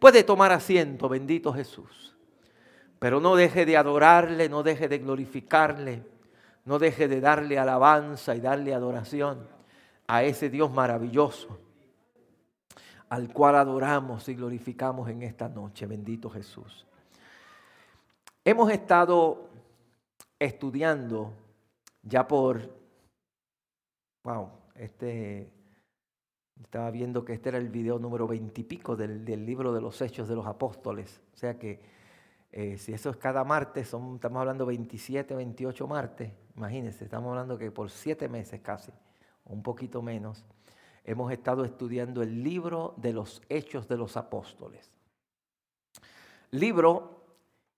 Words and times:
Puede 0.00 0.24
tomar 0.24 0.50
asiento, 0.50 1.08
bendito 1.08 1.52
Jesús. 1.52 2.16
Pero 2.98 3.20
no 3.20 3.36
deje 3.36 3.64
de 3.64 3.76
adorarle, 3.76 4.48
no 4.48 4.62
deje 4.62 4.88
de 4.88 4.98
glorificarle, 4.98 6.04
no 6.64 6.78
deje 6.78 7.06
de 7.06 7.20
darle 7.20 7.58
alabanza 7.58 8.34
y 8.34 8.40
darle 8.40 8.74
adoración 8.74 9.46
a 10.06 10.24
ese 10.24 10.50
Dios 10.50 10.72
maravilloso 10.72 11.58
al 13.10 13.32
cual 13.32 13.56
adoramos 13.56 14.28
y 14.28 14.34
glorificamos 14.34 15.08
en 15.08 15.22
esta 15.22 15.48
noche. 15.48 15.86
Bendito 15.86 16.30
Jesús. 16.30 16.86
Hemos 18.44 18.70
estado 18.70 19.48
estudiando 20.38 21.32
ya 22.02 22.26
por, 22.26 22.72
wow, 24.22 24.48
este, 24.76 25.50
estaba 26.62 26.90
viendo 26.90 27.24
que 27.24 27.32
este 27.32 27.48
era 27.48 27.58
el 27.58 27.68
video 27.68 27.98
número 27.98 28.26
veintipico 28.26 28.96
del, 28.96 29.24
del 29.24 29.44
libro 29.44 29.72
de 29.72 29.80
los 29.80 30.00
Hechos 30.00 30.28
de 30.28 30.36
los 30.36 30.46
Apóstoles. 30.46 31.20
O 31.34 31.36
sea 31.36 31.58
que 31.58 31.80
eh, 32.52 32.78
si 32.78 32.92
eso 32.92 33.10
es 33.10 33.16
cada 33.16 33.44
martes, 33.44 33.86
estamos 33.86 34.40
hablando 34.40 34.66
27, 34.66 35.34
28 35.34 35.86
martes, 35.86 36.32
imagínense, 36.56 37.04
estamos 37.04 37.30
hablando 37.30 37.56
que 37.56 37.70
por 37.70 37.90
siete 37.90 38.28
meses 38.28 38.60
casi, 38.60 38.90
un 39.44 39.62
poquito 39.62 40.02
menos, 40.02 40.44
hemos 41.04 41.30
estado 41.30 41.64
estudiando 41.64 42.22
el 42.22 42.42
libro 42.42 42.94
de 42.96 43.12
los 43.12 43.40
Hechos 43.48 43.86
de 43.86 43.96
los 43.96 44.16
Apóstoles. 44.16 44.90
Libro 46.50 47.24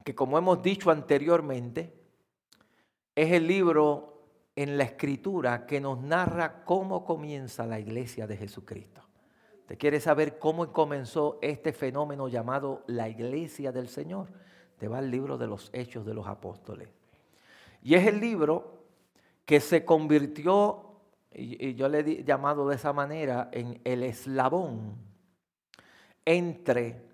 que, 0.05 0.14
como 0.14 0.38
hemos 0.38 0.62
dicho 0.62 0.91
anteriormente, 0.91 1.92
es 3.14 3.30
el 3.30 3.46
libro 3.46 4.21
en 4.55 4.77
la 4.77 4.84
escritura 4.84 5.66
que 5.66 5.80
nos 5.80 6.01
narra 6.01 6.65
cómo 6.65 7.05
comienza 7.05 7.66
la 7.66 7.80
iglesia 7.80 8.27
de 8.27 8.37
Jesucristo. 8.37 9.01
¿Te 9.66 9.77
quiere 9.78 10.01
saber 10.01 10.38
cómo 10.38 10.73
comenzó 10.73 11.38
este 11.41 11.73
fenómeno 11.73 12.28
llamado 12.28 12.83
la 12.87 13.09
iglesia 13.09 13.73
del 13.73 13.88
Señor? 13.88 14.28
Te 14.78 14.88
va 14.88 14.98
el 14.98 15.11
libro 15.11 15.38
de 15.38 15.47
los 15.47 15.70
Hechos 15.73 16.05
de 16.05 16.14
los 16.14 16.27
Apóstoles. 16.27 16.89
Y 17.83 17.94
es 17.94 18.06
el 18.06 18.20
libro 18.20 18.84
que 19.44 19.61
se 19.61 19.84
convirtió 19.84 20.92
y, 21.34 21.75
yo 21.75 21.89
le 21.89 22.00
he 22.00 22.25
llamado 22.25 22.69
de 22.69 22.77
esa 22.77 22.92
manera, 22.92 23.48
en 23.53 23.81
el 23.84 24.03
eslabón 24.03 24.97
entre 26.25 27.11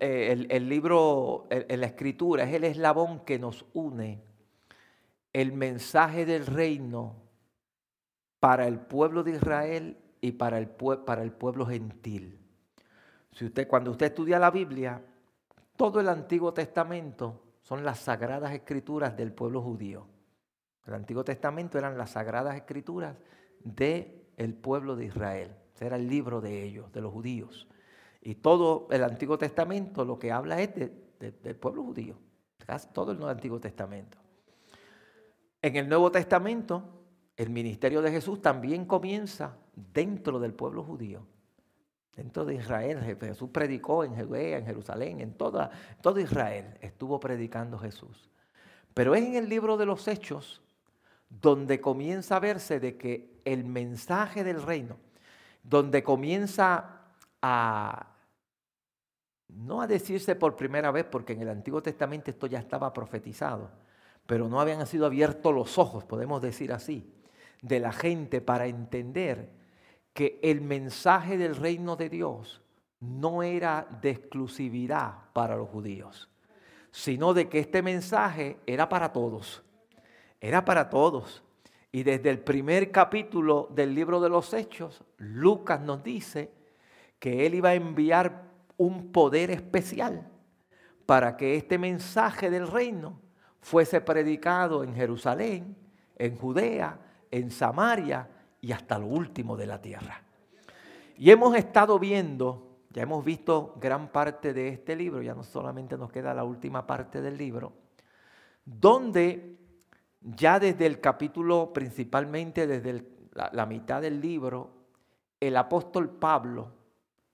eh, 0.00 0.46
el, 0.50 0.68
libro, 0.68 1.46
en 1.50 1.80
la 1.80 1.86
escritura, 1.86 2.44
es 2.44 2.54
el 2.54 2.64
eslabón 2.64 3.20
que 3.20 3.38
nos 3.38 3.64
une 3.74 4.22
el 5.32 5.52
mensaje 5.52 6.24
del 6.24 6.46
reino 6.46 7.16
para 8.38 8.66
el 8.66 8.78
pueblo 8.78 9.22
de 9.22 9.32
Israel 9.32 9.98
y 10.20 10.32
para 10.32 10.58
el, 10.58 10.68
para 10.68 11.22
el 11.22 11.32
pueblo 11.32 11.66
gentil. 11.66 12.38
Si 13.32 13.44
usted, 13.44 13.66
cuando 13.66 13.90
usted 13.90 14.06
estudia 14.06 14.38
la 14.38 14.50
Biblia, 14.50 15.02
todo 15.76 16.00
el 16.00 16.08
Antiguo 16.08 16.54
Testamento 16.54 17.42
son 17.62 17.84
las 17.84 17.98
sagradas 17.98 18.52
escrituras 18.52 19.16
del 19.16 19.32
pueblo 19.32 19.60
judío. 19.60 20.06
El 20.86 20.94
Antiguo 20.94 21.24
Testamento 21.24 21.78
eran 21.78 21.98
las 21.98 22.10
sagradas 22.10 22.54
escrituras 22.54 23.16
del 23.64 24.54
pueblo 24.54 24.94
de 24.94 25.06
Israel. 25.06 25.56
Era 25.80 25.96
el 25.96 26.08
libro 26.08 26.40
de 26.40 26.62
ellos, 26.62 26.92
de 26.92 27.00
los 27.00 27.12
judíos. 27.12 27.66
Y 28.24 28.36
todo 28.36 28.88
el 28.90 29.04
Antiguo 29.04 29.36
Testamento 29.36 30.04
lo 30.04 30.18
que 30.18 30.32
habla 30.32 30.60
es 30.60 30.74
del 30.74 31.56
pueblo 31.56 31.84
judío. 31.84 32.16
Casi 32.66 32.88
todo 32.88 33.12
el 33.12 33.22
Antiguo 33.22 33.60
Testamento. 33.60 34.16
En 35.60 35.76
el 35.76 35.86
Nuevo 35.86 36.10
Testamento, 36.10 36.82
el 37.36 37.50
ministerio 37.50 38.00
de 38.00 38.10
Jesús 38.10 38.40
también 38.40 38.86
comienza 38.86 39.56
dentro 39.74 40.40
del 40.40 40.54
pueblo 40.54 40.82
judío. 40.82 41.26
Dentro 42.16 42.46
de 42.46 42.54
Israel, 42.54 43.00
Jesús 43.20 43.50
predicó 43.50 44.04
en 44.04 44.16
Judea, 44.16 44.56
en 44.56 44.64
Jerusalén, 44.64 45.20
en 45.20 45.34
toda, 45.34 45.70
todo 46.00 46.18
Israel 46.18 46.78
estuvo 46.80 47.20
predicando 47.20 47.76
Jesús. 47.76 48.30
Pero 48.94 49.14
es 49.14 49.22
en 49.22 49.34
el 49.34 49.50
libro 49.50 49.76
de 49.76 49.84
los 49.84 50.08
Hechos 50.08 50.62
donde 51.28 51.80
comienza 51.80 52.36
a 52.36 52.40
verse 52.40 52.80
de 52.80 52.96
que 52.96 53.40
el 53.44 53.64
mensaje 53.64 54.44
del 54.44 54.62
reino, 54.62 54.96
donde 55.62 56.02
comienza 56.02 57.02
a, 57.42 58.13
no 59.48 59.80
a 59.80 59.86
decirse 59.86 60.34
por 60.34 60.56
primera 60.56 60.90
vez, 60.90 61.04
porque 61.04 61.34
en 61.34 61.42
el 61.42 61.48
Antiguo 61.48 61.82
Testamento 61.82 62.30
esto 62.30 62.46
ya 62.46 62.58
estaba 62.58 62.92
profetizado, 62.92 63.70
pero 64.26 64.48
no 64.48 64.60
habían 64.60 64.86
sido 64.86 65.06
abiertos 65.06 65.54
los 65.54 65.78
ojos, 65.78 66.04
podemos 66.04 66.40
decir 66.40 66.72
así, 66.72 67.12
de 67.62 67.80
la 67.80 67.92
gente 67.92 68.40
para 68.40 68.66
entender 68.66 69.50
que 70.12 70.38
el 70.42 70.60
mensaje 70.60 71.36
del 71.36 71.56
reino 71.56 71.96
de 71.96 72.08
Dios 72.08 72.62
no 73.00 73.42
era 73.42 73.86
de 74.00 74.10
exclusividad 74.10 75.14
para 75.32 75.56
los 75.56 75.68
judíos, 75.68 76.30
sino 76.90 77.34
de 77.34 77.48
que 77.48 77.58
este 77.58 77.82
mensaje 77.82 78.58
era 78.66 78.88
para 78.88 79.12
todos, 79.12 79.62
era 80.40 80.64
para 80.64 80.88
todos. 80.88 81.42
Y 81.90 82.02
desde 82.02 82.30
el 82.30 82.40
primer 82.40 82.90
capítulo 82.90 83.68
del 83.72 83.94
libro 83.94 84.20
de 84.20 84.28
los 84.28 84.52
Hechos, 84.52 85.02
Lucas 85.16 85.80
nos 85.80 86.02
dice 86.02 86.50
que 87.18 87.46
él 87.46 87.54
iba 87.54 87.70
a 87.70 87.74
enviar 87.74 88.53
un 88.76 89.12
poder 89.12 89.50
especial 89.50 90.30
para 91.06 91.36
que 91.36 91.56
este 91.56 91.78
mensaje 91.78 92.50
del 92.50 92.66
reino 92.66 93.20
fuese 93.60 94.00
predicado 94.00 94.84
en 94.84 94.94
Jerusalén, 94.94 95.76
en 96.16 96.36
Judea, 96.36 96.98
en 97.30 97.50
Samaria 97.50 98.28
y 98.60 98.72
hasta 98.72 98.98
lo 98.98 99.06
último 99.06 99.56
de 99.56 99.66
la 99.66 99.80
tierra. 99.80 100.22
Y 101.16 101.30
hemos 101.30 101.56
estado 101.56 101.98
viendo, 101.98 102.78
ya 102.90 103.02
hemos 103.02 103.24
visto 103.24 103.74
gran 103.80 104.08
parte 104.08 104.52
de 104.52 104.68
este 104.68 104.96
libro, 104.96 105.22
ya 105.22 105.34
no 105.34 105.42
solamente 105.42 105.96
nos 105.96 106.10
queda 106.10 106.34
la 106.34 106.44
última 106.44 106.86
parte 106.86 107.20
del 107.20 107.36
libro, 107.36 107.72
donde 108.64 109.58
ya 110.20 110.58
desde 110.58 110.86
el 110.86 111.00
capítulo, 111.00 111.72
principalmente 111.72 112.66
desde 112.66 113.04
la, 113.32 113.66
mitad 113.66 114.00
del 114.00 114.20
libro, 114.20 114.70
el 115.38 115.56
apóstol 115.56 116.08
Pablo, 116.10 116.72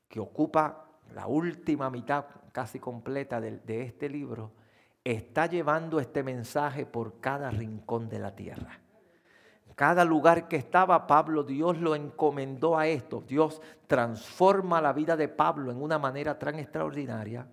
que 0.09 0.19
ocupa 0.19 0.90
la 1.15 1.26
última 1.26 1.91
mitad 1.91 2.25
casi 2.53 2.78
completa 2.78 3.41
de, 3.41 3.82
este 3.82 4.09
libro, 4.09 4.53
está 5.04 5.47
llevando 5.47 6.00
este 6.00 6.22
mensaje 6.22 6.87
por 6.87 7.21
cada 7.21 7.50
rincón 7.50 8.09
de 8.09 8.19
la 8.19 8.34
tierra. 8.34 8.81
Cada 9.75 10.04
lugar 10.04 10.47
que 10.49 10.56
estaba 10.56 11.06
Pablo, 11.06 11.43
Dios 11.43 11.78
lo 11.78 11.94
encomendó 11.94 12.78
a 12.78 12.87
esto. 12.87 13.25
Dios 13.26 13.62
transforma 13.87 14.81
la 14.82 14.93
vida 14.93 15.16
de 15.16 15.28
Pablo 15.28 15.70
en 15.70 15.81
una 15.81 15.99
manera 15.99 16.38
tan 16.38 16.59
extraordinaria 16.59 17.47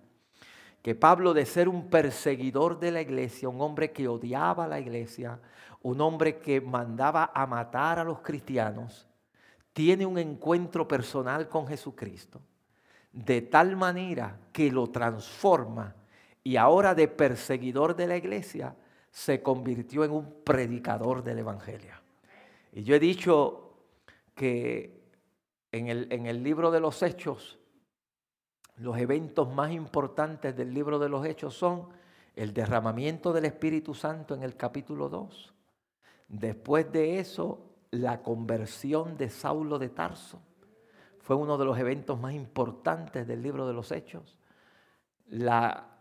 que 0.82 0.94
Pablo 0.94 1.34
de 1.34 1.46
ser 1.46 1.68
un 1.68 1.88
perseguidor 1.88 2.78
de 2.78 2.90
la 2.90 3.00
iglesia, 3.00 3.48
un 3.48 3.60
hombre 3.60 3.92
que 3.92 4.08
odiaba 4.08 4.66
la 4.66 4.78
iglesia, 4.78 5.40
un 5.82 6.00
hombre 6.00 6.38
que 6.38 6.60
mandaba 6.60 7.32
a 7.34 7.46
matar 7.46 7.98
a 7.98 8.04
los 8.04 8.20
cristianos, 8.20 9.08
tiene 9.72 10.06
un 10.06 10.18
encuentro 10.18 10.86
personal 10.86 11.48
con 11.48 11.66
Jesucristo, 11.66 12.40
de 13.24 13.42
tal 13.42 13.74
manera 13.76 14.38
que 14.52 14.70
lo 14.70 14.86
transforma 14.88 15.94
y 16.44 16.56
ahora 16.56 16.94
de 16.94 17.08
perseguidor 17.08 17.96
de 17.96 18.06
la 18.06 18.16
iglesia 18.16 18.76
se 19.10 19.42
convirtió 19.42 20.04
en 20.04 20.12
un 20.12 20.44
predicador 20.44 21.24
del 21.24 21.40
Evangelio. 21.40 21.94
Y 22.72 22.84
yo 22.84 22.94
he 22.94 23.00
dicho 23.00 23.74
que 24.36 25.02
en 25.72 25.88
el, 25.88 26.06
en 26.12 26.26
el 26.26 26.44
libro 26.44 26.70
de 26.70 26.78
los 26.78 27.02
hechos, 27.02 27.58
los 28.76 28.96
eventos 28.98 29.52
más 29.52 29.72
importantes 29.72 30.56
del 30.56 30.72
libro 30.72 31.00
de 31.00 31.08
los 31.08 31.26
hechos 31.26 31.54
son 31.54 31.88
el 32.36 32.54
derramamiento 32.54 33.32
del 33.32 33.46
Espíritu 33.46 33.94
Santo 33.94 34.34
en 34.34 34.44
el 34.44 34.54
capítulo 34.54 35.08
2. 35.08 35.52
Después 36.28 36.92
de 36.92 37.18
eso, 37.18 37.64
la 37.90 38.22
conversión 38.22 39.16
de 39.16 39.28
Saulo 39.28 39.80
de 39.80 39.88
Tarso. 39.88 40.40
Fue 41.28 41.36
uno 41.36 41.58
de 41.58 41.66
los 41.66 41.78
eventos 41.78 42.18
más 42.18 42.32
importantes 42.32 43.26
del 43.26 43.42
libro 43.42 43.66
de 43.66 43.74
los 43.74 43.92
Hechos. 43.92 44.38
La 45.26 45.98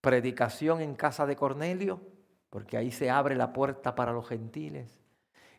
predicación 0.00 0.80
en 0.80 0.94
casa 0.94 1.26
de 1.26 1.36
Cornelio, 1.36 2.00
porque 2.48 2.78
ahí 2.78 2.90
se 2.90 3.10
abre 3.10 3.36
la 3.36 3.52
puerta 3.52 3.94
para 3.94 4.14
los 4.14 4.26
gentiles 4.26 5.04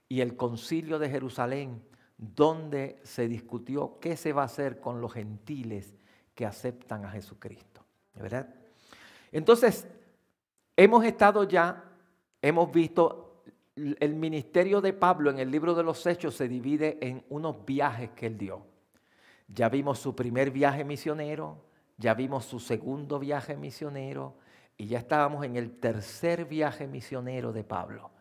y 0.10 0.22
el 0.22 0.36
concilio 0.36 0.98
de 0.98 1.12
Jerusalén, 1.12 1.84
donde 2.18 3.00
se 3.04 3.28
discutió 3.28 4.00
qué 4.00 4.18
se 4.18 4.34
va 4.34 4.42
a 4.42 4.46
hacer 4.46 4.80
con 4.80 5.00
los 5.00 5.14
gentiles 5.14 5.96
que 6.34 6.48
aceptan 6.48 7.06
a 7.06 7.12
Jesucristo. 7.12 7.86
¿Verdad? 8.16 8.52
Entonces, 9.32 9.88
hemos 10.76 11.06
estado 11.06 11.44
ya, 11.44 11.84
hemos 12.42 12.72
visto 12.72 13.44
el 13.76 14.16
ministerio 14.16 14.82
de 14.82 14.94
Pablo 14.94 15.30
en 15.30 15.38
el 15.38 15.52
libro 15.52 15.76
de 15.76 15.84
los 15.84 16.04
Hechos 16.08 16.34
se 16.34 16.48
divide 16.48 16.98
en 17.00 17.24
unos 17.30 17.64
viajes 17.64 18.10
que 18.16 18.26
él 18.26 18.40
dio. 18.40 18.77
Ya 19.48 19.70
vimos 19.70 20.00
su 20.00 20.16
primer 20.16 20.52
viaje 20.52 20.84
misionero, 20.84 21.64
ya 21.98 22.14
vimos 22.14 22.46
su 22.46 22.60
segundo 22.60 23.20
viaje 23.20 23.56
misionero 23.56 24.36
y 24.78 24.88
ya 24.88 25.00
estábamos 25.00 25.46
en 25.46 25.56
el 25.56 25.80
tercer 25.80 26.46
viaje 26.46 26.88
misionero 26.88 27.54
de 27.54 27.64
Pablo 27.64 28.12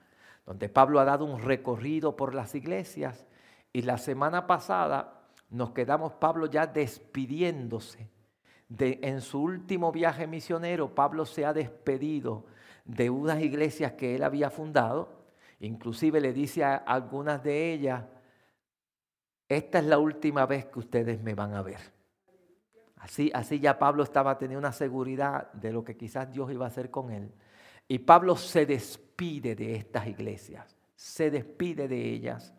donde 0.46 0.68
Pablo 0.68 1.00
ha 1.00 1.04
dado 1.04 1.24
un 1.24 1.42
recorrido 1.42 2.16
por 2.16 2.34
las 2.34 2.54
iglesias 2.54 3.26
y 3.72 3.82
la 3.82 3.98
semana 3.98 4.46
pasada 4.46 5.24
nos 5.50 5.72
quedamos 5.72 6.14
Pablo 6.14 6.46
ya 6.46 6.66
despidiéndose. 6.66 8.08
De, 8.68 8.98
en 9.02 9.20
su 9.20 9.42
último 9.42 9.92
viaje 9.92 10.26
misionero, 10.26 10.94
Pablo 10.94 11.26
se 11.26 11.44
ha 11.44 11.52
despedido 11.52 12.46
de 12.84 13.10
unas 13.10 13.40
iglesias 13.40 13.92
que 13.92 14.14
él 14.14 14.22
había 14.22 14.50
fundado. 14.50 15.26
Inclusive 15.60 16.20
le 16.20 16.32
dice 16.32 16.64
a 16.64 16.76
algunas 16.76 17.42
de 17.42 17.72
ellas, 17.72 18.04
esta 19.48 19.78
es 19.78 19.84
la 19.84 19.98
última 19.98 20.46
vez 20.46 20.66
que 20.66 20.78
ustedes 20.78 21.22
me 21.22 21.34
van 21.34 21.54
a 21.54 21.62
ver. 21.62 21.80
Así, 22.96 23.30
así 23.34 23.60
ya 23.60 23.78
Pablo 23.78 24.02
estaba 24.02 24.36
teniendo 24.38 24.58
una 24.58 24.72
seguridad 24.72 25.52
de 25.52 25.72
lo 25.72 25.84
que 25.84 25.96
quizás 25.96 26.30
Dios 26.30 26.50
iba 26.50 26.64
a 26.64 26.68
hacer 26.68 26.90
con 26.90 27.10
él. 27.10 27.32
Y 27.88 28.00
Pablo 28.00 28.36
se 28.36 28.66
despide 28.66 29.54
de 29.54 29.76
estas 29.76 30.06
iglesias, 30.08 30.76
se 30.96 31.30
despide 31.30 31.86
de 31.86 32.02
ellas. 32.02 32.52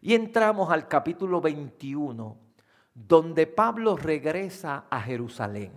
Y 0.00 0.14
entramos 0.14 0.70
al 0.70 0.88
capítulo 0.88 1.42
21, 1.42 2.38
donde 2.94 3.46
Pablo 3.46 3.96
regresa 3.96 4.86
a 4.88 5.00
Jerusalén. 5.02 5.72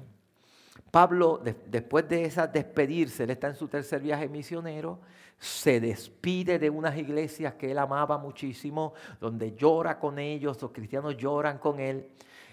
Pablo, 0.92 1.42
después 1.68 2.08
de 2.08 2.24
esa 2.24 2.48
despedirse, 2.48 3.24
él 3.24 3.32
está 3.32 3.48
en 3.48 3.56
su 3.56 3.68
tercer 3.68 4.02
viaje 4.02 4.30
misionero, 4.30 5.02
se 5.38 5.80
despide 5.80 6.60
de 6.60 6.70
unas 6.70 6.98
iglesias 6.98 7.56
que 7.56 7.72
él 7.72 7.78
amaba 7.78 8.18
muchísimo, 8.18 8.94
donde 9.20 9.56
llora 9.56 10.00
con 10.00 10.20
ellos, 10.20 10.62
los 10.62 10.72
cristianos 10.72 11.18
lloran 11.18 11.58
con 11.58 11.80
él. 11.80 12.12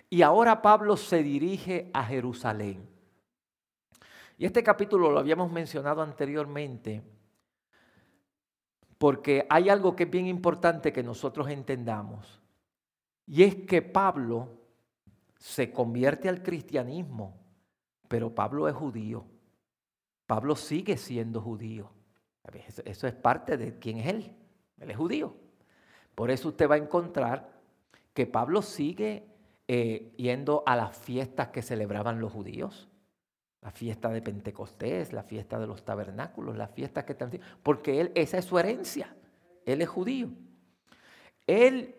Y 0.08 0.22
ahora 0.22 0.60
Pablo 0.60 0.96
se 0.96 1.22
dirige 1.22 1.90
a 1.92 2.04
Jerusalén. 2.04 2.88
Y 4.36 4.46
este 4.46 4.62
capítulo 4.62 5.10
lo 5.10 5.18
habíamos 5.18 5.52
mencionado 5.52 6.02
anteriormente, 6.02 7.02
porque 8.98 9.46
hay 9.48 9.68
algo 9.68 9.94
que 9.94 10.04
es 10.04 10.10
bien 10.10 10.26
importante 10.26 10.92
que 10.92 11.02
nosotros 11.02 11.48
entendamos. 11.48 12.40
Y 13.26 13.44
es 13.44 13.54
que 13.54 13.82
Pablo 13.82 14.48
se 15.38 15.72
convierte 15.72 16.28
al 16.28 16.42
cristianismo, 16.42 17.36
pero 18.08 18.34
Pablo 18.34 18.66
es 18.66 18.74
judío. 18.74 19.24
Pablo 20.26 20.56
sigue 20.56 20.96
siendo 20.96 21.40
judío. 21.40 21.90
Eso 22.84 23.06
es 23.06 23.14
parte 23.14 23.56
de 23.56 23.78
quién 23.78 23.98
es 23.98 24.06
él. 24.06 24.36
Él 24.78 24.90
es 24.90 24.96
judío. 24.96 25.36
Por 26.14 26.30
eso 26.30 26.48
usted 26.48 26.68
va 26.68 26.74
a 26.74 26.78
encontrar 26.78 27.50
que 28.14 28.26
Pablo 28.26 28.62
sigue 28.62 29.26
eh, 29.68 30.12
yendo 30.16 30.62
a 30.66 30.76
las 30.76 30.96
fiestas 30.96 31.48
que 31.48 31.62
celebraban 31.62 32.20
los 32.20 32.32
judíos. 32.32 32.88
La 33.60 33.70
fiesta 33.70 34.08
de 34.08 34.22
Pentecostés, 34.22 35.12
la 35.12 35.22
fiesta 35.22 35.58
de 35.58 35.66
los 35.66 35.84
tabernáculos, 35.84 36.56
las 36.56 36.70
fiestas 36.70 37.04
que 37.04 37.12
están... 37.12 37.30
Porque 37.62 38.00
él, 38.00 38.12
esa 38.14 38.38
es 38.38 38.46
su 38.46 38.58
herencia. 38.58 39.14
Él 39.66 39.82
es 39.82 39.88
judío. 39.88 40.30
Él, 41.46 41.94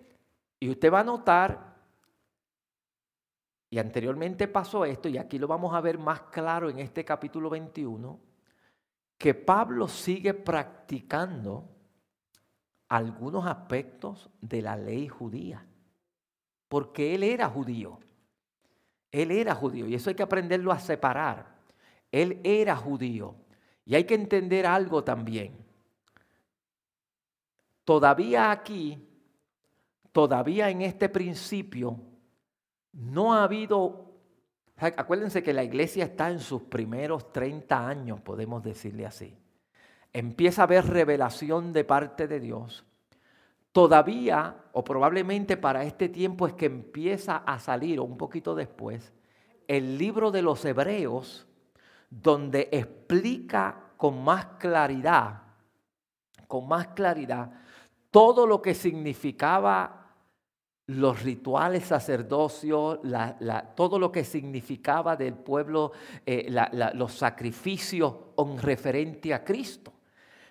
y 0.60 0.70
usted 0.70 0.92
va 0.92 1.02
a 1.02 1.04
notar, 1.04 1.76
y 3.70 3.80
anteriormente 3.80 4.48
pasó 4.48 4.86
esto, 4.86 5.08
y 5.08 5.18
aquí 5.18 5.38
lo 5.40 5.48
vamos 5.48 5.74
a 5.74 5.82
ver 5.82 5.98
más 5.98 6.22
claro 6.24 6.70
en 6.70 6.80
este 6.80 7.06
capítulo 7.06 7.50
21, 7.50 8.20
que 9.22 9.36
Pablo 9.36 9.88
sigue 9.88 10.34
practicando 10.34 11.70
algunos 12.90 13.46
aspectos 13.46 14.32
de 14.42 14.64
la 14.64 14.76
ley 14.76 15.08
judía, 15.08 15.64
porque 16.68 17.14
él 17.14 17.22
era 17.22 17.48
judío. 17.48 18.00
Él 19.12 19.30
era 19.30 19.54
judío 19.54 19.88
y 19.88 19.94
eso 19.94 20.10
hay 20.10 20.16
que 20.16 20.24
aprenderlo 20.24 20.72
a 20.72 20.80
separar. 20.80 21.56
Él 22.12 22.42
era 22.44 22.76
judío. 22.76 23.36
Y 23.86 23.94
hay 23.94 24.06
que 24.06 24.16
entender 24.16 24.66
algo 24.66 25.04
también. 25.04 25.56
Todavía 27.86 28.50
aquí, 28.50 29.08
todavía 30.12 30.72
en 30.72 30.82
este 30.82 31.10
principio, 31.10 32.00
no 32.92 33.36
ha 33.36 33.44
habido 33.44 34.11
Acuérdense 34.82 35.44
que 35.44 35.54
la 35.54 35.64
iglesia 35.64 36.06
está 36.06 36.32
en 36.32 36.40
sus 36.40 36.64
primeros 36.64 37.32
30 37.32 37.88
años, 37.88 38.20
podemos 38.22 38.64
decirle 38.64 39.06
así. 39.06 39.38
Empieza 40.12 40.64
a 40.64 40.66
haber 40.66 40.88
revelación 40.88 41.72
de 41.72 41.84
parte 41.84 42.28
de 42.28 42.40
Dios. 42.40 42.84
Todavía, 43.72 44.56
o 44.74 44.84
probablemente 44.84 45.56
para 45.56 45.84
este 45.84 46.10
tiempo 46.10 46.48
es 46.48 46.54
que 46.54 46.66
empieza 46.66 47.38
a 47.38 47.60
salir, 47.60 48.00
o 48.00 48.04
un 48.04 48.18
poquito 48.18 48.56
después, 48.56 49.14
el 49.68 50.00
libro 50.00 50.32
de 50.32 50.42
los 50.42 50.66
hebreos, 50.66 51.48
donde 52.10 52.68
explica 52.72 53.92
con 53.98 54.24
más 54.24 54.46
claridad, 54.58 55.44
con 56.48 56.68
más 56.68 56.88
claridad, 56.88 57.52
todo 58.10 58.48
lo 58.48 58.64
que 58.64 58.74
significaba 58.74 60.01
los 60.92 61.24
rituales 61.24 61.86
sacerdocios, 61.86 63.00
todo 63.76 64.00
lo 64.00 64.12
que 64.12 64.24
significaba 64.24 65.16
del 65.16 65.36
pueblo, 65.36 65.92
eh, 66.26 66.54
los 66.94 67.14
sacrificios 67.14 68.14
en 68.38 68.58
referente 68.58 69.34
a 69.34 69.44
Cristo. 69.44 69.94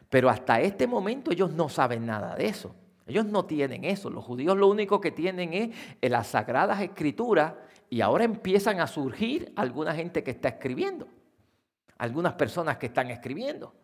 Pero 0.08 0.28
hasta 0.28 0.60
este 0.60 0.86
momento 0.86 1.30
ellos 1.30 1.52
no 1.52 1.68
saben 1.68 2.06
nada 2.06 2.34
de 2.34 2.46
eso. 2.46 2.74
Ellos 3.06 3.26
no 3.26 3.44
tienen 3.44 3.84
eso. 3.84 4.08
Los 4.08 4.24
judíos 4.24 4.56
lo 4.56 4.68
único 4.68 5.00
que 5.00 5.10
tienen 5.10 5.52
es 5.52 5.70
eh, 6.00 6.08
las 6.08 6.28
sagradas 6.28 6.80
escrituras 6.80 7.54
y 7.88 8.00
ahora 8.00 8.24
empiezan 8.24 8.80
a 8.80 8.86
surgir 8.86 9.52
alguna 9.56 9.94
gente 9.94 10.22
que 10.22 10.30
está 10.30 10.48
escribiendo. 10.48 11.08
Algunas 11.98 12.34
personas 12.34 12.78
que 12.78 12.86
están 12.86 13.10
escribiendo 13.10 13.74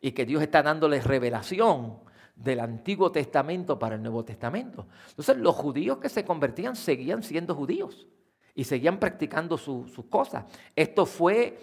y 0.00 0.12
que 0.12 0.24
Dios 0.24 0.42
está 0.42 0.62
dándoles 0.62 1.04
revelación 1.04 1.98
del 2.36 2.60
Antiguo 2.60 3.10
Testamento 3.10 3.78
para 3.78 3.96
el 3.96 4.02
Nuevo 4.02 4.24
Testamento. 4.24 4.86
Entonces 5.08 5.38
los 5.38 5.56
judíos 5.56 5.98
que 5.98 6.10
se 6.10 6.24
convertían 6.24 6.76
seguían 6.76 7.22
siendo 7.22 7.54
judíos 7.54 8.06
y 8.54 8.64
seguían 8.64 8.98
practicando 8.98 9.56
sus 9.56 10.04
cosas. 10.08 10.44
Esto 10.76 11.06
fue 11.06 11.58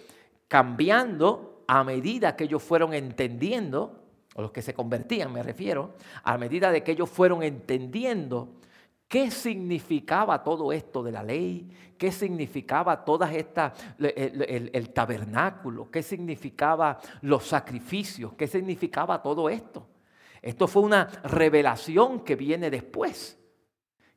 cambiando 0.48 1.64
a 1.66 1.82
medida 1.84 2.36
que 2.36 2.44
ellos 2.44 2.62
fueron 2.62 2.92
entendiendo, 2.92 4.02
o 4.34 4.42
los 4.42 4.50
que 4.50 4.62
se 4.62 4.74
convertían 4.74 5.32
me 5.32 5.42
refiero, 5.42 5.94
a 6.22 6.36
medida 6.36 6.70
de 6.70 6.82
que 6.82 6.92
ellos 6.92 7.08
fueron 7.08 7.42
entendiendo 7.42 8.48
qué 9.08 9.30
significaba 9.30 10.42
todo 10.42 10.72
esto 10.72 11.02
de 11.02 11.12
la 11.12 11.22
ley, 11.22 11.70
qué 11.96 12.10
significaba 12.10 13.04
todas 13.04 13.32
estas, 13.32 13.72
el, 13.98 14.70
el 14.72 14.90
tabernáculo, 14.90 15.90
qué 15.90 16.02
significaba 16.02 16.98
los 17.22 17.46
sacrificios, 17.46 18.34
qué 18.34 18.46
significaba 18.46 19.22
todo 19.22 19.48
esto. 19.48 19.86
Esto 20.44 20.68
fue 20.68 20.82
una 20.82 21.06
revelación 21.24 22.20
que 22.20 22.36
viene 22.36 22.68
después, 22.68 23.38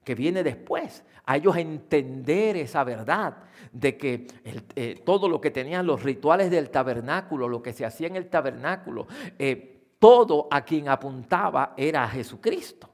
que 0.03 0.13
viene 0.13 0.43
después, 0.43 1.05
a 1.23 1.37
ellos 1.37 1.55
entender 1.55 2.57
esa 2.57 2.83
verdad 2.83 3.37
de 3.71 3.95
que 3.95 4.27
eh, 4.75 5.01
todo 5.05 5.29
lo 5.29 5.39
que 5.39 5.51
tenían 5.51 5.87
los 5.87 6.03
rituales 6.03 6.51
del 6.51 6.69
tabernáculo, 6.69 7.47
lo 7.47 7.63
que 7.63 7.71
se 7.71 7.85
hacía 7.85 8.07
en 8.07 8.17
el 8.17 8.27
tabernáculo, 8.27 9.07
eh, 9.39 9.93
todo 9.99 10.49
a 10.51 10.65
quien 10.65 10.89
apuntaba 10.89 11.73
era 11.77 12.03
a 12.03 12.09
Jesucristo, 12.09 12.89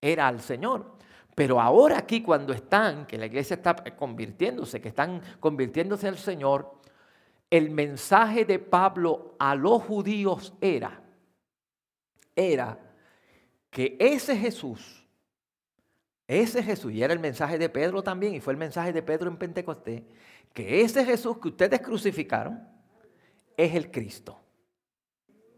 era 0.00 0.28
al 0.28 0.40
Señor. 0.40 0.94
Pero 1.34 1.60
ahora 1.60 1.98
aquí 1.98 2.22
cuando 2.22 2.52
están, 2.52 3.04
que 3.04 3.18
la 3.18 3.26
iglesia 3.26 3.54
está 3.54 3.74
convirtiéndose, 3.74 4.80
que 4.80 4.90
están 4.90 5.20
convirtiéndose 5.40 6.06
al 6.06 6.18
Señor, 6.18 6.78
el 7.50 7.70
mensaje 7.70 8.44
de 8.44 8.60
Pablo 8.60 9.34
a 9.40 9.56
los 9.56 9.82
judíos 9.82 10.54
era, 10.60 11.03
era 12.36 12.78
que 13.70 13.96
ese 13.98 14.36
Jesús, 14.36 15.04
ese 16.26 16.62
Jesús, 16.62 16.92
y 16.92 17.02
era 17.02 17.12
el 17.12 17.18
mensaje 17.18 17.58
de 17.58 17.68
Pedro 17.68 18.02
también, 18.02 18.34
y 18.34 18.40
fue 18.40 18.52
el 18.52 18.58
mensaje 18.58 18.92
de 18.92 19.02
Pedro 19.02 19.28
en 19.28 19.36
Pentecostés, 19.36 20.02
que 20.52 20.82
ese 20.82 21.04
Jesús 21.04 21.38
que 21.38 21.48
ustedes 21.48 21.80
crucificaron 21.80 22.66
es 23.56 23.74
el 23.74 23.90
Cristo. 23.90 24.40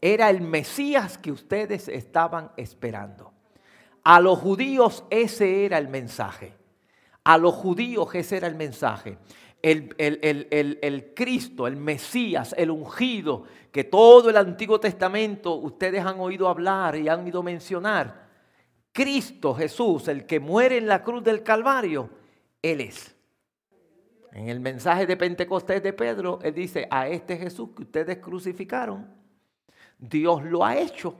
Era 0.01 0.31
el 0.31 0.41
Mesías 0.41 1.19
que 1.19 1.33
ustedes 1.33 1.89
estaban 1.89 2.53
esperando. 2.57 3.33
A 4.03 4.21
los 4.21 4.39
judíos 4.39 5.05
ese 5.11 5.65
era 5.65 5.79
el 5.79 5.89
mensaje. 5.89 6.53
A 7.25 7.39
los 7.39 7.55
judíos 7.55 8.15
ese 8.15 8.37
era 8.37 8.47
el 8.47 8.55
mensaje 8.55 9.19
el, 9.63 11.13
Cristo, 11.15 11.67
el 11.67 11.77
Mesías, 11.77 12.55
el 12.57 12.71
ungido, 12.71 13.45
que 13.73 13.85
todo 13.85 14.31
el 14.31 14.37
Antiguo 14.37 14.79
Testamento 14.81 15.55
ustedes 15.55 16.05
han 16.05 16.21
oído 16.21 16.49
hablar 16.49 16.97
y 16.97 17.09
han 17.09 17.25
oído 17.25 17.43
mencionar. 17.43 18.27
Cristo 18.93 19.55
Jesús, 19.55 20.09
el 20.09 20.25
que 20.25 20.41
muere 20.41 20.79
en 20.79 20.87
la 20.87 21.03
cruz 21.03 21.23
del 21.23 21.43
Calvario, 21.43 22.09
Él 22.63 22.81
es. 22.81 23.15
En 24.33 24.49
el 24.49 24.61
mensaje 24.61 25.07
de 25.07 25.17
Pentecostés 25.17 25.83
de 25.83 25.93
Pedro, 25.93 26.39
Él 26.43 26.55
dice, 26.55 26.87
a 26.91 27.09
este 27.09 27.37
Jesús 27.37 27.71
que 27.75 27.83
ustedes 27.83 28.19
crucificaron, 28.19 29.07
Dios 29.99 30.45
lo 30.45 30.65
ha 30.65 30.77
hecho. 30.77 31.17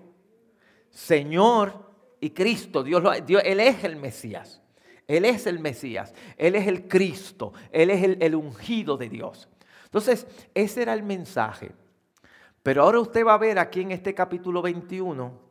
Señor 0.91 1.91
y 2.21 2.31
Cristo, 2.31 2.83
Dios, 2.83 3.03
lo 3.03 3.13
Dios 3.13 3.43
Él 3.45 3.61
es 3.61 3.85
el 3.85 3.97
Mesías. 3.97 4.63
Él 5.07 5.25
es 5.25 5.47
el 5.47 5.61
Mesías, 5.61 6.15
Él 6.37 6.57
es 6.57 6.67
el 6.67 6.89
Cristo, 6.89 7.53
Él 7.71 7.91
es 7.91 8.03
el, 8.21 8.35
ungido 8.35 8.97
de 8.97 9.09
Dios. 9.09 9.49
Entonces, 9.85 10.27
ese 10.55 10.83
era 10.83 10.95
el 10.95 11.03
mensaje. 11.03 11.73
Pero 12.63 12.83
ahora 12.83 13.01
usted 13.01 13.25
va 13.25 13.35
a 13.35 13.39
ver 13.39 13.59
aquí 13.59 13.83
en 13.83 13.93
este 13.93 14.15
capítulo 14.15 14.61
21 14.61 15.47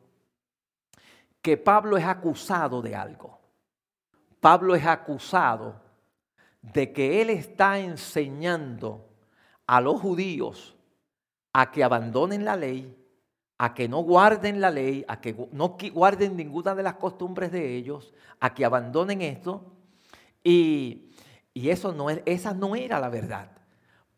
que 1.40 1.56
Pablo 1.56 1.96
es 1.96 2.04
acusado 2.04 2.82
de 2.82 2.94
algo. 2.94 3.40
Pablo 4.40 4.74
es 4.74 4.84
acusado 4.84 5.80
de 6.60 6.92
que 6.92 7.22
él 7.22 7.30
está 7.30 7.78
enseñando 7.78 9.08
a 9.66 9.80
los 9.80 10.00
judíos 10.00 10.76
a 11.52 11.70
que 11.70 11.82
abandonen 11.82 12.44
la 12.44 12.56
ley, 12.56 12.94
a 13.58 13.74
que 13.74 13.88
no 13.88 14.00
guarden 14.00 14.60
la 14.60 14.70
ley, 14.70 15.04
a 15.08 15.20
que 15.20 15.34
no 15.52 15.76
guarden 15.92 16.36
ninguna 16.36 16.74
de 16.74 16.82
las 16.82 16.94
costumbres 16.94 17.50
de 17.52 17.74
ellos, 17.74 18.12
a 18.40 18.54
que 18.54 18.64
abandonen 18.64 19.22
esto. 19.22 19.72
Y, 20.44 21.02
eso 21.54 21.92
no, 21.92 22.10
esa 22.10 22.52
no 22.52 22.76
era 22.76 23.00
la 23.00 23.08
verdad. 23.08 23.50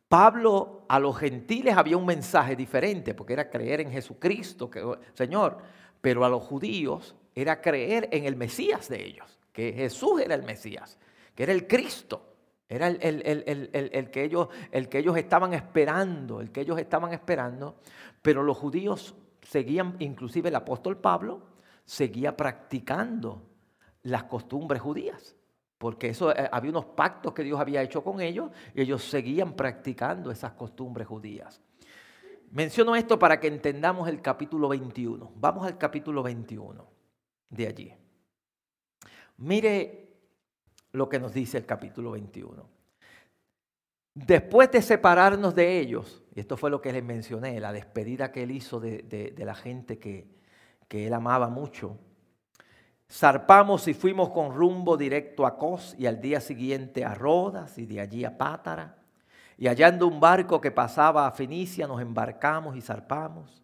Pablo 0.09 0.85
a 0.89 0.99
los 0.99 1.17
gentiles 1.17 1.77
había 1.77 1.97
un 1.97 2.07
mensaje 2.07 2.57
diferente, 2.57 3.15
porque 3.15 3.35
era 3.35 3.49
creer 3.49 3.81
en 3.81 3.93
Jesucristo, 3.93 4.69
que, 4.69 4.83
Señor, 5.15 5.59
pero 6.01 6.25
a 6.25 6.29
los 6.29 6.43
judíos 6.43 7.15
era 7.35 7.61
creer 7.61 8.09
en 8.11 8.25
el 8.25 8.35
Mesías 8.35 8.89
de 8.89 9.05
ellos, 9.05 9.39
que 9.53 9.73
Jesús 9.73 10.21
era 10.21 10.35
el 10.35 10.43
Mesías, 10.43 10.99
que 11.35 11.45
era 11.45 11.53
el 11.53 11.67
Cristo. 11.67 12.25
Era 12.71 12.89
el, 12.89 12.99
el, 13.01 14.11
que 14.11 14.25
ellos, 14.25 14.49
el 14.73 14.91
que 14.91 14.99
ellos 14.99 15.17
estaban 15.17 15.55
esperando, 15.55 16.43
el 16.43 16.53
que 16.53 16.61
ellos 16.61 16.79
estaban 16.79 17.15
esperando, 17.15 17.77
pero 18.21 18.43
los 18.43 18.59
judíos 18.59 19.15
seguían, 19.49 19.97
inclusive 19.99 20.51
el 20.51 20.57
apóstol 20.57 20.99
Pablo, 20.99 21.41
seguía 21.85 22.37
practicando 22.37 23.43
las 24.03 24.25
costumbres 24.25 24.83
judías, 24.83 25.37
porque 25.79 26.09
eso, 26.09 26.31
eh, 26.33 26.49
había 26.53 26.71
unos 26.71 26.85
pactos 26.85 27.33
que 27.33 27.43
Dios 27.43 27.59
había 27.59 27.83
hecho 27.83 28.05
con 28.05 28.21
ellos 28.21 28.51
y 28.75 28.83
ellos 28.83 29.03
seguían 29.05 29.55
practicando 29.55 30.31
esas 30.31 30.53
costumbres 30.53 31.07
judías. 31.07 31.63
Menciono 32.51 32.95
esto 32.95 33.19
para 33.19 33.41
que 33.41 33.47
entendamos 33.47 34.09
el 34.09 34.21
capítulo 34.21 34.69
21. 34.69 35.33
Vamos 35.37 35.67
al 35.67 35.79
capítulo 35.79 36.23
21 36.23 36.87
de 37.49 37.67
allí. 37.67 37.95
Mire 39.39 40.15
lo 40.93 41.09
que 41.09 41.19
nos 41.19 41.33
dice 41.33 41.57
el 41.57 41.65
capítulo 41.65 42.11
21. 42.11 42.69
Después 44.15 44.71
de 44.71 44.83
separarnos 44.83 45.55
de 45.55 45.79
ellos, 45.79 46.23
y 46.39 46.41
esto 46.41 46.57
fue 46.57 46.71
lo 46.71 46.81
que 46.81 46.93
les 46.93 47.03
mencioné, 47.03 47.59
la 47.59 47.73
despedida 47.73 48.31
que 48.31 48.45
él 48.45 48.53
hizo 48.53 48.79
de, 48.79 49.35
la 49.37 49.57
gente 49.57 49.99
que, 49.99 50.29
que, 50.87 51.09
él 51.09 51.13
amaba 51.13 51.49
mucho, 51.49 51.99
zarpamos 53.11 53.89
y 53.89 53.93
fuimos 53.93 54.31
con 54.31 54.55
rumbo 54.55 54.97
directo 54.97 55.47
a 55.47 55.59
Cos 55.59 55.97
y 55.99 56.07
al 56.07 56.21
día 56.21 56.41
siguiente 56.41 57.05
a 57.05 57.13
Rodas 57.13 57.77
y 57.77 57.87
de 57.87 58.01
allí 58.01 58.25
a 58.25 58.39
Pátara. 58.39 58.99
Y 59.57 59.67
hallando 59.67 60.07
un 60.07 60.21
barco 60.21 60.61
que 60.61 60.71
pasaba 60.71 61.27
a 61.27 61.33
Fenicia, 61.33 61.89
nos 61.89 62.01
embarcamos 62.01 62.77
y 62.77 62.83
zarpamos. 62.83 63.61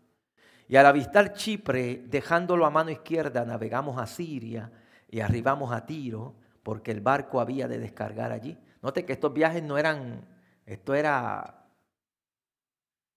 Y 0.66 0.74
al 0.74 0.86
avistar 0.86 1.32
Chipre, 1.32 2.02
dejándolo 2.08 2.66
a 2.66 2.70
mano 2.70 2.90
izquierda, 2.90 3.44
navegamos 3.44 4.02
a 4.02 4.06
Siria 4.08 4.72
y 5.08 5.20
arribamos 5.20 5.70
a 5.70 5.86
Tiro 5.86 6.34
porque 6.64 6.90
el 6.90 7.02
barco 7.02 7.40
había 7.40 7.68
de 7.68 7.78
descargar 7.78 8.32
allí. 8.32 8.58
Note 8.82 9.04
que 9.04 9.12
estos 9.12 9.32
viajes 9.32 9.62
no 9.62 9.78
eran, 9.78 10.26
esto 10.66 10.92
era, 10.92 11.60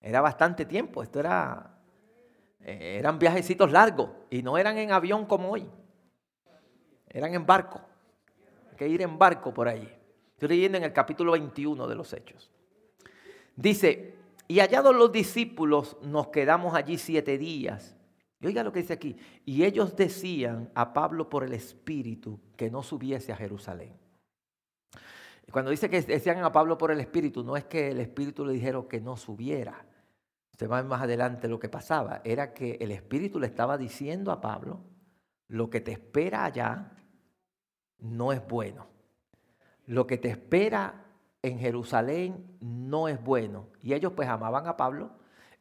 era 0.08 0.22
bastante 0.22 0.66
tiempo, 0.66 1.04
esto 1.04 1.20
era, 1.20 1.78
eh, 2.62 2.96
eran 2.98 3.20
viajecitos 3.20 3.70
largos 3.72 4.10
y 4.30 4.42
no 4.42 4.58
eran 4.58 4.78
en 4.78 4.94
avión 4.94 5.26
como 5.26 5.52
hoy, 5.52 5.70
eran 7.10 7.34
en 7.34 7.46
barco, 7.46 7.82
hay 8.72 8.78
que 8.78 8.88
ir 8.88 9.02
en 9.02 9.20
barco 9.20 9.54
por 9.54 9.68
allí. 9.68 9.90
Estoy 10.32 10.50
leyendo 10.50 10.78
en 10.78 10.86
el 10.86 10.94
capítulo 10.94 11.34
21 11.34 11.88
de 11.88 11.96
los 11.96 12.14
Hechos. 12.14 12.52
Dice, 13.56 14.16
y 14.48 14.60
hallados 14.60 14.96
los 14.96 15.12
discípulos 15.12 15.98
nos 16.02 16.28
quedamos 16.28 16.74
allí 16.74 16.98
siete 16.98 17.38
días 17.38 17.98
y 18.40 18.48
oiga 18.48 18.64
lo 18.64 18.72
que 18.72 18.82
dice 18.82 18.94
aquí. 18.94 19.18
Y 19.46 19.66
ellos 19.66 19.96
decían 19.96 20.70
a 20.74 20.94
Pablo 20.94 21.30
por 21.30 21.44
el 21.44 21.54
Espíritu 21.54 22.40
que 22.56 22.70
no 22.70 22.84
subiese 22.84 23.34
a 23.34 23.36
Jerusalén. 23.36 23.94
Cuando 25.52 25.72
dice 25.72 25.90
que 25.90 26.02
decían 26.02 26.44
a 26.44 26.52
Pablo 26.52 26.78
por 26.78 26.92
el 26.92 27.00
Espíritu, 27.00 27.44
no 27.44 27.58
es 27.58 27.66
que 27.66 27.90
el 27.90 28.00
Espíritu 28.00 28.46
le 28.46 28.54
dijeron 28.54 28.88
que 28.88 29.02
no 29.02 29.18
subiera. 29.18 29.87
Usted 30.58 30.72
va 30.72 30.82
más 30.82 31.04
adelante 31.04 31.48
lo 31.48 31.60
que 31.60 31.70
pasaba. 31.70 32.22
Era 32.24 32.52
que 32.52 32.80
el 32.82 32.90
Espíritu 32.90 33.40
le 33.40 33.46
estaba 33.46 33.78
diciendo 33.78 34.32
a 34.32 34.42
Pablo, 34.42 34.80
lo 35.50 35.70
que 35.70 35.82
te 35.82 35.92
espera 35.92 36.46
allá 36.46 36.94
no 38.00 38.34
es 38.34 38.42
bueno. 38.48 38.88
Lo 39.86 40.08
que 40.08 40.18
te 40.18 40.30
espera 40.30 41.06
en 41.44 41.60
Jerusalén 41.60 42.58
no 42.60 43.08
es 43.08 43.24
bueno. 43.24 43.68
Y 43.84 43.94
ellos 43.94 44.14
pues 44.16 44.28
amaban 44.30 44.66
a 44.66 44.78
Pablo 44.78 45.12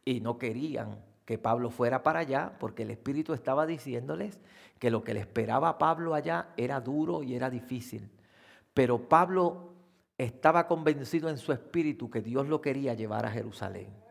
y 0.02 0.22
no 0.22 0.38
querían 0.38 1.04
que 1.26 1.36
Pablo 1.36 1.68
fuera 1.68 2.02
para 2.02 2.20
allá, 2.20 2.56
porque 2.58 2.84
el 2.84 2.90
Espíritu 2.90 3.34
estaba 3.34 3.66
diciéndoles 3.66 4.40
que 4.78 4.90
lo 4.90 5.04
que 5.04 5.12
le 5.12 5.20
esperaba 5.20 5.68
a 5.68 5.76
Pablo 5.76 6.14
allá 6.14 6.54
era 6.56 6.80
duro 6.80 7.22
y 7.22 7.34
era 7.34 7.50
difícil. 7.50 8.08
Pero 8.72 9.10
Pablo 9.10 9.74
estaba 10.16 10.66
convencido 10.66 11.28
en 11.28 11.36
su 11.36 11.52
espíritu 11.52 12.08
que 12.08 12.22
Dios 12.22 12.48
lo 12.48 12.62
quería 12.62 12.94
llevar 12.94 13.26
a 13.26 13.30
Jerusalén. 13.30 14.05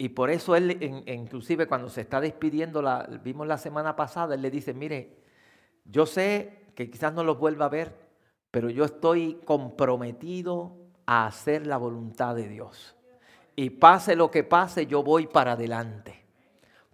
Y 0.00 0.08
por 0.08 0.30
eso 0.30 0.56
él, 0.56 1.04
inclusive 1.06 1.66
cuando 1.66 1.90
se 1.90 2.00
está 2.00 2.22
despidiendo, 2.22 2.82
vimos 3.22 3.46
la 3.46 3.58
semana 3.58 3.96
pasada, 3.96 4.34
él 4.34 4.40
le 4.40 4.50
dice, 4.50 4.72
mire, 4.72 5.18
yo 5.84 6.06
sé 6.06 6.70
que 6.74 6.90
quizás 6.90 7.12
no 7.12 7.22
los 7.22 7.38
vuelva 7.38 7.66
a 7.66 7.68
ver, 7.68 7.94
pero 8.50 8.70
yo 8.70 8.86
estoy 8.86 9.42
comprometido 9.44 10.74
a 11.04 11.26
hacer 11.26 11.66
la 11.66 11.76
voluntad 11.76 12.34
de 12.34 12.48
Dios. 12.48 12.96
Y 13.54 13.68
pase 13.68 14.16
lo 14.16 14.30
que 14.30 14.42
pase, 14.42 14.86
yo 14.86 15.02
voy 15.02 15.26
para 15.26 15.52
adelante. 15.52 16.24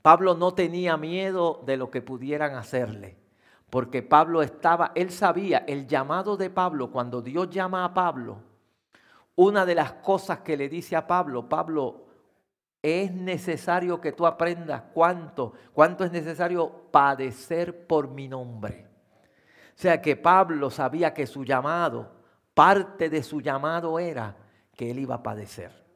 Pablo 0.02 0.34
no 0.34 0.54
tenía 0.54 0.96
miedo 0.96 1.62
de 1.64 1.76
lo 1.76 1.92
que 1.92 2.02
pudieran 2.02 2.56
hacerle, 2.56 3.16
porque 3.70 4.02
Pablo 4.02 4.42
estaba, 4.42 4.90
él 4.96 5.12
sabía 5.12 5.58
el 5.68 5.86
llamado 5.86 6.36
de 6.36 6.50
Pablo, 6.50 6.90
cuando 6.90 7.22
Dios 7.22 7.50
llama 7.50 7.84
a 7.84 7.94
Pablo, 7.94 8.38
una 9.36 9.64
de 9.64 9.76
las 9.76 9.92
cosas 9.92 10.40
que 10.40 10.56
le 10.56 10.68
dice 10.68 10.96
a 10.96 11.06
Pablo, 11.06 11.48
Pablo, 11.48 12.05
es 12.86 13.12
necesario 13.12 14.00
que 14.00 14.12
tú 14.12 14.26
aprendas 14.26 14.82
cuánto, 14.92 15.52
cuánto 15.72 16.04
es 16.04 16.12
necesario 16.12 16.90
padecer 16.90 17.86
por 17.86 18.08
mi 18.08 18.28
nombre. 18.28 18.86
O 19.68 19.78
sea 19.78 20.00
que 20.00 20.16
Pablo 20.16 20.70
sabía 20.70 21.12
que 21.12 21.26
su 21.26 21.44
llamado, 21.44 22.10
parte 22.54 23.10
de 23.10 23.22
su 23.22 23.40
llamado 23.40 23.98
era 23.98 24.36
que 24.74 24.90
él 24.90 25.00
iba 25.00 25.16
a 25.16 25.22
padecer 25.22 25.86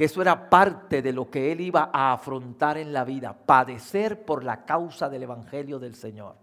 que 0.00 0.06
eso 0.06 0.22
era 0.22 0.48
parte 0.48 1.02
de 1.02 1.12
lo 1.12 1.30
que 1.30 1.52
él 1.52 1.60
iba 1.60 1.90
a 1.92 2.14
afrontar 2.14 2.78
en 2.78 2.90
la 2.90 3.04
vida, 3.04 3.36
padecer 3.36 4.24
por 4.24 4.42
la 4.42 4.64
causa 4.64 5.10
del 5.10 5.24
Evangelio 5.24 5.78
del 5.78 5.94
Señor. 5.94 6.36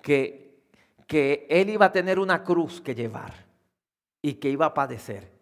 Que, 0.00 0.62
que 1.08 1.48
él 1.50 1.70
iba 1.70 1.86
a 1.86 1.92
tener 1.92 2.20
una 2.20 2.44
cruz 2.44 2.80
que 2.80 2.94
llevar 2.94 3.34
y 4.22 4.34
que 4.34 4.50
iba 4.50 4.66
a 4.66 4.72
padecer. 4.72 5.32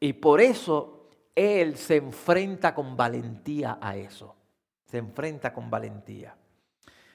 Y 0.00 0.14
por 0.14 0.40
eso 0.40 0.99
él 1.34 1.76
se 1.76 1.96
enfrenta 1.96 2.74
con 2.74 2.96
valentía 2.96 3.78
a 3.80 3.96
eso. 3.96 4.36
Se 4.86 4.98
enfrenta 4.98 5.52
con 5.52 5.70
valentía. 5.70 6.36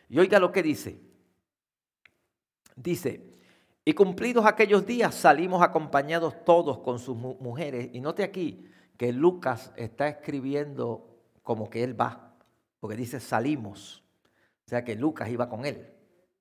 Y 0.09 0.19
oiga 0.19 0.39
lo 0.39 0.51
que 0.51 0.63
dice. 0.63 0.99
Dice, 2.75 3.35
y 3.83 3.93
cumplidos 3.93 4.45
aquellos 4.45 4.85
días 4.85 5.13
salimos 5.13 5.61
acompañados 5.61 6.43
todos 6.43 6.79
con 6.79 6.99
sus 6.99 7.15
mujeres. 7.15 7.89
Y 7.93 8.01
note 8.01 8.23
aquí, 8.23 8.67
que 8.97 9.11
Lucas 9.11 9.71
está 9.75 10.07
escribiendo 10.07 11.07
como 11.43 11.69
que 11.69 11.83
él 11.83 11.99
va, 11.99 12.33
porque 12.79 12.95
dice 12.95 13.19
salimos. 13.19 14.03
O 14.65 14.69
sea 14.69 14.83
que 14.83 14.95
Lucas 14.95 15.29
iba 15.29 15.47
con 15.47 15.65
él, 15.65 15.87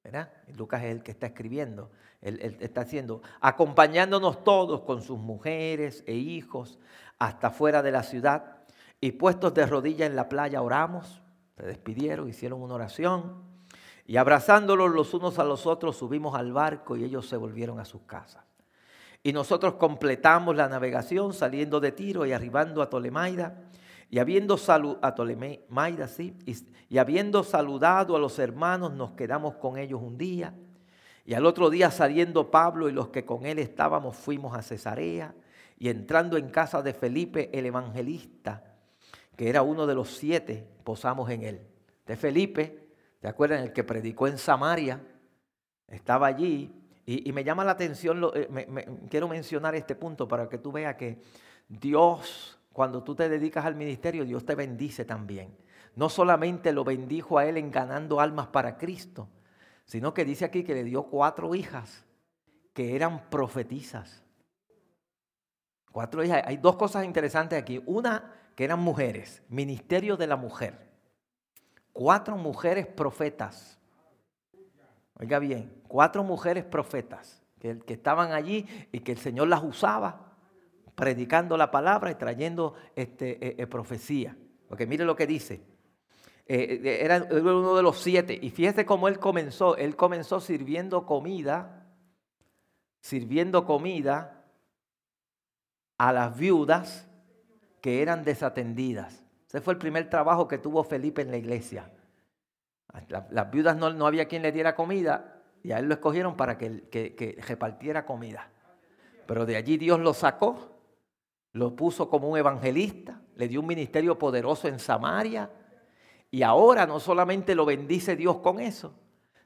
¿verdad? 0.03 0.33
Lucas 0.57 0.83
es 0.83 0.91
el 0.91 1.03
que 1.03 1.11
está 1.11 1.27
escribiendo. 1.27 1.91
Él, 2.23 2.57
está 2.61 2.81
haciendo, 2.81 3.21
acompañándonos 3.41 4.43
todos 4.45 4.81
con 4.81 5.03
sus 5.03 5.19
mujeres 5.19 6.03
e 6.07 6.15
hijos 6.15 6.79
hasta 7.19 7.51
fuera 7.51 7.83
de 7.83 7.93
la 7.93 8.03
ciudad. 8.03 8.59
Y 9.01 9.13
puestos 9.13 9.55
de 9.55 9.67
rodillas 9.67 10.09
en 10.09 10.17
la 10.17 10.29
playa 10.29 10.63
oramos, 10.63 11.21
se 11.57 11.67
despidieron, 11.67 12.29
hicieron 12.29 12.63
una 12.63 12.75
oración. 12.75 13.43
Y 14.07 14.17
abrazándolos 14.17 14.93
los 14.93 15.15
unos 15.15 15.39
a 15.39 15.45
los 15.45 15.67
otros 15.67 15.97
subimos 15.97 16.35
al 16.35 16.53
barco 16.53 16.97
y 16.97 17.05
ellos 17.05 17.29
se 17.29 17.37
volvieron 17.37 17.81
a 17.81 17.85
sus 17.85 18.03
casas. 18.03 18.45
Y 19.23 19.33
nosotros 19.33 19.75
completamos 19.75 20.55
la 20.55 20.69
navegación 20.69 21.33
saliendo 21.33 21.81
de 21.81 21.93
Tiro 21.93 22.27
y 22.27 22.33
arribando 22.33 22.83
a 22.83 22.91
Tolemaida. 22.91 23.57
Y 24.11 24.19
habiendo, 24.19 24.55
a 24.55 26.09
sí, 26.09 26.37
y, 26.91 26.99
habiendo 26.99 27.43
saludado 27.43 28.15
a 28.15 28.19
los 28.19 28.39
hermanos, 28.39 28.93
nos 28.93 29.13
quedamos 29.13 29.55
con 29.57 29.79
ellos 29.79 30.01
un 30.03 30.19
día. 30.19 30.55
Y 31.25 31.33
al 31.33 31.47
otro 31.47 31.71
día 31.71 31.91
saliendo 31.91 32.51
Pablo 32.51 32.89
y 32.89 32.93
los 32.93 33.09
que 33.09 33.25
con 33.25 33.47
él 33.47 33.59
estábamos 33.59 34.15
fuimos 34.15 34.55
a 34.55 34.63
Cesarea. 34.63 35.35
Y 35.85 35.91
entrando 35.91 36.39
en 36.39 36.49
casa 36.49 36.81
de 36.81 36.95
Felipe 36.95 37.51
el 37.53 37.67
evangelista, 37.67 38.65
que 39.37 39.51
era 39.51 39.61
uno 39.61 39.87
de 39.87 39.95
los 39.95 40.17
siete, 40.17 40.67
posamos 40.83 41.29
en 41.29 41.43
él. 41.43 41.61
De 42.07 42.17
Felipe, 42.17 42.89
¿te 43.21 43.29
acuerdan? 43.29 43.63
El 43.63 43.75
que 43.75 43.85
predicó 43.85 44.27
en 44.27 44.39
Samaria, 44.39 45.03
estaba 45.87 46.27
allí 46.27 46.73
y, 47.05 47.31
me 47.33 47.45
llama 47.45 47.67
la 47.67 47.73
atención, 47.73 48.19
eh, 48.33 48.49
quiero 49.11 49.29
mencionar 49.29 49.75
este 49.75 49.95
punto 49.95 50.27
para 50.27 50.49
que 50.49 50.57
tú 50.57 50.73
veas 50.73 50.95
que 50.95 51.21
Dios, 51.69 52.59
cuando 52.73 53.05
tú 53.05 53.15
te 53.15 53.29
dedicas 53.29 53.67
al 53.67 53.75
ministerio, 53.75 54.25
Dios 54.25 54.47
te 54.47 54.55
bendice 54.55 55.05
también. 55.05 55.55
No 55.97 56.09
solamente 56.09 56.73
lo 56.73 56.83
bendijo 56.85 57.37
a 57.37 57.45
él 57.45 57.59
en 57.59 57.71
ganando 57.71 58.21
almas 58.21 58.47
para 58.47 58.79
Cristo, 58.79 59.29
sino 59.85 60.15
que 60.15 60.25
dice 60.25 60.47
aquí 60.47 60.65
que 60.65 60.73
le 60.73 60.85
dio 60.85 61.03
cuatro 61.03 61.55
hijas 61.55 62.07
que 62.73 62.97
eran 62.97 63.29
profetizas. 63.29 64.24
Cuatro 65.95 66.25
hijas. 66.25 66.43
Hay 66.45 66.57
dos 66.57 66.75
cosas 66.75 67.05
interesantes 67.05 67.57
aquí. 67.57 67.81
Una, 67.87 68.33
que 68.57 68.65
eran 68.65 68.81
mujeres, 68.81 69.45
ministerio 69.49 70.17
de 70.17 70.27
la 70.27 70.35
mujer. 70.35 70.77
Cuatro 71.93 72.37
mujeres 72.37 72.89
profetas. 72.89 73.79
Oiga 75.21 75.39
bien, 75.39 75.73
cuatro 75.87 76.25
mujeres 76.25 76.65
profetas 76.65 77.45
que, 77.61 77.81
estaban 77.87 78.33
allí 78.33 78.67
y 78.91 78.99
que 78.99 79.13
el 79.13 79.19
Señor 79.19 79.47
las 79.47 79.63
usaba 79.63 80.33
predicando 80.97 81.57
la 81.57 81.71
palabra 81.71 82.11
y 82.11 82.17
trayendo 82.17 82.75
este, 82.97 83.47
eh, 83.47 83.55
eh, 83.57 83.67
profecía. 83.69 84.37
Porque 84.69 84.89
mire 84.89 85.05
lo 85.05 85.15
que 85.15 85.29
dice. 85.29 85.63
Eh, 86.45 86.99
era 87.03 87.25
uno 87.31 87.77
de 87.77 87.83
los 87.85 88.01
siete. 88.01 88.37
Y 88.43 88.51
fíjese 88.51 88.85
cómo 88.85 89.07
él 89.07 89.21
comenzó. 89.21 89.77
Él 89.77 89.95
comenzó 89.95 90.41
sirviendo 90.41 91.07
comida, 91.07 91.87
sirviendo 93.01 93.65
comida 93.65 94.41
a 95.99 96.13
las 96.13 96.37
viudas 96.37 97.09
que 97.81 98.03
eran 98.03 98.25
desatendidas. 98.25 99.25
Ese 99.49 99.61
fue 99.61 99.75
el 99.75 99.79
primer 99.79 100.11
trabajo 100.11 100.49
que 100.49 100.59
tuvo 100.59 100.85
Felipe 100.85 101.23
en 101.23 101.31
la 101.31 101.37
iglesia. 101.37 101.91
Las, 103.31 103.51
viudas 103.51 103.77
no, 103.77 104.07
había 104.07 104.27
quien 104.27 104.43
le 104.43 104.53
diera 104.53 104.75
comida 104.75 105.43
y 105.63 105.73
a 105.73 105.79
él 105.79 105.87
lo 105.87 105.95
escogieron 105.95 106.37
para 106.37 106.59
que, 106.59 106.89
que 106.91 107.39
repartiera 107.47 108.07
comida. 108.07 108.51
Pero 109.27 109.47
de 109.47 109.57
allí 109.57 109.77
Dios 109.77 110.01
lo 110.01 110.15
sacó, 110.15 110.75
lo 111.53 111.75
puso 111.75 112.11
como 112.11 112.29
un 112.29 112.39
evangelista, 112.39 113.21
le 113.37 113.49
dio 113.49 113.61
un 113.61 113.67
ministerio 113.67 114.19
poderoso 114.19 114.69
en 114.69 114.79
Samaria 114.79 115.51
y 116.31 116.43
ahora 116.43 116.87
no 116.87 116.99
solamente 116.99 117.55
lo 117.55 117.65
bendice 117.65 118.17
Dios 118.17 118.39
con 118.39 118.61
eso, 118.61 118.95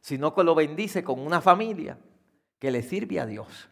sino 0.01 0.35
que 0.35 0.43
lo 0.43 0.55
bendice 0.55 1.05
con 1.05 1.21
una 1.21 1.41
familia 1.41 1.99
que 2.59 2.71
le 2.71 2.83
sirve 2.83 3.21
a 3.21 3.27
Dios. 3.27 3.69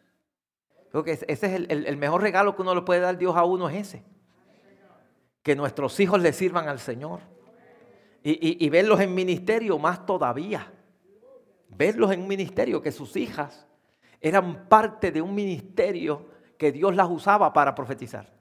Creo 0.90 1.04
que 1.04 1.12
ese 1.12 1.26
es 1.28 1.42
el, 1.42 1.96
mejor 1.96 2.22
regalo 2.22 2.54
que 2.54 2.62
uno 2.62 2.74
le 2.74 2.82
puede 2.82 3.00
dar 3.00 3.18
Dios 3.18 3.36
a 3.36 3.44
uno 3.44 3.68
es 3.68 3.88
ese. 3.88 4.02
Que 5.42 5.54
nuestros 5.54 5.98
hijos 6.00 6.20
le 6.20 6.32
sirvan 6.32 6.68
al 6.68 6.78
Señor. 6.78 7.20
Y, 8.22 8.68
verlos 8.70 9.00
en 9.00 9.14
ministerio 9.14 9.78
más 9.78 10.04
todavía. 10.04 10.72
Verlos 11.68 12.10
en 12.10 12.22
un 12.22 12.28
ministerio, 12.28 12.82
que 12.82 12.90
sus 12.90 13.16
hijas 13.16 13.66
eran 14.20 14.68
parte 14.68 15.12
de 15.12 15.22
un 15.22 15.34
ministerio 15.34 16.26
que 16.58 16.72
Dios 16.72 16.96
las 16.96 17.08
usaba 17.08 17.52
para 17.52 17.74
profetizar. 17.74 18.32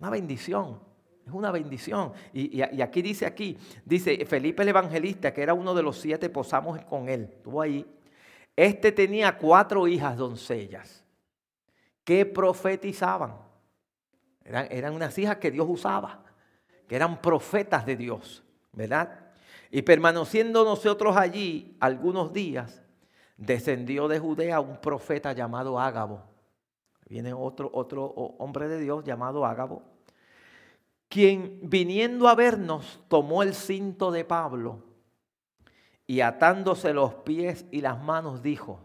Una 0.00 0.10
bendición. 0.10 0.80
Es 1.24 1.32
una 1.32 1.52
bendición. 1.52 2.12
Y, 2.32 2.58
y, 2.58 2.82
aquí 2.82 3.02
dice 3.02 3.26
aquí, 3.26 3.56
dice 3.84 4.24
Felipe 4.26 4.62
el 4.62 4.70
Evangelista, 4.70 5.32
que 5.32 5.42
era 5.42 5.54
uno 5.54 5.74
de 5.74 5.82
los 5.82 5.98
siete, 5.98 6.30
posamos 6.30 6.82
con 6.86 7.08
él. 7.08 7.28
Estuvo 7.30 7.60
ahí. 7.60 7.86
Este 8.56 8.90
tenía 8.90 9.36
cuatro 9.36 9.86
hijas 9.86 10.16
doncellas 10.16 11.03
que 12.04 12.26
profetizaban. 12.26 13.36
Eran, 14.44 14.68
eran 14.70 14.94
unas 14.94 15.16
hijas 15.18 15.38
que 15.38 15.50
Dios 15.50 15.66
usaba, 15.68 16.22
que 16.86 16.96
eran 16.96 17.20
profetas 17.20 17.86
de 17.86 17.96
Dios, 17.96 18.44
¿verdad? 18.72 19.20
Y 19.70 19.82
permaneciendo 19.82 20.64
nosotros 20.64 21.16
allí 21.16 21.76
algunos 21.80 22.32
días, 22.32 22.82
descendió 23.36 24.06
de 24.08 24.18
Judea 24.18 24.60
un 24.60 24.76
profeta 24.80 25.32
llamado 25.32 25.80
Ágabo. 25.80 26.22
Viene 27.08 27.32
otro, 27.32 27.70
otro 27.72 28.04
hombre 28.04 28.68
de 28.68 28.78
Dios 28.80 29.04
llamado 29.04 29.44
Ágabo, 29.44 29.82
quien 31.08 31.60
viniendo 31.62 32.28
a 32.28 32.34
vernos 32.34 33.00
tomó 33.08 33.42
el 33.42 33.54
cinto 33.54 34.10
de 34.10 34.24
Pablo 34.24 34.82
y 36.06 36.20
atándose 36.20 36.92
los 36.92 37.14
pies 37.14 37.66
y 37.70 37.80
las 37.80 38.02
manos 38.02 38.42
dijo, 38.42 38.80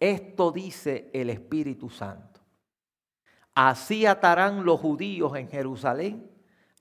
esto 0.00 0.52
dice 0.52 1.10
el 1.12 1.30
Espíritu 1.30 1.90
Santo. 1.90 2.40
Así 3.54 4.06
atarán 4.06 4.64
los 4.64 4.78
judíos 4.78 5.36
en 5.36 5.48
Jerusalén 5.48 6.30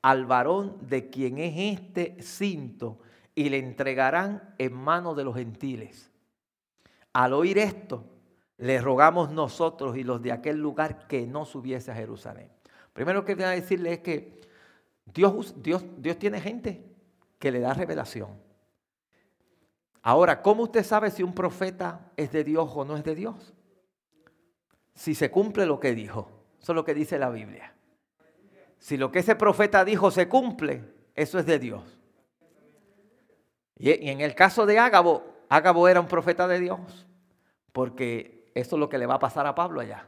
al 0.01 0.25
varón 0.25 0.77
de 0.81 1.09
quien 1.09 1.39
es 1.39 1.79
este 1.79 2.21
cinto 2.21 2.99
y 3.33 3.49
le 3.49 3.57
entregarán 3.57 4.53
en 4.57 4.73
manos 4.73 5.17
de 5.17 5.23
los 5.23 5.35
gentiles. 5.35 6.11
Al 7.13 7.33
oír 7.33 7.57
esto, 7.57 8.05
le 8.57 8.79
rogamos 8.79 9.31
nosotros 9.31 9.97
y 9.97 10.03
los 10.03 10.21
de 10.21 10.31
aquel 10.31 10.57
lugar 10.57 11.07
que 11.07 11.25
no 11.25 11.45
subiese 11.45 11.91
a 11.91 11.95
Jerusalén. 11.95 12.49
Primero 12.93 13.25
que 13.25 13.35
voy 13.35 13.43
a 13.43 13.49
decirle 13.49 13.93
es 13.93 13.99
que 13.99 14.41
Dios, 15.05 15.55
Dios, 15.61 15.83
Dios 15.97 16.17
tiene 16.17 16.41
gente 16.41 16.83
que 17.39 17.51
le 17.51 17.59
da 17.59 17.73
revelación. 17.73 18.46
Ahora, 20.01 20.41
¿cómo 20.41 20.63
usted 20.63 20.83
sabe 20.83 21.11
si 21.11 21.23
un 21.23 21.33
profeta 21.33 22.11
es 22.15 22.31
de 22.31 22.43
Dios 22.43 22.71
o 22.73 22.85
no 22.85 22.95
es 22.95 23.03
de 23.03 23.15
Dios? 23.15 23.53
Si 24.93 25.15
se 25.15 25.29
cumple 25.29 25.65
lo 25.65 25.79
que 25.79 25.93
dijo. 25.93 26.29
Eso 26.61 26.71
es 26.71 26.75
lo 26.75 26.85
que 26.85 26.93
dice 26.93 27.19
la 27.19 27.29
Biblia. 27.29 27.73
Si 28.79 28.97
lo 28.97 29.11
que 29.11 29.19
ese 29.19 29.35
profeta 29.35 29.83
dijo 29.83 30.11
se 30.11 30.27
cumple, 30.27 30.83
eso 31.15 31.39
es 31.39 31.45
de 31.45 31.59
Dios. 31.59 31.83
Y 33.75 34.09
en 34.09 34.21
el 34.21 34.33
caso 34.33 34.65
de 34.65 34.79
Ágabo, 34.79 35.23
Ágabo 35.49 35.87
era 35.87 35.99
un 35.99 36.07
profeta 36.07 36.47
de 36.47 36.59
Dios, 36.59 37.07
porque 37.71 38.51
eso 38.55 38.75
es 38.75 38.79
lo 38.79 38.89
que 38.89 38.97
le 38.97 39.05
va 39.05 39.15
a 39.15 39.19
pasar 39.19 39.45
a 39.45 39.55
Pablo 39.55 39.81
allá. 39.81 40.07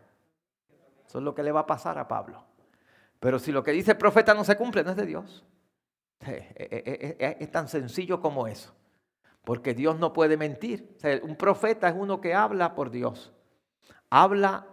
Eso 1.08 1.20
es 1.20 1.24
lo 1.24 1.36
que 1.36 1.44
le 1.44 1.52
va 1.52 1.62
a 1.62 1.68
pasar 1.68 2.00
a 2.00 2.08
Pablo. 2.08 2.44
Pero 3.20 3.38
si 3.38 3.52
lo 3.52 3.64
que 3.64 3.72
dice 3.72 3.92
el 3.92 3.98
profeta 3.98 4.34
no 4.34 4.44
se 4.44 4.56
cumple, 4.56 4.84
no 4.84 4.92
es 4.92 4.98
de 4.98 5.06
Dios. 5.06 5.46
Es 6.26 7.52
tan 7.52 7.68
sencillo 7.68 8.22
como 8.22 8.48
eso 8.48 8.74
porque 9.50 9.74
Dios 9.74 9.98
no 9.98 10.14
puede 10.14 10.38
mentir. 10.38 10.96
un 11.24 11.36
profeta 11.36 11.90
es 11.90 11.96
uno 11.98 12.22
que 12.22 12.36
habla 12.36 12.76
por 12.76 12.92
Dios. 12.92 13.34
Habla 14.12 14.68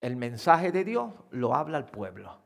el 0.00 0.14
mensaje 0.14 0.70
de 0.70 0.84
Dios, 0.84 1.12
lo 1.30 1.52
habla 1.52 1.78
al 1.78 1.86
pueblo. 1.86 2.38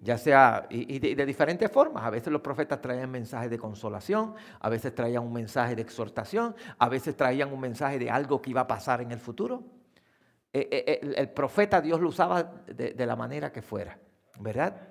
Ya 0.00 0.16
sea, 0.16 0.66
y, 0.70 0.98
de, 0.98 1.26
diferentes 1.26 1.70
formas. 1.70 2.04
A 2.04 2.08
veces 2.08 2.32
los 2.32 2.40
profetas 2.40 2.80
traían 2.80 3.10
mensajes 3.10 3.50
de 3.50 3.58
consolación, 3.58 4.34
a 4.60 4.70
veces 4.70 4.94
traían 4.94 5.22
un 5.22 5.34
mensaje 5.34 5.76
de 5.76 5.82
exhortación, 5.82 6.56
a 6.78 6.88
veces 6.88 7.14
traían 7.14 7.52
un 7.52 7.60
mensaje 7.60 7.98
de 7.98 8.10
algo 8.10 8.40
que 8.40 8.48
iba 8.48 8.62
a 8.62 8.66
pasar 8.66 9.02
en 9.02 9.12
el 9.12 9.20
futuro. 9.20 9.62
Eh, 10.54 10.70
eh, 10.72 11.00
el, 11.02 11.18
el, 11.18 11.28
profeta 11.28 11.82
Dios 11.82 12.00
lo 12.00 12.08
usaba 12.08 12.44
de, 12.44 12.94
de 12.94 13.06
la 13.06 13.14
manera 13.14 13.52
que 13.52 13.60
fuera, 13.60 13.98
¿verdad? 14.40 14.88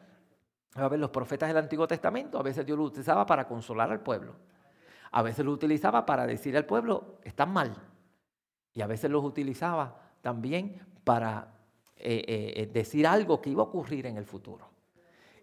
A 0.75 0.87
ver, 0.89 0.99
los 0.99 1.09
profetas 1.09 1.49
del 1.49 1.57
Antiguo 1.57 1.87
Testamento, 1.87 2.37
a 2.37 2.43
veces 2.43 2.63
Dios 2.63 2.77
lo 2.77 2.83
utilizaba 2.83 3.25
para 3.25 3.47
consolar 3.47 3.89
al 3.89 4.01
pueblo. 4.01 4.35
A 5.15 5.21
veces 5.21 5.45
lo 5.45 5.53
utilizaba 5.53 6.05
para 6.05 6.27
decir 6.27 6.57
al 6.57 6.65
pueblo, 6.65 7.19
están 7.23 7.53
mal. 7.53 7.73
Y 8.73 8.81
a 8.81 8.87
veces 8.87 9.09
los 9.09 9.23
utilizaba 9.23 9.95
también 10.21 10.85
para 11.05 11.53
eh, 11.95 12.21
eh, 12.27 12.53
eh, 12.57 12.65
decir 12.65 13.07
algo 13.07 13.39
que 13.41 13.49
iba 13.49 13.63
a 13.63 13.67
ocurrir 13.67 14.07
en 14.07 14.17
el 14.17 14.25
futuro. 14.25 14.67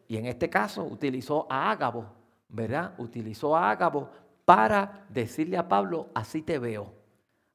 Y 0.08 0.18
en 0.18 0.26
este 0.26 0.50
caso 0.50 0.84
utilizó 0.84 1.46
a 1.48 1.70
Ágabo, 1.70 2.04
¿verdad? 2.50 2.92
Utilizó 2.98 3.56
a 3.56 3.70
Ágabo 3.70 4.10
para 4.44 5.06
decirle 5.08 5.56
a 5.56 5.66
Pablo, 5.66 6.10
así 6.12 6.42
te 6.42 6.58
veo, 6.58 6.92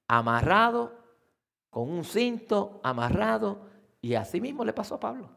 amarrado, 0.07 0.97
con 1.69 1.87
un 1.87 2.03
cinto, 2.03 2.79
amarrado, 2.81 3.59
y 4.01 4.15
así 4.15 4.41
mismo 4.41 4.65
le 4.65 4.73
pasó 4.73 4.95
a 4.95 4.99
Pablo. 4.99 5.29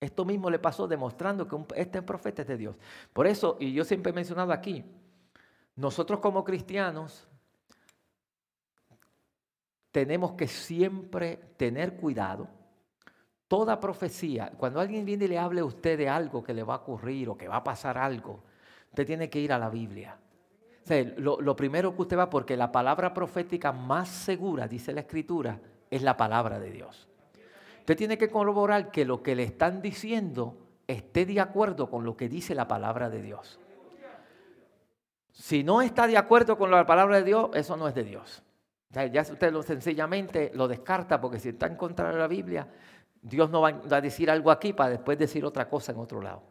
Esto 0.00 0.24
mismo 0.24 0.48
le 0.48 0.58
pasó 0.58 0.88
demostrando 0.88 1.46
que 1.46 1.58
este 1.78 2.00
profeta 2.00 2.40
es 2.40 2.48
de 2.48 2.56
Dios. 2.56 2.76
Por 3.12 3.26
eso, 3.26 3.58
y 3.60 3.74
yo 3.74 3.84
siempre 3.84 4.12
he 4.12 4.14
mencionado 4.14 4.50
aquí, 4.50 4.82
nosotros 5.76 6.20
como 6.20 6.44
cristianos 6.44 7.28
tenemos 9.90 10.32
que 10.32 10.46
siempre 10.46 11.36
tener 11.56 11.96
cuidado. 11.96 12.48
Toda 13.48 13.80
profecía, 13.80 14.52
cuando 14.56 14.80
alguien 14.80 15.04
viene 15.04 15.24
y 15.24 15.28
le 15.28 15.38
hable 15.38 15.60
a 15.60 15.64
usted 15.64 15.98
de 15.98 16.08
algo 16.08 16.42
que 16.42 16.54
le 16.54 16.62
va 16.62 16.74
a 16.74 16.78
ocurrir 16.78 17.28
o 17.28 17.36
que 17.36 17.48
va 17.48 17.56
a 17.56 17.64
pasar 17.64 17.98
algo, 17.98 18.44
usted 18.90 19.06
tiene 19.06 19.28
que 19.28 19.40
ir 19.40 19.52
a 19.52 19.58
la 19.58 19.68
Biblia. 19.68 20.16
lo, 21.16 21.40
lo 21.40 21.56
primero 21.56 21.94
que 21.94 22.02
usted 22.02 22.18
va, 22.18 22.30
porque 22.30 22.56
la 22.56 22.70
palabra 22.70 23.12
profética 23.12 23.72
más 23.72 24.08
segura, 24.08 24.68
dice 24.68 24.92
la 24.92 25.00
Escritura, 25.00 25.60
es 25.90 26.02
la 26.02 26.16
palabra 26.16 26.60
de 26.60 26.70
Dios. 26.70 27.08
Usted 27.80 27.96
tiene 27.96 28.18
que 28.18 28.30
corroborar 28.30 28.90
que 28.90 29.04
lo 29.04 29.22
que 29.22 29.34
le 29.34 29.42
están 29.42 29.82
diciendo 29.82 30.56
esté 30.86 31.26
de 31.26 31.40
acuerdo 31.40 31.90
con 31.90 32.04
lo 32.04 32.16
que 32.16 32.28
dice 32.28 32.54
la 32.54 32.68
palabra 32.68 33.10
de 33.10 33.22
Dios. 33.22 33.59
Si 35.32 35.62
no 35.62 35.82
está 35.82 36.06
de 36.06 36.16
acuerdo 36.16 36.58
con 36.58 36.70
la 36.70 36.84
palabra 36.86 37.16
de 37.16 37.24
Dios, 37.24 37.50
eso 37.54 37.76
no 37.76 37.88
es 37.88 37.94
de 37.94 38.04
Dios. 38.04 38.42
Ya 38.90 39.22
usted 39.22 39.52
lo 39.52 39.62
sencillamente 39.62 40.50
lo 40.54 40.66
descarta 40.66 41.20
porque 41.20 41.38
si 41.38 41.50
está 41.50 41.66
en 41.66 41.76
contra 41.76 42.10
de 42.10 42.18
la 42.18 42.26
Biblia, 42.26 42.68
Dios 43.22 43.50
no 43.50 43.60
va 43.60 43.80
a 43.90 44.00
decir 44.00 44.30
algo 44.30 44.50
aquí 44.50 44.72
para 44.72 44.90
después 44.90 45.18
decir 45.18 45.44
otra 45.44 45.68
cosa 45.68 45.92
en 45.92 45.98
otro 45.98 46.20
lado. 46.20 46.42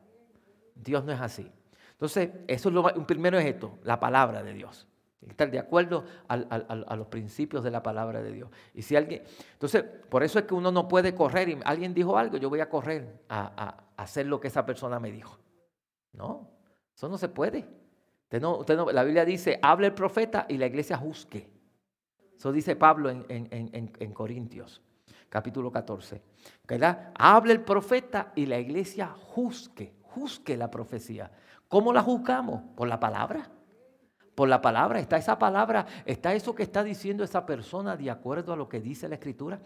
Dios 0.75 1.03
no 1.03 1.11
es 1.11 1.19
así. 1.19 1.51
Entonces, 1.91 2.29
eso 2.47 2.69
es 2.69 2.75
lo 2.75 2.83
primero 3.05 3.37
es 3.37 3.45
esto, 3.45 3.77
la 3.83 3.99
palabra 3.99 4.41
de 4.41 4.53
Dios. 4.53 4.87
Estar 5.27 5.51
de 5.51 5.59
acuerdo 5.59 6.05
a 6.29 6.95
los 6.95 7.07
principios 7.07 7.61
de 7.63 7.71
la 7.71 7.83
palabra 7.83 8.21
de 8.21 8.31
Dios. 8.31 8.49
Y 8.73 8.83
si 8.83 8.95
alguien, 8.95 9.23
entonces, 9.51 9.83
por 9.83 10.23
eso 10.23 10.39
es 10.39 10.45
que 10.45 10.53
uno 10.53 10.71
no 10.71 10.87
puede 10.87 11.13
correr 11.13 11.49
y 11.49 11.59
alguien 11.65 11.93
dijo 11.93 12.17
algo, 12.17 12.37
yo 12.37 12.49
voy 12.49 12.61
a 12.61 12.69
correr 12.69 13.19
a 13.27 13.83
hacer 13.97 14.27
lo 14.27 14.39
que 14.39 14.47
esa 14.47 14.65
persona 14.65 14.97
me 14.97 15.11
dijo. 15.11 15.37
No, 16.13 16.49
eso 16.95 17.09
no 17.09 17.17
se 17.17 17.27
puede 17.27 17.78
la 18.31 19.03
Biblia 19.03 19.25
dice, 19.25 19.59
hable 19.61 19.87
el 19.87 19.93
profeta 19.93 20.45
y 20.47 20.57
la 20.57 20.67
iglesia 20.67 20.97
juzgue. 20.97 21.49
Eso 22.37 22.51
dice 22.51 22.75
Pablo 22.75 23.09
en, 23.09 24.13
Corintios, 24.13 24.81
capítulo 25.27 25.71
14. 25.71 26.21
¿verdad? 26.67 27.11
Hable 27.15 27.53
el 27.53 27.61
profeta 27.61 28.31
y 28.35 28.45
la 28.45 28.59
iglesia 28.59 29.07
juzgue, 29.07 29.95
juzgue 30.03 30.55
la 30.55 30.69
profecía. 30.69 31.31
¿Cómo 31.67 31.91
la 31.91 32.01
juzgamos? 32.01 32.61
Por 32.75 32.87
la 32.87 32.99
palabra. 32.99 33.49
Por 34.35 34.47
la 34.47 34.61
palabra, 34.61 34.99
está 35.01 35.17
esa 35.17 35.37
palabra, 35.37 35.85
está 36.05 36.33
eso 36.33 36.55
que 36.55 36.63
está 36.63 36.81
diciendo 36.81 37.25
esa 37.25 37.45
persona 37.45 37.97
de 37.97 38.09
acuerdo 38.09 38.53
a 38.53 38.55
lo 38.55 38.69
que 38.69 38.79
dice 38.79 39.09
la 39.09 39.15
escritura. 39.15 39.59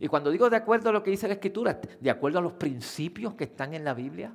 Y 0.00 0.08
cuando 0.08 0.30
digo 0.30 0.48
de 0.48 0.56
acuerdo 0.56 0.88
a 0.88 0.92
lo 0.92 1.02
que 1.02 1.10
dice 1.10 1.28
la 1.28 1.34
escritura, 1.34 1.78
de 2.00 2.10
acuerdo 2.10 2.38
a 2.38 2.42
los 2.42 2.54
principios 2.54 3.34
que 3.34 3.44
están 3.44 3.74
en 3.74 3.84
la 3.84 3.92
Biblia, 3.92 4.34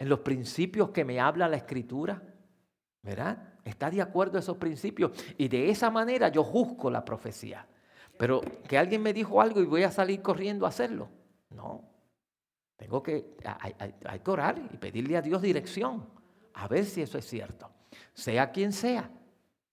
en 0.00 0.08
los 0.08 0.20
principios 0.20 0.90
que 0.90 1.04
me 1.04 1.20
habla 1.20 1.46
la 1.46 1.56
escritura, 1.56 2.20
¿verdad? 3.06 3.38
Está 3.64 3.90
de 3.90 4.02
acuerdo 4.02 4.36
a 4.36 4.40
esos 4.40 4.58
principios. 4.58 5.12
Y 5.38 5.48
de 5.48 5.70
esa 5.70 5.90
manera 5.90 6.28
yo 6.28 6.44
juzgo 6.44 6.90
la 6.90 7.04
profecía. 7.04 7.66
Pero 8.18 8.42
que 8.68 8.76
alguien 8.76 9.02
me 9.02 9.14
dijo 9.14 9.40
algo 9.40 9.60
y 9.60 9.64
voy 9.64 9.84
a 9.84 9.90
salir 9.90 10.20
corriendo 10.20 10.66
a 10.66 10.68
hacerlo. 10.68 11.08
No. 11.50 11.82
Tengo 12.76 13.02
que, 13.02 13.36
hay 14.04 14.20
que 14.20 14.30
orar 14.30 14.58
y 14.58 14.76
pedirle 14.76 15.16
a 15.16 15.22
Dios 15.22 15.40
dirección. 15.40 16.06
A 16.52 16.68
ver 16.68 16.84
si 16.84 17.00
eso 17.00 17.16
es 17.16 17.26
cierto 17.26 17.70
sea 18.14 18.50
quien 18.50 18.72
sea, 18.72 19.10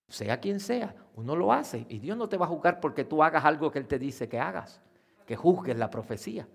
sea 0.07 0.39
quien 0.39 0.59
sea, 0.59 0.95
uno 1.15 1.35
lo 1.35 1.53
hace 1.53 1.85
y 1.89 1.99
Dios 1.99 2.17
no 2.17 2.27
te 2.27 2.37
va 2.37 2.45
a 2.45 2.49
juzgar 2.49 2.79
porque 2.79 3.05
tú 3.05 3.23
hagas 3.23 3.45
algo 3.45 3.71
que 3.71 3.79
Él 3.79 3.87
te 3.87 3.99
dice 3.99 4.27
que 4.27 4.39
hagas, 4.39 4.81
que 5.25 5.35
juzgues 5.35 5.77
la 5.77 5.89
profecía. 5.89 6.47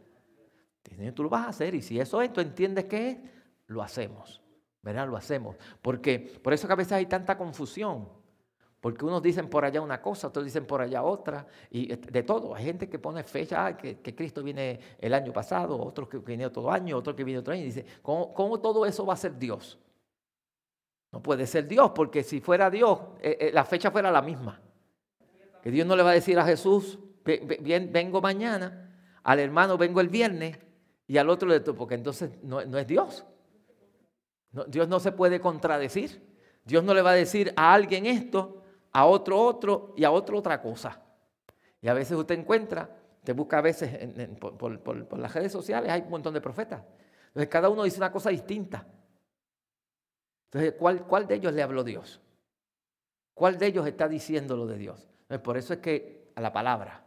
Tú 1.14 1.22
lo 1.22 1.28
vas 1.28 1.46
a 1.46 1.48
hacer 1.50 1.74
y 1.74 1.82
si 1.82 2.00
eso 2.00 2.22
es, 2.22 2.32
tú 2.32 2.40
entiendes 2.40 2.86
que 2.86 3.10
es, 3.10 3.18
lo 3.66 3.82
hacemos, 3.82 4.42
¿verdad? 4.82 5.08
Lo 5.08 5.16
hacemos. 5.16 5.56
Porque 5.82 6.18
por 6.42 6.52
eso 6.52 6.66
que 6.66 6.72
a 6.72 6.76
veces 6.76 6.92
hay 6.92 7.06
tanta 7.06 7.36
confusión. 7.36 8.08
Porque 8.80 9.04
unos 9.04 9.22
dicen 9.22 9.50
por 9.50 9.64
allá 9.64 9.80
una 9.80 10.00
cosa, 10.00 10.28
otros 10.28 10.44
dicen 10.44 10.64
por 10.64 10.80
allá 10.80 11.02
otra, 11.02 11.46
y 11.70 11.96
de 11.96 12.22
todo. 12.22 12.54
Hay 12.54 12.64
gente 12.64 12.88
que 12.88 12.98
pone 12.98 13.24
fecha, 13.24 13.76
que, 13.76 14.14
Cristo 14.14 14.42
viene 14.42 14.78
el 15.00 15.14
año 15.14 15.32
pasado, 15.32 15.80
otros 15.80 16.08
que 16.08 16.18
viene 16.18 16.46
otro 16.46 16.70
año, 16.70 16.96
otros 16.96 17.16
que 17.16 17.24
viene 17.24 17.40
otro 17.40 17.52
año, 17.52 17.62
y 17.62 17.66
dice, 17.66 17.84
¿cómo, 18.02 18.32
¿cómo 18.32 18.60
todo 18.60 18.86
eso 18.86 19.04
va 19.04 19.14
a 19.14 19.16
ser 19.16 19.36
Dios? 19.36 19.78
No 21.10 21.22
puede 21.22 21.46
ser 21.46 21.66
Dios, 21.66 21.90
porque 21.94 22.22
si 22.22 22.40
fuera 22.40 22.70
Dios, 22.70 23.00
eh, 23.20 23.36
eh, 23.40 23.50
la 23.52 23.64
fecha 23.64 23.90
fuera 23.90 24.12
la 24.12 24.22
misma. 24.22 24.60
Que 25.62 25.70
Dios 25.70 25.86
no 25.86 25.96
le 25.96 26.02
va 26.02 26.10
a 26.10 26.14
decir 26.14 26.38
a 26.38 26.44
Jesús, 26.44 26.98
vengo 27.24 28.20
mañana, 28.20 28.88
al 29.22 29.40
hermano 29.40 29.76
vengo 29.76 30.00
el 30.00 30.08
viernes 30.08 30.58
y 31.06 31.18
al 31.18 31.28
otro 31.28 31.48
le 31.48 31.60
porque 31.60 31.94
entonces 31.94 32.30
no, 32.42 32.60
es 32.60 32.86
Dios. 32.86 33.26
Dios 34.68 34.88
no 34.88 35.00
se 35.00 35.12
puede 35.12 35.40
contradecir. 35.40 36.26
Dios 36.64 36.84
no 36.84 36.94
le 36.94 37.02
va 37.02 37.10
a 37.10 37.14
decir 37.14 37.52
a 37.56 37.72
alguien 37.72 38.06
esto, 38.06 38.62
a 38.92 39.06
otro 39.06 39.40
otro 39.40 39.94
y 39.96 40.04
a 40.04 40.10
otro 40.10 40.38
otra 40.38 40.60
cosa. 40.60 41.02
Y 41.80 41.88
a 41.88 41.94
veces 41.94 42.16
usted 42.16 42.38
encuentra, 42.38 42.94
te 43.24 43.32
busca 43.32 43.58
a 43.58 43.62
veces 43.62 43.90
por, 44.38 45.18
las 45.18 45.34
redes 45.34 45.52
sociales, 45.52 45.90
hay 45.90 46.02
un 46.02 46.10
montón 46.10 46.34
de 46.34 46.40
profetas. 46.40 46.82
Entonces 47.28 47.48
cada 47.48 47.68
uno 47.68 47.84
dice 47.84 47.98
una 47.98 48.12
cosa 48.12 48.30
distinta. 48.30 48.86
Entonces, 50.46 50.74
¿cuál, 50.78 51.06
¿cuál 51.06 51.26
de 51.26 51.36
ellos 51.36 51.52
le 51.52 51.62
habló 51.62 51.84
Dios? 51.84 52.20
¿Cuál 53.34 53.58
de 53.58 53.66
ellos 53.66 53.86
está 53.86 54.08
diciendo 54.08 54.56
lo 54.56 54.66
de 54.66 54.76
Dios? 54.76 55.08
por 55.42 55.58
eso 55.58 55.74
es 55.74 55.80
que 55.80 56.32
a 56.34 56.40
la 56.40 56.52
palabra, 56.52 57.04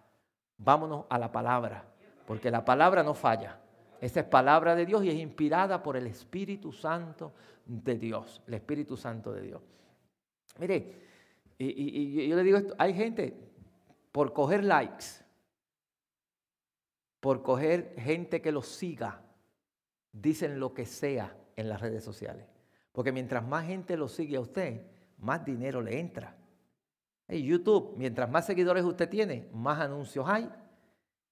vámonos 0.57 1.05
a 1.09 1.17
la 1.17 1.31
palabra, 1.31 1.85
porque 2.27 2.51
la 2.51 2.63
palabra 2.63 3.01
no 3.01 3.15
falla. 3.15 3.60
Esa 4.01 4.21
es 4.21 4.25
palabra 4.25 4.75
de 4.75 4.87
Dios 4.87 5.03
y 5.03 5.09
es 5.09 5.15
inspirada 5.15 5.83
por 5.83 5.95
el 5.95 6.07
Espíritu 6.07 6.71
Santo 6.71 7.33
de 7.67 7.99
Dios, 7.99 8.41
el 8.47 8.55
Espíritu 8.55 8.97
Santo 8.97 9.31
de 9.31 9.41
Dios. 9.43 9.61
Mire, 10.57 10.95
y, 11.59 12.27
yo 12.27 12.35
le 12.35 12.43
digo 12.43 12.57
esto, 12.57 12.73
hay 12.79 12.95
gente 12.95 13.37
por 14.11 14.33
coger 14.33 14.63
likes, 14.63 15.05
por 17.19 17.43
coger 17.43 17.93
gente 17.99 18.41
que 18.41 18.51
los 18.51 18.65
siga, 18.67 19.21
dicen 20.11 20.59
lo 20.59 20.73
que 20.73 20.87
sea 20.87 21.37
en 21.55 21.69
las 21.69 21.79
redes 21.79 22.03
sociales. 22.03 22.47
Porque 22.91 23.11
mientras 23.11 23.47
más 23.47 23.67
gente 23.67 23.95
lo 23.97 24.07
sigue 24.07 24.37
a 24.37 24.41
usted, 24.41 24.81
más 25.19 25.45
dinero 25.45 25.79
le 25.79 25.99
entra. 25.99 26.35
En 27.27 27.43
YouTube, 27.43 27.93
mientras 27.97 28.27
más 28.31 28.47
seguidores 28.47 28.83
usted 28.83 29.07
tiene, 29.07 29.47
más 29.53 29.79
anuncios 29.79 30.27
hay 30.27 30.49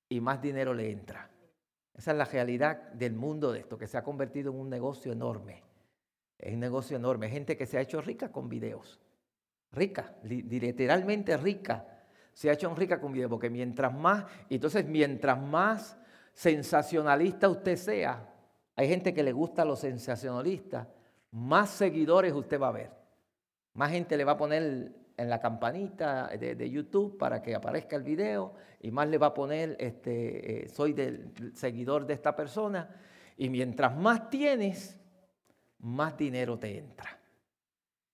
y 0.08 0.21
más 0.21 0.39
dinero 0.39 0.75
le 0.75 0.91
entra. 0.91 1.32
Esa 1.99 2.12
es 2.12 2.17
la 2.17 2.23
realidad 2.23 2.93
del 2.93 3.12
mundo 3.12 3.51
de 3.51 3.59
esto, 3.59 3.77
que 3.77 3.85
se 3.85 3.97
ha 3.97 4.03
convertido 4.05 4.53
en 4.53 4.57
un 4.57 4.69
negocio 4.69 5.12
enorme. 5.12 5.62
Es 6.38 6.53
un 6.53 6.62
negocio 6.62 6.95
enorme. 6.95 7.27
Gente 7.27 7.57
que 7.57 7.65
se 7.65 7.77
ha 7.77 7.81
hecho 7.81 7.99
rica 7.99 8.31
con 8.31 8.47
videos. 8.47 9.01
Rica, 9.73 10.15
literalmente 10.23 11.35
rica. 11.35 11.85
Se 12.31 12.49
ha 12.49 12.53
hecho 12.53 12.73
rica 12.73 13.01
con 13.01 13.12
videos, 13.12 13.29
porque 13.29 13.49
mientras 13.49 13.93
más, 13.93 14.23
entonces 14.49 14.85
mientras 14.85 15.38
más 15.38 15.97
sensacionalista 16.31 17.49
usted 17.49 17.75
sea, 17.75 18.33
hay 18.77 18.88
gente 18.88 19.13
que 19.13 19.21
le 19.21 19.33
gusta 19.33 19.63
a 19.63 19.65
los 19.65 19.81
sensacionalistas 19.81 20.88
más 21.31 21.69
seguidores 21.69 22.31
usted 22.31 22.62
va 22.62 22.69
a 22.69 22.71
ver. 22.71 22.91
Más 23.73 23.91
gente 23.91 24.15
le 24.15 24.23
va 24.23 24.31
a 24.31 24.38
poner 24.38 24.93
en 25.19 25.29
la 25.29 25.39
campanita 25.39 26.27
de, 26.27 26.69
YouTube 26.69 27.17
para 27.17 27.41
que 27.41 27.53
aparezca 27.53 27.95
el 27.95 28.03
video 28.03 28.53
y 28.79 28.89
más 28.89 29.10
le 29.10 29.17
va 29.17 29.27
a 29.27 29.34
poner, 29.34 29.75
este, 29.79 30.63
eh, 30.63 30.69
soy 30.69 30.93
del 30.93 31.34
seguidor 31.53 32.05
de 32.05 32.13
esta 32.13 32.36
persona. 32.36 32.95
Y 33.36 33.49
mientras 33.49 33.95
más 33.97 34.29
tienes, 34.29 34.97
más 35.79 36.17
dinero 36.17 36.58
te 36.58 36.77
entra. 36.77 37.19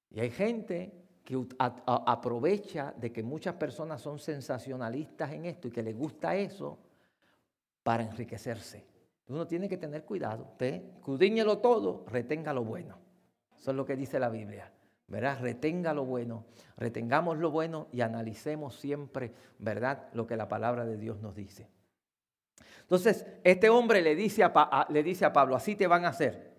Y 0.10 0.20
hay 0.20 0.32
gente 0.32 1.06
que 1.24 1.46
aprovecha 1.86 2.94
de 2.98 3.12
que 3.12 3.22
muchas 3.22 3.56
personas 3.56 4.02
son 4.02 4.18
sensacionalistas 4.18 5.32
en 5.32 5.46
esto 5.46 5.68
y 5.68 5.72
que 5.72 5.84
les 5.84 5.96
gusta 5.96 6.36
eso 6.36 6.80
para 7.84 8.04
enriquecerse. 8.04 8.86
Uno 9.28 9.46
tiene 9.48 9.70
que 9.70 9.78
tener 9.78 10.06
cuidado. 10.06 10.44
Usted, 10.52 11.00
cudíñelo 11.02 11.60
todo, 11.60 12.06
retenga 12.08 12.54
lo 12.54 12.64
bueno. 12.64 12.98
Eso 13.56 13.72
es 13.72 13.78
lo 13.78 13.86
que 13.86 13.96
dice 13.96 14.20
la 14.20 14.30
Biblia. 14.30 14.72
¿Verdad? 15.08 15.40
Retenga 15.40 15.94
lo 15.94 16.06
bueno, 16.06 16.46
retengamos 16.78 17.38
lo 17.38 17.52
bueno 17.52 17.88
y 17.92 18.02
analicemos 18.02 18.76
siempre, 18.76 19.34
¿verdad? 19.60 20.08
Lo 20.14 20.26
que 20.26 20.36
la 20.36 20.48
palabra 20.48 20.86
de 20.86 20.98
Dios 20.98 21.20
nos 21.22 21.36
dice. 21.36 21.70
Entonces, 22.82 23.26
este 23.44 23.70
hombre 23.70 24.02
le 24.02 24.16
dice 24.16 24.44
a, 24.44 24.88
le 24.90 25.04
dice 25.04 25.26
a 25.26 25.34
Pablo, 25.34 25.56
así 25.56 25.76
te 25.76 25.88
van 25.88 26.06
a 26.06 26.10
hacer. 26.10 26.54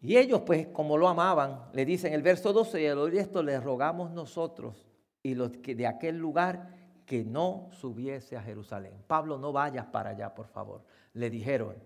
Y 0.00 0.16
ellos, 0.16 0.42
pues, 0.42 0.68
como 0.68 0.96
lo 0.96 1.08
amaban, 1.08 1.70
le 1.72 1.84
dicen 1.84 2.12
el 2.12 2.22
verso 2.22 2.52
12, 2.52 2.82
y 2.82 2.86
al 2.86 2.98
oír 2.98 3.16
esto 3.16 3.42
le 3.42 3.58
rogamos 3.58 4.12
nosotros 4.12 4.88
y 5.22 5.34
los 5.34 5.50
que 5.58 5.74
de 5.74 5.86
aquel 5.86 6.18
lugar 6.18 6.74
que 7.04 7.24
no 7.24 7.68
subiese 7.72 8.36
a 8.36 8.42
Jerusalén. 8.42 8.92
Pablo, 9.06 9.38
no 9.38 9.52
vayas 9.52 9.86
para 9.86 10.10
allá, 10.10 10.34
por 10.34 10.46
favor. 10.46 10.82
Le 11.14 11.30
dijeron. 11.30 11.76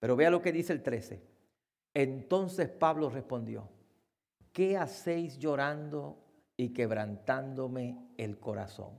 Pero 0.00 0.16
vea 0.16 0.30
lo 0.30 0.42
que 0.42 0.52
dice 0.52 0.72
el 0.72 0.82
13. 0.82 1.22
Entonces 1.94 2.68
Pablo 2.68 3.08
respondió, 3.08 3.68
¿qué 4.54 4.78
hacéis 4.78 5.38
llorando 5.38 6.16
y 6.56 6.70
quebrantándome 6.72 7.98
el 8.16 8.38
corazón? 8.38 8.98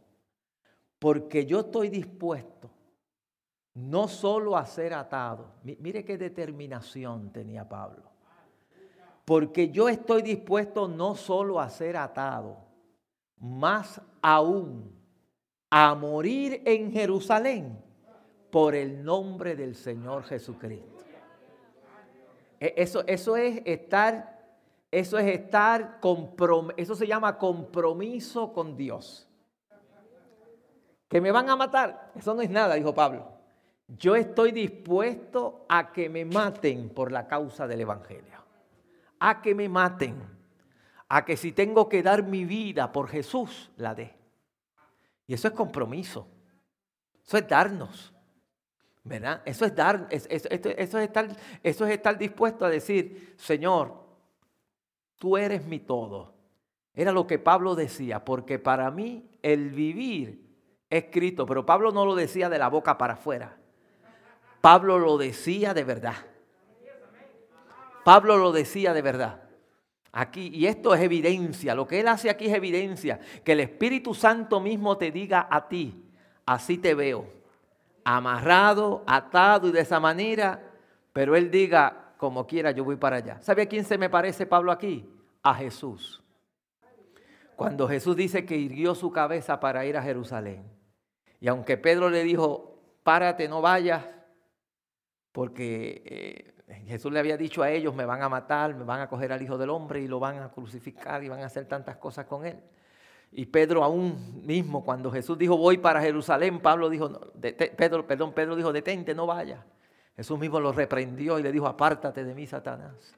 Porque 0.99 1.47
yo 1.47 1.61
estoy 1.61 1.89
dispuesto 1.89 2.69
no 3.73 4.07
solo 4.07 4.55
a 4.55 4.65
ser 4.65 4.93
atado, 4.93 5.55
mire 5.63 6.05
qué 6.05 6.17
determinación 6.17 7.31
tenía 7.31 7.67
Pablo, 7.67 8.03
porque 9.25 9.69
yo 9.69 9.89
estoy 9.89 10.21
dispuesto 10.21 10.87
no 10.87 11.15
solo 11.15 11.59
a 11.59 11.69
ser 11.69 11.97
atado, 11.97 12.57
más 13.37 14.01
aún 14.21 14.93
a 15.69 15.93
morir 15.95 16.61
en 16.65 16.91
Jerusalén 16.91 17.77
por 18.49 18.75
el 18.75 19.03
nombre 19.03 19.55
del 19.55 19.75
Señor 19.75 20.23
Jesucristo. 20.23 20.95
E, 22.59 22.73
eso, 22.77 23.03
eso 23.05 23.35
es 23.35 23.61
estar, 23.65 24.34
eso 24.99 25.17
es 25.17 25.27
estar, 25.27 25.99
eso 26.77 26.95
se 26.95 27.05
llama 27.05 27.37
compromiso 27.37 28.53
con 28.53 28.77
Dios. 28.77 29.27
Que 31.09 31.19
me 31.19 31.33
van 31.33 31.49
a 31.49 31.57
matar, 31.57 32.13
eso 32.15 32.33
no 32.33 32.41
es 32.41 32.49
nada, 32.49 32.75
dijo 32.75 32.95
Pablo. 32.95 33.27
Yo 33.89 34.15
estoy 34.15 34.53
dispuesto 34.53 35.65
a 35.67 35.91
que 35.91 36.07
me 36.07 36.23
maten 36.23 36.87
por 36.87 37.11
la 37.11 37.27
causa 37.27 37.67
del 37.67 37.81
Evangelio. 37.81 38.39
A 39.19 39.41
que 39.41 39.53
me 39.53 39.67
maten. 39.67 40.15
A 41.09 41.25
que 41.25 41.35
si 41.35 41.51
tengo 41.51 41.89
que 41.89 42.01
dar 42.01 42.23
mi 42.23 42.45
vida 42.45 42.93
por 42.93 43.09
Jesús, 43.09 43.71
la 43.75 43.93
dé. 43.93 44.15
Y 45.27 45.33
eso 45.33 45.49
es 45.49 45.53
compromiso. 45.53 46.25
Eso 47.25 47.37
es 47.37 47.45
darnos. 47.49 48.13
¿Verdad? 49.03 49.41
Eso 49.43 49.65
es 49.65 49.75
dar, 49.75 50.07
eso, 50.09 50.27
es 50.29 50.45
estar, 50.95 51.27
eso 51.61 51.85
es 51.85 51.91
estar 51.91 52.17
dispuesto 52.17 52.63
a 52.63 52.69
decir, 52.69 53.35
Señor, 53.37 54.04
tú 55.17 55.37
eres 55.37 55.65
mi 55.65 55.79
todo. 55.79 56.33
Era 56.93 57.11
lo 57.11 57.27
que 57.27 57.39
Pablo 57.39 57.75
decía, 57.75 58.23
porque 58.23 58.57
para 58.59 58.89
mí 58.89 59.29
el 59.41 59.71
vivir 59.71 60.45
es 60.89 61.03
escrito, 61.05 61.45
pero 61.45 61.65
Pablo 61.65 61.91
no 61.91 62.05
lo 62.05 62.15
decía 62.15 62.49
de 62.49 62.57
la 62.57 62.69
boca 62.69 62.97
para 62.97 63.13
afuera. 63.13 63.57
Pablo 64.61 64.97
lo 64.97 65.17
decía 65.17 65.73
de 65.73 65.83
verdad. 65.83 66.15
Pablo 68.03 68.37
lo 68.37 68.51
decía 68.51 68.93
de 68.93 69.01
verdad. 69.01 69.41
aquí, 70.11 70.49
y 70.53 70.67
esto 70.67 70.93
es 70.95 71.01
evidencia, 71.01 71.75
lo 71.75 71.85
que 71.85 71.99
Él 71.99 72.07
hace 72.07 72.29
aquí 72.29 72.45
es 72.45 72.53
evidencia, 72.53 73.19
que 73.43 73.51
el 73.51 73.59
Espíritu 73.59 74.13
Santo 74.13 74.61
mismo 74.61 74.97
te 74.97 75.11
diga 75.11 75.47
a 75.51 75.67
ti, 75.67 76.05
así 76.45 76.77
te 76.77 76.93
veo, 76.93 77.27
amarrado, 78.05 79.03
atado 79.05 79.67
y 79.67 79.71
de 79.71 79.81
esa 79.81 79.99
manera, 79.99 80.63
pero 81.11 81.35
Él 81.35 81.51
diga, 81.51 82.04
como 82.17 82.45
quiera, 82.47 82.71
yo 82.71 82.83
voy 82.83 82.95
para 82.95 83.17
allá. 83.17 83.41
¿Sabe 83.41 83.63
a 83.63 83.65
quién 83.67 83.85
se 83.85 83.97
me 83.97 84.09
parece 84.09 84.45
Pablo 84.45 84.71
aquí? 84.71 85.09
A 85.43 85.53
Jesús. 85.55 86.23
Cuando 87.55 87.87
Jesús 87.87 88.15
dice 88.15 88.45
que 88.45 88.57
hirió 88.57 88.95
su 88.95 89.11
cabeza 89.11 89.59
para 89.59 89.85
ir 89.85 89.95
a 89.97 90.01
Jerusalén. 90.01 90.63
Y 91.39 91.47
aunque 91.47 91.77
Pedro 91.77 92.09
le 92.09 92.23
dijo, 92.23 92.79
párate, 93.03 93.47
no 93.47 93.61
vayas, 93.61 94.03
porque 95.31 96.01
eh, 96.67 96.83
Jesús 96.85 97.11
le 97.11 97.19
había 97.19 97.37
dicho 97.37 97.61
a 97.61 97.69
ellos, 97.69 97.93
me 97.93 98.05
van 98.05 98.23
a 98.23 98.29
matar, 98.29 98.73
me 98.75 98.83
van 98.83 99.01
a 99.01 99.07
coger 99.07 99.31
al 99.31 99.41
Hijo 99.41 99.57
del 99.57 99.69
Hombre 99.69 100.01
y 100.01 100.07
lo 100.07 100.19
van 100.19 100.39
a 100.39 100.51
crucificar 100.51 101.23
y 101.23 101.29
van 101.29 101.41
a 101.41 101.45
hacer 101.45 101.65
tantas 101.67 101.97
cosas 101.97 102.25
con 102.25 102.45
él. 102.45 102.57
Y 103.31 103.45
Pedro 103.45 103.83
aún 103.83 104.45
mismo, 104.45 104.83
cuando 104.83 105.11
Jesús 105.11 105.37
dijo, 105.37 105.57
voy 105.57 105.77
para 105.77 106.01
Jerusalén, 106.01 106.59
Pablo 106.61 106.89
dijo, 106.89 107.09
Pedro, 107.39 108.07
perdón, 108.07 108.33
Pedro 108.33 108.55
dijo, 108.55 108.71
detente, 108.71 109.13
no 109.13 109.25
vayas. 109.25 109.59
Jesús 110.15 110.39
mismo 110.39 110.59
lo 110.59 110.71
reprendió 110.71 111.39
y 111.39 111.43
le 111.43 111.51
dijo, 111.51 111.67
apártate 111.67 112.23
de 112.23 112.33
mí, 112.33 112.47
Satanás. 112.47 113.15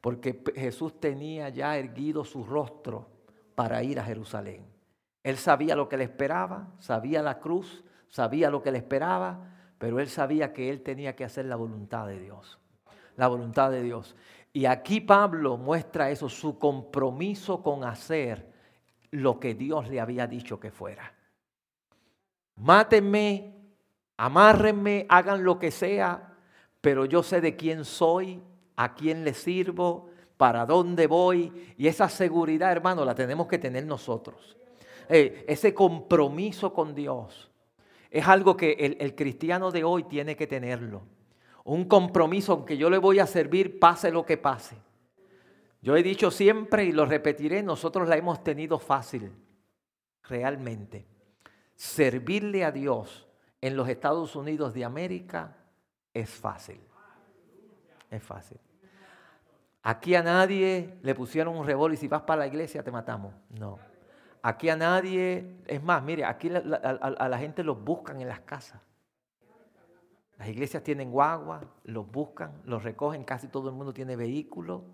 Porque 0.00 0.42
Jesús 0.54 1.00
tenía 1.00 1.48
ya 1.48 1.78
erguido 1.78 2.24
su 2.24 2.44
rostro 2.44 3.08
para 3.54 3.82
ir 3.82 4.00
a 4.00 4.04
Jerusalén. 4.04 4.66
Él 5.22 5.38
sabía 5.38 5.76
lo 5.76 5.88
que 5.88 5.96
le 5.96 6.04
esperaba, 6.04 6.68
sabía 6.78 7.22
la 7.22 7.38
cruz, 7.38 7.84
sabía 8.08 8.50
lo 8.50 8.62
que 8.62 8.72
le 8.72 8.78
esperaba, 8.78 9.54
pero 9.78 10.00
él 10.00 10.08
sabía 10.08 10.52
que 10.52 10.70
él 10.70 10.82
tenía 10.82 11.16
que 11.16 11.24
hacer 11.24 11.46
la 11.46 11.56
voluntad 11.56 12.06
de 12.06 12.18
Dios. 12.18 12.58
La 13.16 13.28
voluntad 13.28 13.70
de 13.70 13.82
Dios. 13.82 14.16
Y 14.52 14.66
aquí 14.66 15.00
Pablo 15.00 15.56
muestra 15.56 16.10
eso, 16.10 16.28
su 16.28 16.58
compromiso 16.58 17.62
con 17.62 17.84
hacer 17.84 18.52
lo 19.10 19.38
que 19.40 19.54
Dios 19.54 19.88
le 19.88 20.00
había 20.00 20.26
dicho 20.26 20.60
que 20.60 20.70
fuera. 20.70 21.12
Mátenme, 22.56 23.53
amárrenme, 24.16 25.06
hagan 25.08 25.44
lo 25.44 25.58
que 25.58 25.70
sea, 25.70 26.34
pero 26.80 27.04
yo 27.04 27.22
sé 27.22 27.40
de 27.40 27.56
quién 27.56 27.84
soy, 27.84 28.42
a 28.76 28.94
quién 28.94 29.24
le 29.24 29.34
sirvo, 29.34 30.10
para 30.36 30.66
dónde 30.66 31.06
voy. 31.06 31.74
Y 31.76 31.86
esa 31.86 32.08
seguridad, 32.08 32.72
hermano, 32.72 33.04
la 33.04 33.14
tenemos 33.14 33.46
que 33.46 33.58
tener 33.58 33.86
nosotros. 33.86 34.56
Eh, 35.08 35.44
ese 35.48 35.74
compromiso 35.74 36.72
con 36.72 36.94
Dios 36.94 37.50
es 38.10 38.26
algo 38.26 38.56
que 38.56 38.72
el, 38.72 38.96
el 39.00 39.14
cristiano 39.14 39.70
de 39.70 39.84
hoy 39.84 40.04
tiene 40.04 40.36
que 40.36 40.46
tenerlo. 40.46 41.02
Un 41.64 41.86
compromiso 41.86 42.64
que 42.64 42.76
yo 42.76 42.90
le 42.90 42.98
voy 42.98 43.18
a 43.18 43.26
servir 43.26 43.78
pase 43.78 44.10
lo 44.10 44.24
que 44.24 44.36
pase. 44.36 44.76
Yo 45.80 45.96
he 45.96 46.02
dicho 46.02 46.30
siempre 46.30 46.84
y 46.84 46.92
lo 46.92 47.04
repetiré, 47.04 47.62
nosotros 47.62 48.08
la 48.08 48.16
hemos 48.16 48.42
tenido 48.42 48.78
fácil, 48.78 49.32
realmente. 50.22 51.06
Servirle 51.74 52.64
a 52.64 52.70
Dios 52.70 53.23
en 53.64 53.78
los 53.78 53.88
Estados 53.88 54.36
Unidos 54.36 54.74
de 54.74 54.84
América 54.84 55.56
es 56.12 56.28
fácil. 56.28 56.82
Es 58.10 58.22
fácil. 58.22 58.60
Aquí 59.82 60.14
a 60.14 60.22
nadie 60.22 60.98
le 61.00 61.14
pusieron 61.14 61.56
un 61.56 61.66
revólver 61.66 61.94
y 61.94 61.96
si 61.98 62.06
vas 62.06 62.20
para 62.22 62.40
la 62.40 62.46
iglesia 62.46 62.82
te 62.82 62.90
matamos. 62.90 63.32
No. 63.48 63.78
Aquí 64.42 64.68
a 64.68 64.76
nadie, 64.76 65.62
es 65.66 65.82
más, 65.82 66.02
mire, 66.02 66.26
aquí 66.26 66.50
a, 66.54 66.60
la 66.60 67.38
gente 67.38 67.64
los 67.64 67.82
buscan 67.82 68.20
en 68.20 68.28
las 68.28 68.40
casas. 68.40 68.82
Las 70.36 70.48
iglesias 70.48 70.82
tienen 70.82 71.10
guagua, 71.10 71.62
los 71.84 72.06
buscan, 72.10 72.60
los 72.66 72.82
recogen, 72.82 73.24
casi 73.24 73.48
todo 73.48 73.70
el 73.70 73.74
mundo 73.74 73.94
tiene 73.94 74.14
vehículo. 74.14 74.84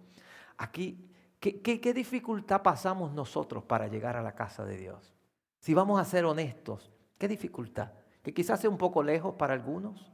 Aquí, 0.58 1.10
¿qué, 1.40 1.60
qué 1.60 1.92
dificultad 1.92 2.62
pasamos 2.62 3.12
nosotros 3.12 3.64
para 3.64 3.88
llegar 3.88 4.16
a 4.16 4.22
la 4.22 4.36
casa 4.36 4.64
de 4.64 4.76
Dios? 4.76 5.12
Si 5.58 5.74
vamos 5.74 6.00
a 6.00 6.04
ser 6.04 6.24
honestos, 6.24 6.92
¿qué 7.18 7.26
dificultad? 7.26 7.90
Que 8.22 8.34
quizás 8.34 8.60
sea 8.60 8.70
un 8.70 8.78
poco 8.78 9.02
lejos 9.02 9.34
para 9.34 9.54
algunos, 9.54 10.12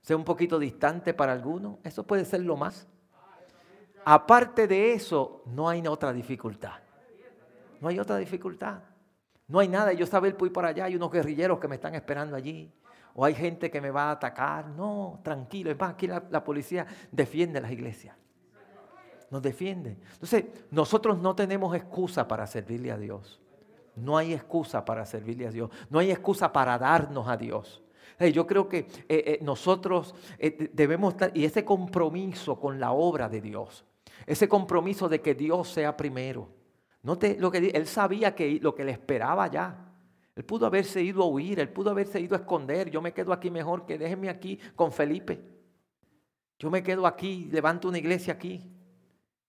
sea 0.00 0.16
un 0.16 0.24
poquito 0.24 0.58
distante 0.58 1.12
para 1.12 1.32
algunos, 1.32 1.78
eso 1.84 2.06
puede 2.06 2.24
ser 2.24 2.40
lo 2.40 2.56
más. 2.56 2.86
Aparte 4.04 4.66
de 4.66 4.94
eso, 4.94 5.42
no 5.46 5.68
hay 5.68 5.86
otra 5.86 6.12
dificultad. 6.12 6.80
No 7.80 7.88
hay 7.88 7.98
otra 7.98 8.16
dificultad. 8.16 8.80
No 9.46 9.58
hay 9.58 9.68
nada. 9.68 9.92
Yo 9.92 10.06
saber 10.06 10.34
voy 10.34 10.50
por 10.50 10.64
allá, 10.64 10.86
hay 10.86 10.96
unos 10.96 11.10
guerrilleros 11.10 11.58
que 11.58 11.68
me 11.68 11.74
están 11.74 11.94
esperando 11.94 12.36
allí. 12.36 12.72
O 13.14 13.24
hay 13.24 13.34
gente 13.34 13.70
que 13.70 13.80
me 13.80 13.90
va 13.90 14.04
a 14.04 14.12
atacar. 14.12 14.68
No, 14.68 15.20
tranquilo. 15.22 15.70
Es 15.70 15.78
más, 15.78 15.92
aquí 15.92 16.06
la, 16.06 16.24
la 16.30 16.42
policía 16.42 16.86
defiende 17.12 17.60
las 17.60 17.70
iglesias. 17.70 18.16
Nos 19.30 19.42
defiende. 19.42 19.98
Entonces, 20.12 20.46
nosotros 20.70 21.18
no 21.18 21.34
tenemos 21.34 21.74
excusa 21.74 22.26
para 22.26 22.46
servirle 22.46 22.90
a 22.90 22.96
Dios. 22.96 23.42
No 24.00 24.16
hay 24.16 24.34
excusa 24.34 24.84
para 24.84 25.04
servirle 25.04 25.46
a 25.46 25.50
Dios. 25.50 25.70
No 25.90 25.98
hay 25.98 26.10
excusa 26.10 26.52
para 26.52 26.78
darnos 26.78 27.28
a 27.28 27.36
Dios. 27.36 27.82
Yo 28.32 28.46
creo 28.46 28.68
que 28.68 28.78
eh, 28.78 28.86
eh, 29.08 29.38
nosotros 29.42 30.14
eh, 30.38 30.70
debemos 30.72 31.14
estar, 31.14 31.30
y 31.36 31.44
ese 31.44 31.64
compromiso 31.64 32.58
con 32.58 32.80
la 32.80 32.90
obra 32.90 33.28
de 33.28 33.40
Dios, 33.40 33.84
ese 34.26 34.48
compromiso 34.48 35.08
de 35.08 35.20
que 35.20 35.34
Dios 35.34 35.68
sea 35.68 35.96
primero. 35.96 36.48
Note 37.02 37.36
lo 37.38 37.50
que 37.50 37.58
él 37.58 37.86
sabía 37.86 38.34
que 38.34 38.58
lo 38.60 38.74
que 38.74 38.84
le 38.84 38.90
esperaba 38.90 39.46
ya. 39.48 39.84
Él 40.34 40.44
pudo 40.44 40.66
haberse 40.66 41.00
ido 41.00 41.22
a 41.22 41.26
huir, 41.26 41.60
él 41.60 41.68
pudo 41.68 41.90
haberse 41.90 42.20
ido 42.20 42.34
a 42.34 42.40
esconder. 42.40 42.90
Yo 42.90 43.00
me 43.00 43.12
quedo 43.12 43.32
aquí 43.32 43.50
mejor 43.50 43.86
que 43.86 43.98
déjenme 43.98 44.28
aquí 44.28 44.58
con 44.74 44.90
Felipe. 44.90 45.40
Yo 46.58 46.70
me 46.70 46.82
quedo 46.82 47.06
aquí, 47.06 47.48
levanto 47.52 47.88
una 47.88 47.98
iglesia 47.98 48.34
aquí. 48.34 48.64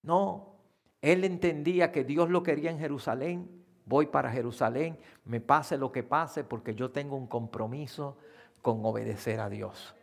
No, 0.02 0.60
él 1.00 1.24
entendía 1.24 1.90
que 1.90 2.04
Dios 2.04 2.30
lo 2.30 2.42
quería 2.42 2.70
en 2.70 2.78
Jerusalén. 2.78 3.59
Voy 3.90 4.06
para 4.06 4.30
Jerusalén, 4.30 4.96
me 5.24 5.40
pase 5.40 5.76
lo 5.76 5.90
que 5.90 6.04
pase, 6.04 6.44
porque 6.44 6.76
yo 6.76 6.92
tengo 6.92 7.16
un 7.16 7.26
compromiso 7.26 8.16
con 8.62 8.86
obedecer 8.86 9.40
a 9.40 9.50
Dios. 9.50 9.96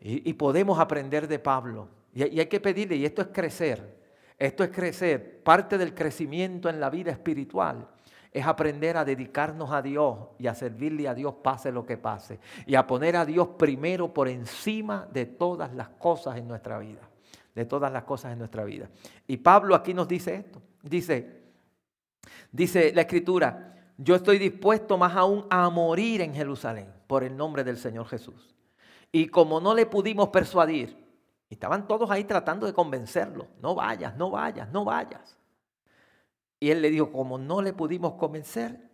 Y, 0.00 0.30
y 0.30 0.34
podemos 0.34 0.78
aprender 0.78 1.26
de 1.26 1.40
Pablo. 1.40 1.88
Y, 2.14 2.22
hay 2.22 2.46
que 2.46 2.60
pedirle, 2.60 2.94
y 2.94 3.04
esto 3.04 3.20
es 3.20 3.28
crecer, 3.32 3.98
esto 4.38 4.62
es 4.62 4.70
crecer, 4.70 5.42
parte 5.42 5.76
del 5.76 5.92
crecimiento 5.92 6.68
en 6.68 6.78
la 6.78 6.88
vida 6.88 7.10
espiritual 7.10 7.88
es 8.32 8.46
aprender 8.46 8.96
a 8.96 9.04
dedicarnos 9.04 9.72
a 9.72 9.82
Dios 9.82 10.16
y 10.38 10.46
a 10.46 10.54
servirle 10.54 11.08
a 11.08 11.14
Dios 11.14 11.34
pase 11.42 11.72
lo 11.72 11.84
que 11.84 11.96
pase. 11.96 12.38
Y 12.64 12.76
a 12.76 12.86
poner 12.86 13.16
a 13.16 13.26
Dios 13.26 13.48
primero 13.58 14.14
por 14.14 14.28
encima 14.28 15.08
de 15.12 15.26
todas 15.26 15.74
las 15.74 15.88
cosas 15.88 16.36
en 16.36 16.46
nuestra 16.46 16.78
vida. 16.78 17.00
De 17.56 17.64
todas 17.64 17.90
las 17.90 18.04
cosas 18.04 18.32
en 18.32 18.38
nuestra 18.38 18.62
vida. 18.62 18.88
Y 19.26 19.38
Pablo 19.38 19.74
aquí 19.74 19.94
nos 19.94 20.06
dice 20.06 20.36
esto. 20.36 20.62
Dice, 20.80 21.39
dice 22.52 22.92
la 22.92 23.02
escritura, 23.02 23.74
yo 23.98 24.14
estoy 24.14 24.38
dispuesto 24.38 24.96
más 24.96 25.14
aún 25.14 25.46
a 25.50 25.68
morir 25.70 26.20
en 26.22 26.34
Jerusalén 26.34 26.92
por 27.06 27.22
el 27.24 27.36
nombre 27.36 27.64
del 27.64 27.76
Señor 27.76 28.06
Jesús. 28.06 28.54
Y 29.12 29.28
como 29.28 29.60
no 29.60 29.74
le 29.74 29.86
pudimos 29.86 30.28
persuadir, 30.28 30.96
estaban 31.50 31.86
todos 31.86 32.10
ahí 32.10 32.24
tratando 32.24 32.66
de 32.66 32.72
convencerlo. 32.72 33.48
No 33.60 33.74
vayas, 33.74 34.16
no 34.16 34.30
vayas, 34.30 34.70
no 34.70 34.84
vayas. 34.84 35.36
Y 36.60 36.70
él 36.70 36.82
le 36.82 36.90
dijo, 36.90 37.10
como 37.10 37.38
no 37.38 37.62
le 37.62 37.72
pudimos 37.72 38.14
convencer, 38.14 38.90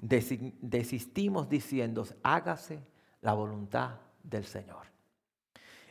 desistimos 0.00 1.48
diciendo, 1.48 2.06
hágase 2.22 2.80
la 3.22 3.32
voluntad 3.32 3.96
del 4.22 4.44
Señor. 4.44 4.86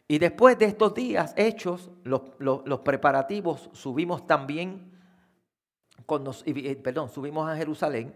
Y 0.08 0.20
después 0.20 0.58
de 0.60 0.66
estos 0.66 0.94
días 0.94 1.34
hechos, 1.36 1.90
los, 2.04 2.80
preparativos, 2.82 3.70
subimos 3.74 4.28
también, 4.28 4.95
con 6.06 6.24
eh, 6.46 6.76
perdón, 6.76 7.10
subimos 7.10 7.50
a 7.50 7.56
Jerusalén 7.56 8.14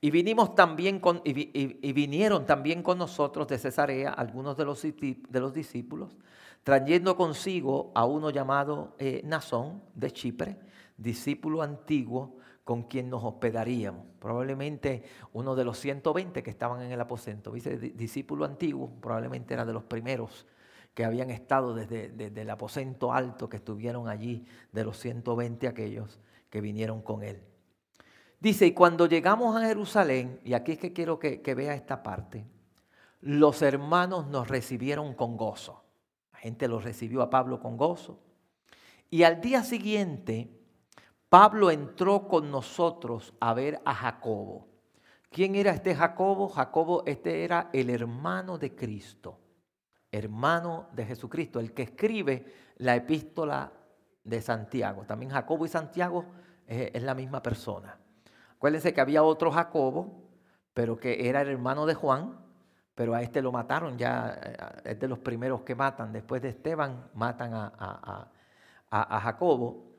y 0.00 0.10
vinimos 0.10 0.54
también 0.54 0.98
con, 0.98 1.22
y, 1.24 1.92
vinieron 1.92 2.44
también 2.46 2.82
con 2.82 2.98
nosotros 2.98 3.46
de 3.48 3.58
Cesarea 3.58 4.10
algunos 4.10 4.56
de 4.56 4.64
los, 4.64 4.82
de 4.82 5.40
los 5.40 5.52
discípulos 5.54 6.16
trayendo 6.62 7.16
consigo 7.16 7.90
a 7.94 8.04
uno 8.04 8.30
llamado 8.30 8.94
eh, 8.98 9.22
Nazón 9.24 9.82
de 9.94 10.10
Chipre, 10.10 10.56
discípulo 10.96 11.62
antiguo 11.62 12.36
con 12.64 12.84
quien 12.84 13.10
nos 13.10 13.24
hospedaríamos. 13.24 14.06
Probablemente 14.20 15.02
uno 15.32 15.56
de 15.56 15.64
los 15.64 15.78
120 15.78 16.42
que 16.42 16.50
estaban 16.50 16.82
en 16.82 16.92
el 16.92 17.00
aposento. 17.00 17.52
Dice 17.52 17.76
discípulo 17.76 18.44
antiguo, 18.44 18.90
probablemente 19.00 19.54
era 19.54 19.64
de 19.64 19.72
los 19.72 19.82
primeros 19.82 20.46
que 20.94 21.04
habían 21.04 21.30
estado 21.30 21.74
desde, 21.74 22.10
desde, 22.10 22.42
el 22.42 22.50
aposento 22.50 23.12
alto, 23.12 23.48
que 23.48 23.56
estuvieron 23.56 24.08
allí, 24.08 24.44
de 24.72 24.84
los 24.84 24.98
120 24.98 25.66
aquellos 25.66 26.20
que 26.52 26.60
vinieron 26.60 27.02
con 27.02 27.24
él. 27.24 27.42
Dice, 28.38 28.66
y 28.66 28.72
cuando 28.72 29.06
llegamos 29.06 29.56
a 29.56 29.66
Jerusalén, 29.66 30.38
y 30.44 30.52
aquí 30.52 30.72
es 30.72 30.78
que 30.78 30.92
quiero 30.92 31.18
que, 31.18 31.54
vea 31.56 31.74
esta 31.74 32.04
parte, 32.04 32.44
los 33.22 33.62
hermanos 33.62 34.28
nos 34.28 34.46
recibieron 34.46 35.14
con 35.14 35.36
gozo 35.36 35.82
gente 36.42 36.66
lo 36.66 36.80
recibió 36.80 37.22
a 37.22 37.30
Pablo 37.30 37.60
con 37.60 37.76
gozo. 37.76 38.18
Y 39.10 39.22
al 39.22 39.40
día 39.40 39.62
siguiente, 39.62 40.50
Pablo 41.28 41.70
entró 41.70 42.26
con 42.26 42.50
nosotros 42.50 43.32
a 43.38 43.54
ver 43.54 43.80
a 43.84 43.94
Jacobo. 43.94 44.66
¿Quién 45.30 45.54
era 45.54 45.70
este 45.70 45.94
Jacobo? 45.94 46.48
Jacobo, 46.48 47.04
este 47.06 47.44
era 47.44 47.70
el 47.72 47.90
hermano 47.90 48.58
de 48.58 48.74
Cristo, 48.74 49.38
hermano 50.10 50.88
de 50.92 51.06
Jesucristo, 51.06 51.60
el 51.60 51.72
que 51.72 51.82
escribe 51.84 52.44
la 52.78 52.96
epístola 52.96 53.72
de 54.24 54.42
Santiago. 54.42 55.04
También 55.04 55.30
Jacobo 55.30 55.64
y 55.64 55.68
Santiago 55.68 56.24
es, 56.72 57.02
la 57.02 57.14
misma 57.14 57.42
persona. 57.42 57.98
Acuérdense 58.56 58.92
que 58.92 59.00
había 59.00 59.22
otro 59.22 59.50
Jacobo, 59.50 60.30
pero 60.74 60.96
que 60.96 61.28
era 61.28 61.42
el 61.42 61.48
hermano 61.48 61.86
de 61.86 61.94
Juan, 61.94 62.38
pero 62.94 63.14
a 63.14 63.22
este 63.22 63.42
lo 63.42 63.52
mataron 63.52 63.98
ya, 63.98 64.38
eh, 64.42 64.56
es 64.84 65.00
de 65.00 65.08
los 65.08 65.18
primeros 65.18 65.62
que 65.62 65.74
matan. 65.74 66.12
Después 66.12 66.42
de 66.42 66.50
Esteban 66.50 67.10
matan 67.14 67.54
a, 67.54 68.28
a 68.90 69.20
Jacobo. 69.20 69.92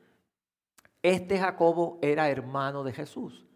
Este 1.02 1.38
Jacobo 1.38 1.98
era 2.00 2.28
hermano 2.28 2.82
de 2.82 2.92
Jesús, 2.92 3.46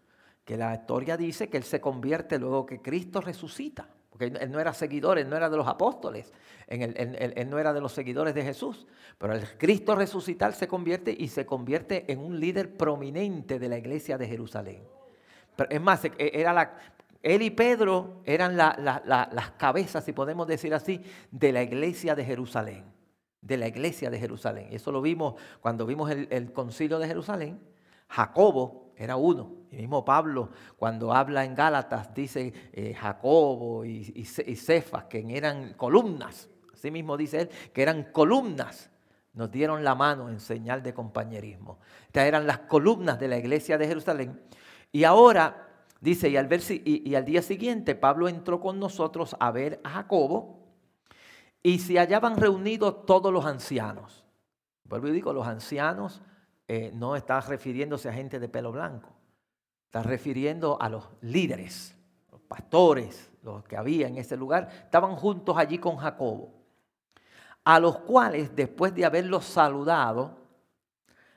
que 0.45 0.57
la 0.57 0.75
historia 0.75 1.17
dice 1.17 1.49
que 1.49 1.57
él 1.57 1.63
se 1.63 1.81
convierte 1.81 2.37
luego 2.37 2.65
que 2.65 2.81
Cristo 2.81 3.21
resucita 3.21 3.87
porque 4.09 4.25
él 4.25 4.51
no 4.51 4.59
era 4.59 4.73
seguidor, 4.73 5.19
él 5.19 5.29
no 5.29 5.37
era 5.37 5.49
de 5.49 5.57
los 5.57 5.67
apóstoles, 5.67 6.33
él, 6.67 7.47
no 7.49 7.59
era 7.59 7.73
de 7.73 7.81
los 7.81 7.91
seguidores 7.91 8.33
de 8.33 8.43
Jesús, 8.43 8.87
pero 9.17 9.33
el 9.33 9.57
Cristo 9.57 9.95
resucitar 9.95 10.53
se 10.53 10.67
convierte 10.67 11.15
y 11.17 11.27
se 11.27 11.45
convierte 11.45 12.11
en 12.11 12.19
un 12.19 12.39
líder 12.39 12.75
prominente 12.75 13.59
de 13.59 13.69
la 13.69 13.77
iglesia 13.77 14.17
de 14.17 14.27
Jerusalén. 14.27 14.83
Es 15.69 15.81
más, 15.81 16.05
e, 16.05 16.11
era 16.17 16.77
él 17.21 17.41
y 17.41 17.49
Pedro 17.49 18.21
eran 18.25 18.57
las 18.57 19.51
cabezas, 19.57 20.03
si 20.03 20.13
podemos 20.13 20.47
decir 20.47 20.73
así, 20.73 21.03
de 21.31 21.51
la 21.51 21.61
iglesia 21.61 22.15
de 22.15 22.25
Jerusalén, 22.25 22.85
de 23.41 23.57
la 23.57 23.67
iglesia 23.67 24.09
de 24.09 24.19
Jerusalén. 24.19 24.69
Y 24.71 24.75
eso 24.75 24.91
lo 24.91 25.01
vimos 25.01 25.35
cuando 25.59 25.85
vimos 25.85 26.09
el 26.09 26.51
concilio 26.53 26.97
de 26.97 27.07
Jerusalén. 27.07 27.59
Jacobo, 28.07 28.88
era 28.99 29.15
uno. 29.15 29.53
Y 29.71 29.77
mismo 29.77 30.03
Pablo, 30.03 30.49
cuando 30.75 31.13
habla 31.13 31.45
en 31.45 31.55
Gálatas, 31.55 32.13
dice 32.13 32.53
eh, 32.73 32.93
Jacobo 32.93 33.85
y, 33.85 34.25
Cefas, 34.25 35.05
que 35.05 35.25
eran 35.29 35.73
columnas. 35.73 36.49
Así 36.73 36.91
mismo 36.91 37.15
dice 37.15 37.43
él, 37.43 37.49
que 37.73 37.81
eran 37.81 38.11
columnas. 38.11 38.91
Nos 39.33 39.49
dieron 39.49 39.85
la 39.85 39.95
mano 39.95 40.27
en 40.27 40.41
señal 40.41 40.83
de 40.83 40.93
compañerismo. 40.93 41.79
Estas 42.07 42.25
eran 42.25 42.45
las 42.45 42.59
columnas 42.59 43.17
de 43.17 43.29
la 43.29 43.37
iglesia 43.37 43.77
de 43.77 43.87
Jerusalén. 43.87 44.41
Y 44.91 45.05
ahora, 45.05 45.69
dice, 46.01 46.27
y 46.27 46.35
al, 46.35 46.49
y, 46.51 47.09
y 47.09 47.15
al 47.15 47.23
día 47.23 47.41
siguiente, 47.41 47.95
Pablo 47.95 48.27
entró 48.27 48.59
con 48.59 48.79
nosotros 48.79 49.33
a 49.39 49.49
ver 49.51 49.79
a 49.85 49.91
Jacobo 49.91 50.59
y 51.63 51.79
se 51.79 51.99
hallaban 51.99 52.35
reunidos 52.35 53.05
todos 53.05 53.31
los 53.31 53.45
ancianos. 53.45 54.25
Vuelvo 54.83 55.07
y 55.07 55.11
digo, 55.11 55.31
los 55.31 55.47
ancianos 55.47 56.21
eh, 56.71 56.91
no 56.93 57.15
está 57.15 57.41
refiriéndose 57.41 58.09
a 58.09 58.13
gente 58.13 58.39
de 58.39 58.47
pelo 58.47 58.71
blanco, 58.71 59.09
está 59.85 60.03
refiriendo 60.03 60.79
a 60.79 60.87
los 60.87 61.09
líderes, 61.21 61.97
los 62.31 62.39
pastores, 62.41 63.31
los 63.41 63.63
que 63.63 63.75
había 63.75 64.07
en 64.07 64.19
ese 64.19 64.37
lugar, 64.37 64.69
estaban 64.83 65.15
juntos 65.15 65.57
allí 65.57 65.79
con 65.79 65.97
Jacobo, 65.97 66.53
a 67.63 67.79
los 67.79 67.97
cuales 68.01 68.55
después 68.55 68.93
de 68.93 69.03
haberlos 69.03 69.45
saludado, 69.45 70.37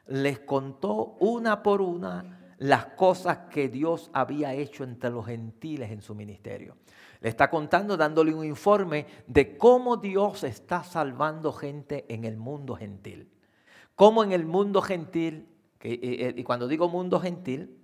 les 0.09 0.41
contó 0.41 1.17
una 1.21 1.63
por 1.63 1.81
una 1.81 2.55
las 2.59 2.85
cosas 2.89 3.39
que 3.51 3.71
Dios 3.71 4.11
había 4.13 4.53
hecho 4.53 4.85
entre 4.85 5.09
los 5.09 5.25
gentiles 5.25 5.91
en 5.91 6.03
su 6.03 6.15
ministerio. 6.15 6.77
Le 7.23 7.31
está 7.31 7.49
contando, 7.49 7.97
dándole 7.97 8.35
un 8.35 8.45
informe 8.45 9.07
de 9.27 9.57
cómo 9.57 9.97
Dios 9.97 10.45
está 10.45 10.85
salvando 10.85 11.55
gente 11.55 12.05
en 12.13 12.27
el 12.27 12.37
mundo 12.37 12.77
gentil. 12.77 13.32
Como 13.95 14.25
en 14.25 14.33
el 14.33 14.45
mundo 14.47 14.83
gentil, 14.83 15.49
eh, 15.81 15.99
eh, 16.03 16.35
y 16.37 16.43
cuando 16.45 16.69
digo 16.69 16.89
mundo 16.89 17.21
gentil, 17.21 17.79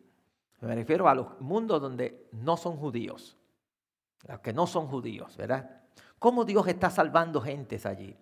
me 0.60 0.74
refiero 0.74 1.08
a 1.08 1.14
los 1.14 1.40
mundos 1.40 1.80
donde 1.80 2.28
no 2.32 2.56
son 2.56 2.76
judíos, 2.76 3.36
los 4.26 4.40
que 4.40 4.52
no 4.52 4.66
son 4.66 4.88
judíos, 4.88 5.36
¿verdad? 5.36 5.82
¿Cómo 6.18 6.44
Dios 6.44 6.66
está 6.66 6.90
salvando 6.90 7.40
gentes 7.40 7.86
allí? 7.86 8.16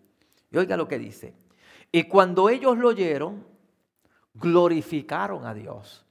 Y 0.50 0.56
oiga 0.58 0.76
lo 0.76 0.86
que 0.86 0.98
dice. 0.98 1.34
Y 1.90 2.04
cuando 2.04 2.48
ellos 2.50 2.76
lo 2.76 2.88
oyeron, 2.88 3.46
glorificaron 4.34 5.46
a 5.46 5.54
Dios 5.54 6.04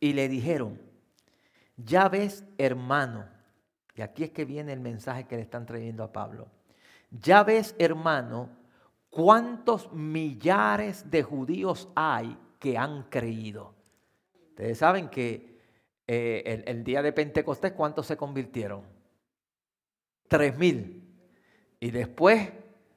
y 0.00 0.12
le 0.12 0.28
dijeron, 0.28 0.80
ya 1.76 2.08
ves 2.08 2.44
hermano, 2.58 3.26
y 3.94 4.02
aquí 4.02 4.24
es 4.24 4.30
que 4.30 4.44
viene 4.44 4.72
el 4.72 4.80
mensaje 4.80 5.24
que 5.24 5.36
le 5.36 5.42
están 5.42 5.66
trayendo 5.66 6.02
a 6.02 6.12
Pablo, 6.12 6.48
ya 7.10 7.44
ves 7.44 7.76
hermano, 7.78 8.48
¿Cuántos 9.14 9.92
millares 9.92 11.08
de 11.08 11.22
judíos 11.22 11.88
hay 11.94 12.36
que 12.58 12.76
han 12.76 13.04
creído? 13.04 13.72
Ustedes 14.48 14.78
saben 14.78 15.08
que 15.08 15.60
eh, 16.04 16.64
el, 16.66 16.82
día 16.82 17.00
de 17.00 17.12
Pentecostés, 17.12 17.74
¿cuántos 17.74 18.08
se 18.08 18.16
convirtieron? 18.16 18.82
Tres 20.26 20.58
mil. 20.58 21.16
Y 21.78 21.92
después 21.92 22.50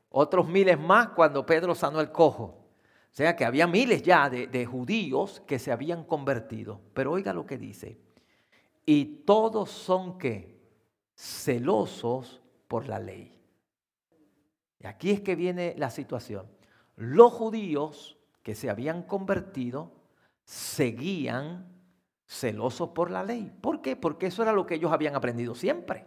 otros 0.09 0.47
miles 0.47 0.79
más 0.79 1.09
cuando 1.09 1.45
Pedro 1.45 1.75
sanó 1.75 2.01
el 2.01 2.11
cojo. 2.11 2.43
O 2.43 3.11
sea 3.11 3.35
que 3.35 3.45
había 3.45 3.67
miles 3.67 4.01
ya 4.01 4.27
de, 4.27 4.47
de 4.47 4.65
judíos 4.65 5.43
que 5.45 5.59
se 5.59 5.71
habían 5.71 6.03
convertido. 6.03 6.81
Pero 6.95 7.11
oiga 7.11 7.31
lo 7.31 7.45
que 7.45 7.59
dice. 7.59 7.99
Y 8.87 9.23
todos 9.23 9.69
son 9.69 10.17
que 10.17 10.59
celosos 11.15 12.41
por 12.67 12.87
la 12.87 12.97
ley. 12.97 13.36
Y 14.79 14.87
aquí 14.87 15.11
es 15.11 15.21
que 15.21 15.35
viene 15.35 15.73
la 15.77 15.89
situación. 15.89 16.47
Los 16.95 17.33
judíos 17.33 18.17
que 18.43 18.55
se 18.55 18.69
habían 18.69 19.03
convertido 19.03 19.91
seguían 20.43 21.67
celosos 22.25 22.89
por 22.89 23.11
la 23.11 23.23
ley. 23.23 23.51
¿Por 23.61 23.81
qué? 23.81 23.95
Porque 23.95 24.27
eso 24.27 24.43
era 24.43 24.51
lo 24.51 24.65
que 24.65 24.75
ellos 24.75 24.91
habían 24.91 25.15
aprendido 25.15 25.55
siempre. 25.55 26.05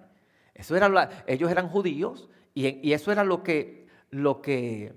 Eso 0.55 0.77
era 0.77 1.25
ellos 1.27 1.51
eran 1.51 1.69
judíos 1.69 2.29
y, 2.55 2.93
eso 2.93 3.13
era 3.13 3.25
lo 3.25 3.43
que, 3.43 3.87
lo 4.11 4.41
que 4.41 4.95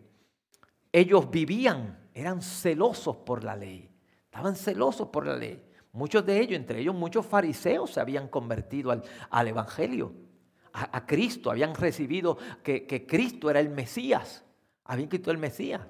ellos 0.91 1.29
vivían. 1.31 1.99
Eran 2.13 2.41
celosos 2.41 3.17
por 3.17 3.43
la 3.43 3.55
ley. 3.55 3.89
Estaban 4.25 4.55
celosos 4.55 5.07
por 5.09 5.25
la 5.25 5.35
ley. 5.35 5.63
Muchos 5.91 6.25
de 6.25 6.39
ellos, 6.39 6.57
entre 6.57 6.79
ellos 6.79 6.95
muchos 6.95 7.25
fariseos, 7.25 7.91
se 7.91 7.99
habían 7.99 8.27
convertido 8.27 8.91
al 9.29 9.47
Evangelio 9.47 10.13
a, 10.73 11.05
Cristo, 11.05 11.51
habían 11.51 11.75
recibido 11.75 12.37
que, 12.63 13.05
Cristo 13.07 13.49
era 13.49 13.59
el 13.59 13.69
Mesías, 13.69 14.43
habían 14.83 15.07
Cristo 15.07 15.31
el 15.31 15.37
Mesías, 15.37 15.87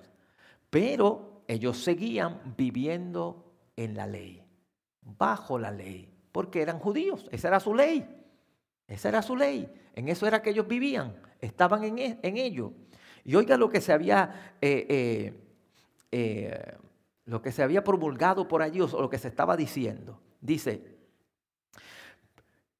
pero 0.69 1.43
ellos 1.47 1.81
seguían 1.81 2.55
viviendo 2.57 3.53
en 3.77 3.95
la 3.95 4.05
ley, 4.05 4.43
bajo 5.01 5.57
la 5.57 5.71
ley, 5.71 6.13
porque 6.31 6.61
eran 6.61 6.79
judíos, 6.79 7.27
esa 7.31 7.47
era 7.47 7.59
su 7.59 7.73
ley, 7.73 8.05
esa 8.87 9.09
era 9.09 9.21
su 9.21 9.35
ley, 9.35 9.71
en 9.95 10.09
eso 10.09 10.27
era 10.27 10.41
que 10.41 10.49
ellos 10.49 10.67
vivían, 10.67 11.15
estaban 11.39 11.83
en, 11.83 11.99
e, 11.99 12.19
en 12.21 12.37
ello. 12.37 12.73
Y 13.23 13.35
oiga 13.35 13.57
lo 13.57 13.69
que 13.69 13.81
se 13.81 13.93
había... 13.93 14.55
Eh, 14.61 14.85
eh, 14.89 15.39
eh, 16.11 16.77
lo 17.25 17.41
que 17.41 17.51
se 17.51 17.63
había 17.63 17.83
promulgado 17.83 18.47
por 18.47 18.61
allí 18.61 18.81
o 18.81 19.01
lo 19.01 19.09
que 19.09 19.17
se 19.17 19.29
estaba 19.29 19.55
diciendo. 19.55 20.19
Dice, 20.41 20.97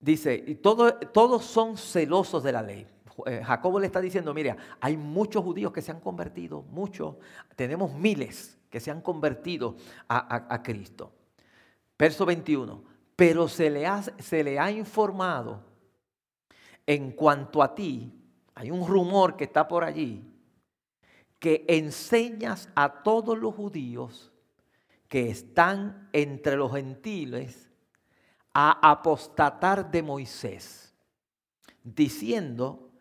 Dice, 0.04 0.44
y 0.46 0.56
todos 0.56 1.46
son 1.46 1.78
celosos 1.78 2.44
de 2.44 2.52
la 2.52 2.62
ley. 2.62 2.86
Eh, 3.26 3.42
Jacobo 3.42 3.80
le 3.80 3.86
está 3.86 4.02
diciendo, 4.02 4.34
mira, 4.34 4.58
hay 4.82 4.98
muchos 4.98 5.42
judíos 5.42 5.72
que 5.72 5.82
se 5.82 5.92
han 5.92 6.02
convertido, 6.02 6.64
muchos, 6.64 7.16
tenemos 7.56 7.94
miles 7.94 8.60
que 8.70 8.82
se 8.82 8.92
han 8.92 9.00
convertido 9.00 9.78
a, 10.10 10.62
Cristo. 10.62 11.14
Verso 11.98 12.26
21, 12.26 12.84
pero 13.16 13.48
se 13.48 13.70
le, 13.70 13.88
ha, 13.88 14.02
se 14.02 14.44
le 14.44 14.60
ha 14.60 14.70
informado 14.72 15.64
en 16.86 17.12
cuanto 17.12 17.64
a 17.64 17.74
ti, 17.74 18.12
hay 18.56 18.72
un 18.72 18.86
rumor 18.86 19.38
que 19.38 19.46
está 19.46 19.70
por 19.70 19.86
allí, 19.86 20.22
que 21.40 21.64
enseñas 21.70 22.68
a 22.76 23.04
todos 23.04 23.38
los 23.38 23.56
judíos 23.56 24.34
que 25.08 25.30
están 25.30 26.10
entre 26.12 26.58
los 26.58 26.74
gentiles 26.74 27.73
a 28.54 28.92
apostatar 28.92 29.90
de 29.90 30.04
Moisés, 30.04 30.94
diciendo 31.84 32.92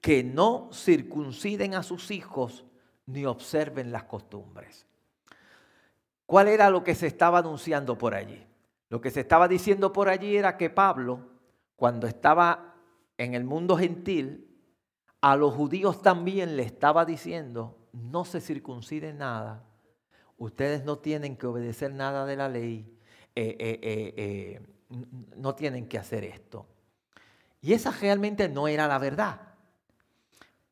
que 0.00 0.24
no 0.24 0.70
circunciden 0.72 1.74
a 1.74 1.82
sus 1.82 2.10
hijos 2.10 2.64
ni 3.06 3.24
observen 3.24 3.92
las 3.92 4.04
costumbres. 4.04 4.86
¿Cuál 6.26 6.48
era 6.48 6.70
lo 6.70 6.82
que 6.82 6.94
se 6.94 7.06
estaba 7.06 7.38
anunciando 7.38 7.96
por 7.96 8.14
allí? 8.14 8.44
Lo 8.88 9.00
que 9.00 9.10
se 9.10 9.20
estaba 9.20 9.48
diciendo 9.48 9.92
por 9.92 10.08
allí 10.08 10.36
era 10.36 10.56
que 10.56 10.70
Pablo, 10.70 11.20
cuando 11.76 12.06
estaba 12.06 12.74
en 13.16 13.34
el 13.34 13.44
mundo 13.44 13.76
gentil, 13.76 14.46
a 15.20 15.36
los 15.36 15.54
judíos 15.54 16.02
también 16.02 16.56
le 16.56 16.62
estaba 16.62 17.04
diciendo, 17.04 17.78
no 17.92 18.24
se 18.24 18.40
circunciden 18.40 19.18
nada, 19.18 19.64
ustedes 20.36 20.84
no 20.84 20.98
tienen 20.98 21.36
que 21.36 21.46
obedecer 21.46 21.92
nada 21.92 22.26
de 22.26 22.36
la 22.36 22.48
ley, 22.48 22.92
eh, 23.34 23.56
eh, 23.58 23.80
eh, 23.82 24.60
no 24.88 25.54
tienen 25.54 25.88
que 25.88 25.98
hacer 25.98 26.24
esto. 26.24 26.66
Y 27.60 27.72
esa 27.72 27.90
realmente 27.90 28.48
no 28.48 28.68
era 28.68 28.86
la 28.86 28.98
verdad. 28.98 29.40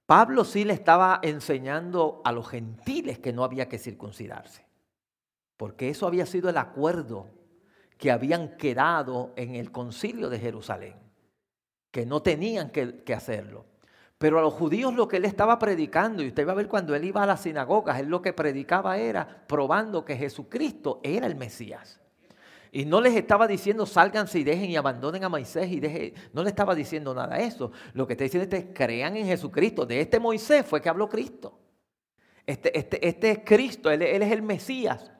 Pablo 0.06 0.44
sí 0.44 0.64
le 0.64 0.74
estaba 0.74 1.18
enseñando 1.22 2.20
a 2.24 2.32
los 2.32 2.48
gentiles 2.48 3.18
que 3.18 3.32
no 3.32 3.42
había 3.42 3.68
que 3.68 3.78
circuncidarse, 3.78 4.66
porque 5.56 5.88
eso 5.88 6.06
había 6.06 6.26
sido 6.26 6.50
el 6.50 6.58
acuerdo 6.58 7.30
que 7.96 8.10
habían 8.10 8.56
quedado 8.56 9.32
en 9.36 9.54
el 9.54 9.72
concilio 9.72 10.28
de 10.28 10.38
Jerusalén, 10.38 10.94
que 11.90 12.04
no 12.04 12.20
tenían 12.20 12.70
que, 12.70 13.14
hacerlo. 13.14 13.64
Pero 14.18 14.38
a 14.38 14.42
los 14.42 14.52
judíos 14.52 14.92
lo 14.92 15.08
que 15.08 15.16
él 15.16 15.24
estaba 15.24 15.58
predicando, 15.58 16.22
y 16.22 16.28
usted 16.28 16.46
va 16.46 16.52
a 16.52 16.56
ver 16.56 16.68
cuando 16.68 16.94
él 16.94 17.04
iba 17.04 17.22
a 17.22 17.26
las 17.26 17.40
sinagogas, 17.40 17.98
él 17.98 18.08
lo 18.08 18.20
que 18.20 18.34
predicaba 18.34 18.98
era 18.98 19.46
probando 19.46 20.04
que 20.04 20.16
Jesucristo 20.16 21.00
era 21.02 21.26
el 21.26 21.34
Mesías. 21.34 22.00
Y 22.74 22.86
no 22.86 23.00
les 23.00 23.14
estaba 23.14 23.46
diciendo 23.46 23.86
sálganse 23.86 24.40
y 24.40 24.42
dejen 24.42 24.68
y 24.68 24.74
abandonen 24.74 25.22
a 25.22 25.28
Moisés 25.28 25.70
y 25.70 25.78
dejen, 25.78 26.12
no 26.32 26.42
le 26.42 26.48
estaba 26.48 26.74
diciendo 26.74 27.14
nada 27.14 27.36
de 27.36 27.44
eso. 27.44 27.70
Lo 27.92 28.04
que 28.04 28.14
está 28.14 28.24
diciendo 28.24 28.56
es 28.56 28.66
crean 28.74 29.16
en 29.16 29.26
Jesucristo. 29.26 29.86
De 29.86 30.00
este 30.00 30.18
Moisés 30.18 30.66
fue 30.66 30.82
que 30.82 30.88
habló 30.88 31.08
Cristo. 31.08 31.56
Este, 32.44 32.76
este, 32.76 33.06
este 33.06 33.30
es 33.30 33.38
Cristo, 33.44 33.92
él, 33.92 34.02
es 34.02 34.32
el 34.32 34.42
Mesías. 34.42 35.12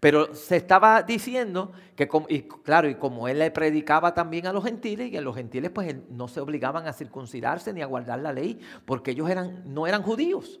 Pero 0.00 0.34
se 0.34 0.56
estaba 0.56 1.02
diciendo 1.02 1.72
que, 1.94 2.08
y 2.30 2.42
claro, 2.42 2.88
y 2.88 2.94
como 2.94 3.28
él 3.28 3.38
le 3.38 3.50
predicaba 3.50 4.14
también 4.14 4.46
a 4.46 4.52
los 4.54 4.64
gentiles, 4.64 5.12
y 5.12 5.18
a 5.18 5.20
los 5.20 5.36
gentiles 5.36 5.70
pues 5.72 5.94
no 6.08 6.26
se 6.26 6.40
obligaban 6.40 6.86
a 6.86 6.94
circuncidarse 6.94 7.74
ni 7.74 7.82
a 7.82 7.86
guardar 7.86 8.20
la 8.20 8.32
ley, 8.32 8.58
porque 8.86 9.10
ellos 9.10 9.28
eran, 9.28 9.62
no 9.66 9.86
eran 9.86 10.02
judíos. 10.02 10.58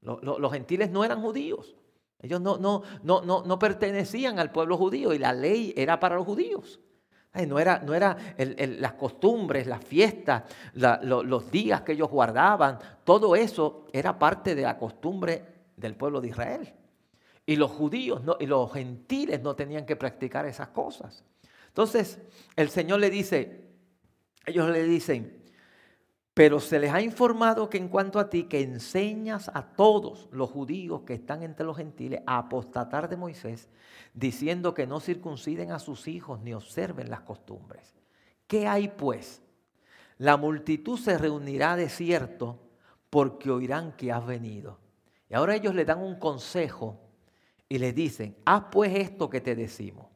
Los, 0.00 0.52
gentiles 0.52 0.90
no 0.90 1.04
eran 1.04 1.20
judíos. 1.20 1.76
Ellos 2.22 2.40
no, 2.40 2.56
no, 2.56 2.82
no, 3.02 3.20
no, 3.22 3.42
no 3.44 3.58
pertenecían 3.58 4.38
al 4.38 4.52
pueblo 4.52 4.76
judío 4.76 5.12
y 5.12 5.18
la 5.18 5.32
ley 5.32 5.74
era 5.76 5.98
para 5.98 6.14
los 6.16 6.24
judíos. 6.24 6.80
No 7.34 7.58
era, 7.58 7.78
no 7.78 7.94
era 7.94 8.16
las 8.36 8.92
costumbres, 8.92 9.66
las 9.66 9.82
fiestas, 9.82 10.42
los 10.74 11.50
días 11.50 11.80
que 11.80 11.92
ellos 11.92 12.10
guardaban, 12.10 12.78
todo 13.04 13.34
eso 13.34 13.86
era 13.92 14.18
parte 14.18 14.54
de 14.54 14.62
la 14.62 14.76
costumbre 14.76 15.42
del 15.74 15.96
pueblo 15.96 16.20
de 16.20 16.28
Israel. 16.28 16.74
Y 17.46 17.56
los 17.56 17.70
judíos 17.70 18.20
y 18.38 18.46
los 18.46 18.70
gentiles 18.72 19.40
no 19.40 19.56
tenían 19.56 19.86
que 19.86 19.96
practicar 19.96 20.46
esas 20.46 20.68
cosas. 20.68 21.24
Entonces, 21.68 22.18
el 22.54 22.68
Señor 22.68 23.00
le 23.00 23.08
dice, 23.08 23.64
ellos 24.44 24.68
le 24.68 24.84
dicen, 24.84 25.41
pero 26.34 26.60
se 26.60 26.78
les 26.78 26.92
ha 26.92 27.02
informado 27.02 27.68
que 27.68 27.76
en 27.76 27.88
cuanto 27.88 28.18
a 28.18 28.30
ti, 28.30 28.44
que 28.44 28.62
enseñas 28.62 29.50
a 29.52 29.74
todos 29.74 30.28
los 30.32 30.50
judíos 30.50 31.02
que 31.02 31.14
están 31.14 31.42
entre 31.42 31.66
los 31.66 31.76
gentiles 31.76 32.22
a 32.26 32.38
apostatar 32.38 33.08
de 33.08 33.16
Moisés, 33.16 33.68
diciendo 34.14 34.72
que 34.72 34.86
no 34.86 35.00
circunciden 35.00 35.72
a 35.72 35.78
sus 35.78 36.08
hijos 36.08 36.40
ni 36.40 36.54
observen 36.54 37.10
las 37.10 37.20
costumbres. 37.20 37.94
¿Qué 38.46 38.66
hay 38.66 38.88
pues? 38.88 39.42
La 40.16 40.36
multitud 40.36 40.98
se 40.98 41.18
reunirá 41.18 41.76
de 41.76 41.88
cierto 41.88 42.58
porque 43.10 43.50
oirán 43.50 43.92
que 43.92 44.10
has 44.10 44.24
venido. 44.24 44.78
Y 45.28 45.34
ahora 45.34 45.54
ellos 45.54 45.74
le 45.74 45.84
dan 45.84 46.02
un 46.02 46.18
consejo 46.18 46.98
y 47.68 47.78
le 47.78 47.92
dicen, 47.92 48.36
haz 48.46 48.64
pues 48.70 48.94
esto 48.94 49.28
que 49.28 49.40
te 49.42 49.54
decimos. 49.54 50.06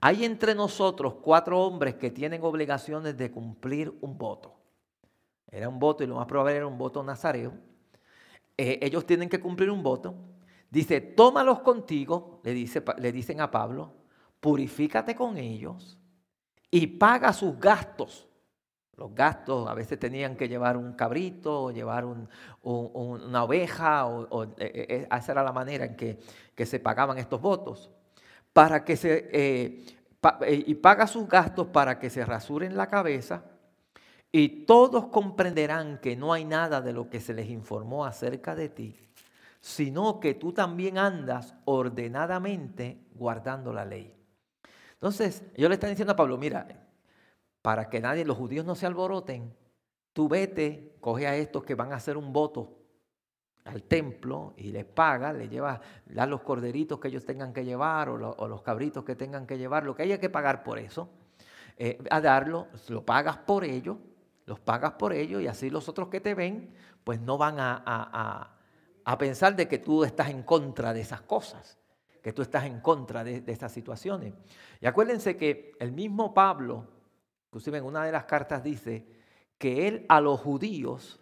Hay 0.00 0.24
entre 0.24 0.54
nosotros 0.54 1.14
cuatro 1.20 1.60
hombres 1.60 1.96
que 1.96 2.10
tienen 2.10 2.42
obligaciones 2.42 3.16
de 3.16 3.30
cumplir 3.30 3.92
un 4.00 4.16
voto. 4.16 4.57
Era 5.50 5.68
un 5.68 5.78
voto 5.78 6.04
y 6.04 6.06
lo 6.06 6.16
más 6.16 6.26
probable 6.26 6.56
era 6.56 6.66
un 6.66 6.78
voto 6.78 7.02
nazareo. 7.02 7.52
Eh, 8.56 8.78
ellos 8.82 9.06
tienen 9.06 9.28
que 9.28 9.40
cumplir 9.40 9.70
un 9.70 9.82
voto. 9.82 10.14
Dice, 10.70 11.00
tómalos 11.00 11.60
contigo, 11.60 12.40
le, 12.44 12.52
dice, 12.52 12.82
le 12.98 13.12
dicen 13.12 13.40
a 13.40 13.50
Pablo, 13.50 13.92
purifícate 14.40 15.14
con 15.14 15.38
ellos 15.38 15.98
y 16.70 16.86
paga 16.86 17.32
sus 17.32 17.58
gastos 17.58 18.28
los 18.98 19.14
gastos, 19.14 19.68
a 19.68 19.74
veces 19.74 19.98
tenían 19.98 20.36
que 20.36 20.48
llevar 20.48 20.76
un 20.76 20.92
cabrito 20.92 21.62
o 21.64 21.70
llevar 21.70 22.04
una 22.04 23.44
oveja, 23.44 24.06
o, 24.06 24.44
e, 24.44 24.48
e, 24.58 25.06
e, 25.08 25.16
esa 25.16 25.32
era 25.32 25.42
la 25.44 25.52
manera 25.52 25.84
en 25.84 25.96
que, 25.96 26.66
se 26.66 26.80
pagaban 26.80 27.16
estos 27.16 27.40
votos. 27.40 27.90
Para 28.52 28.84
que 28.84 28.96
se, 28.96 29.30
eh, 29.32 29.84
eh, 30.42 30.64
y 30.66 30.74
paga 30.74 31.06
sus 31.06 31.28
gastos 31.28 31.68
para 31.68 32.00
que 32.00 32.10
se 32.10 32.24
rasuren 32.24 32.76
la 32.76 32.88
cabeza 32.88 33.44
y 34.30 34.66
todos 34.66 35.06
comprenderán 35.06 35.98
que 35.98 36.16
no 36.16 36.32
hay 36.32 36.44
nada 36.44 36.80
de 36.80 36.92
lo 36.92 37.08
que 37.08 37.20
se 37.20 37.34
les 37.34 37.48
informó 37.48 38.04
acerca 38.04 38.54
de 38.54 38.68
ti, 38.68 38.96
sino 39.60 40.20
que 40.20 40.34
tú 40.34 40.52
también 40.52 40.98
andas 40.98 41.54
ordenadamente 41.64 43.06
guardando 43.14 43.72
la 43.72 43.84
ley. 43.84 44.14
Entonces, 44.92 45.44
ellos 45.54 45.68
le 45.68 45.74
están 45.74 45.90
diciendo 45.90 46.12
a 46.12 46.16
Pablo, 46.16 46.36
mira, 46.36 46.66
para 47.62 47.88
que 47.88 48.00
nadie, 48.00 48.24
los 48.24 48.36
judíos 48.36 48.66
no 48.66 48.74
se 48.74 48.86
alboroten, 48.86 49.54
tú 50.12 50.28
vete, 50.28 50.96
coge 51.00 51.26
a 51.26 51.36
estos 51.36 51.64
que 51.64 51.74
van 51.74 51.92
a 51.92 51.96
hacer 51.96 52.16
un 52.16 52.32
voto 52.32 52.78
al 53.64 53.82
templo 53.82 54.54
y 54.56 54.72
les 54.72 54.84
paga, 54.84 55.32
les 55.32 55.50
lleva, 55.50 55.80
da 56.06 56.26
los 56.26 56.40
corderitos 56.40 56.98
que 56.98 57.08
ellos 57.08 57.24
tengan 57.24 57.52
que 57.52 57.64
llevar 57.64 58.08
o, 58.08 58.48
los 58.48 58.62
cabritos 58.62 59.04
que 59.04 59.14
tengan 59.14 59.46
que 59.46 59.58
llevar, 59.58 59.84
lo 59.84 59.94
que 59.94 60.02
haya 60.02 60.18
que 60.18 60.30
pagar 60.30 60.62
por 60.62 60.78
eso, 60.78 61.10
eh, 61.76 61.98
a 62.10 62.20
darlo, 62.20 62.68
lo 62.88 63.04
pagas 63.04 63.38
por 63.38 63.64
ello, 63.64 63.98
los 64.48 64.58
pagas 64.58 64.92
por 64.92 65.12
ello 65.12 65.38
y 65.40 65.46
así 65.46 65.70
los 65.70 65.88
otros 65.88 66.08
que 66.08 66.20
te 66.20 66.34
ven, 66.34 66.74
pues 67.04 67.20
no 67.20 67.38
van 67.38 67.56
a, 67.58 68.54
pensar 69.18 69.54
de 69.54 69.68
que 69.68 69.78
tú 69.78 70.04
estás 70.04 70.30
en 70.30 70.42
contra 70.42 70.92
de 70.92 71.00
esas 71.00 71.20
cosas, 71.20 71.78
que 72.22 72.32
tú 72.32 72.42
estás 72.42 72.64
en 72.64 72.80
contra 72.80 73.22
de, 73.22 73.40
de 73.40 73.52
estas 73.52 73.72
situaciones. 73.72 74.34
Y 74.80 74.86
acuérdense 74.86 75.36
que 75.36 75.72
el 75.78 75.92
mismo 75.92 76.34
Pablo, 76.34 76.86
Inclusive 77.48 77.78
en 77.78 77.84
una 77.84 78.04
de 78.04 78.12
las 78.12 78.24
cartas 78.24 78.62
dice 78.62 79.06
que 79.56 79.88
él 79.88 80.04
a 80.10 80.20
los 80.20 80.38
judíos 80.38 81.18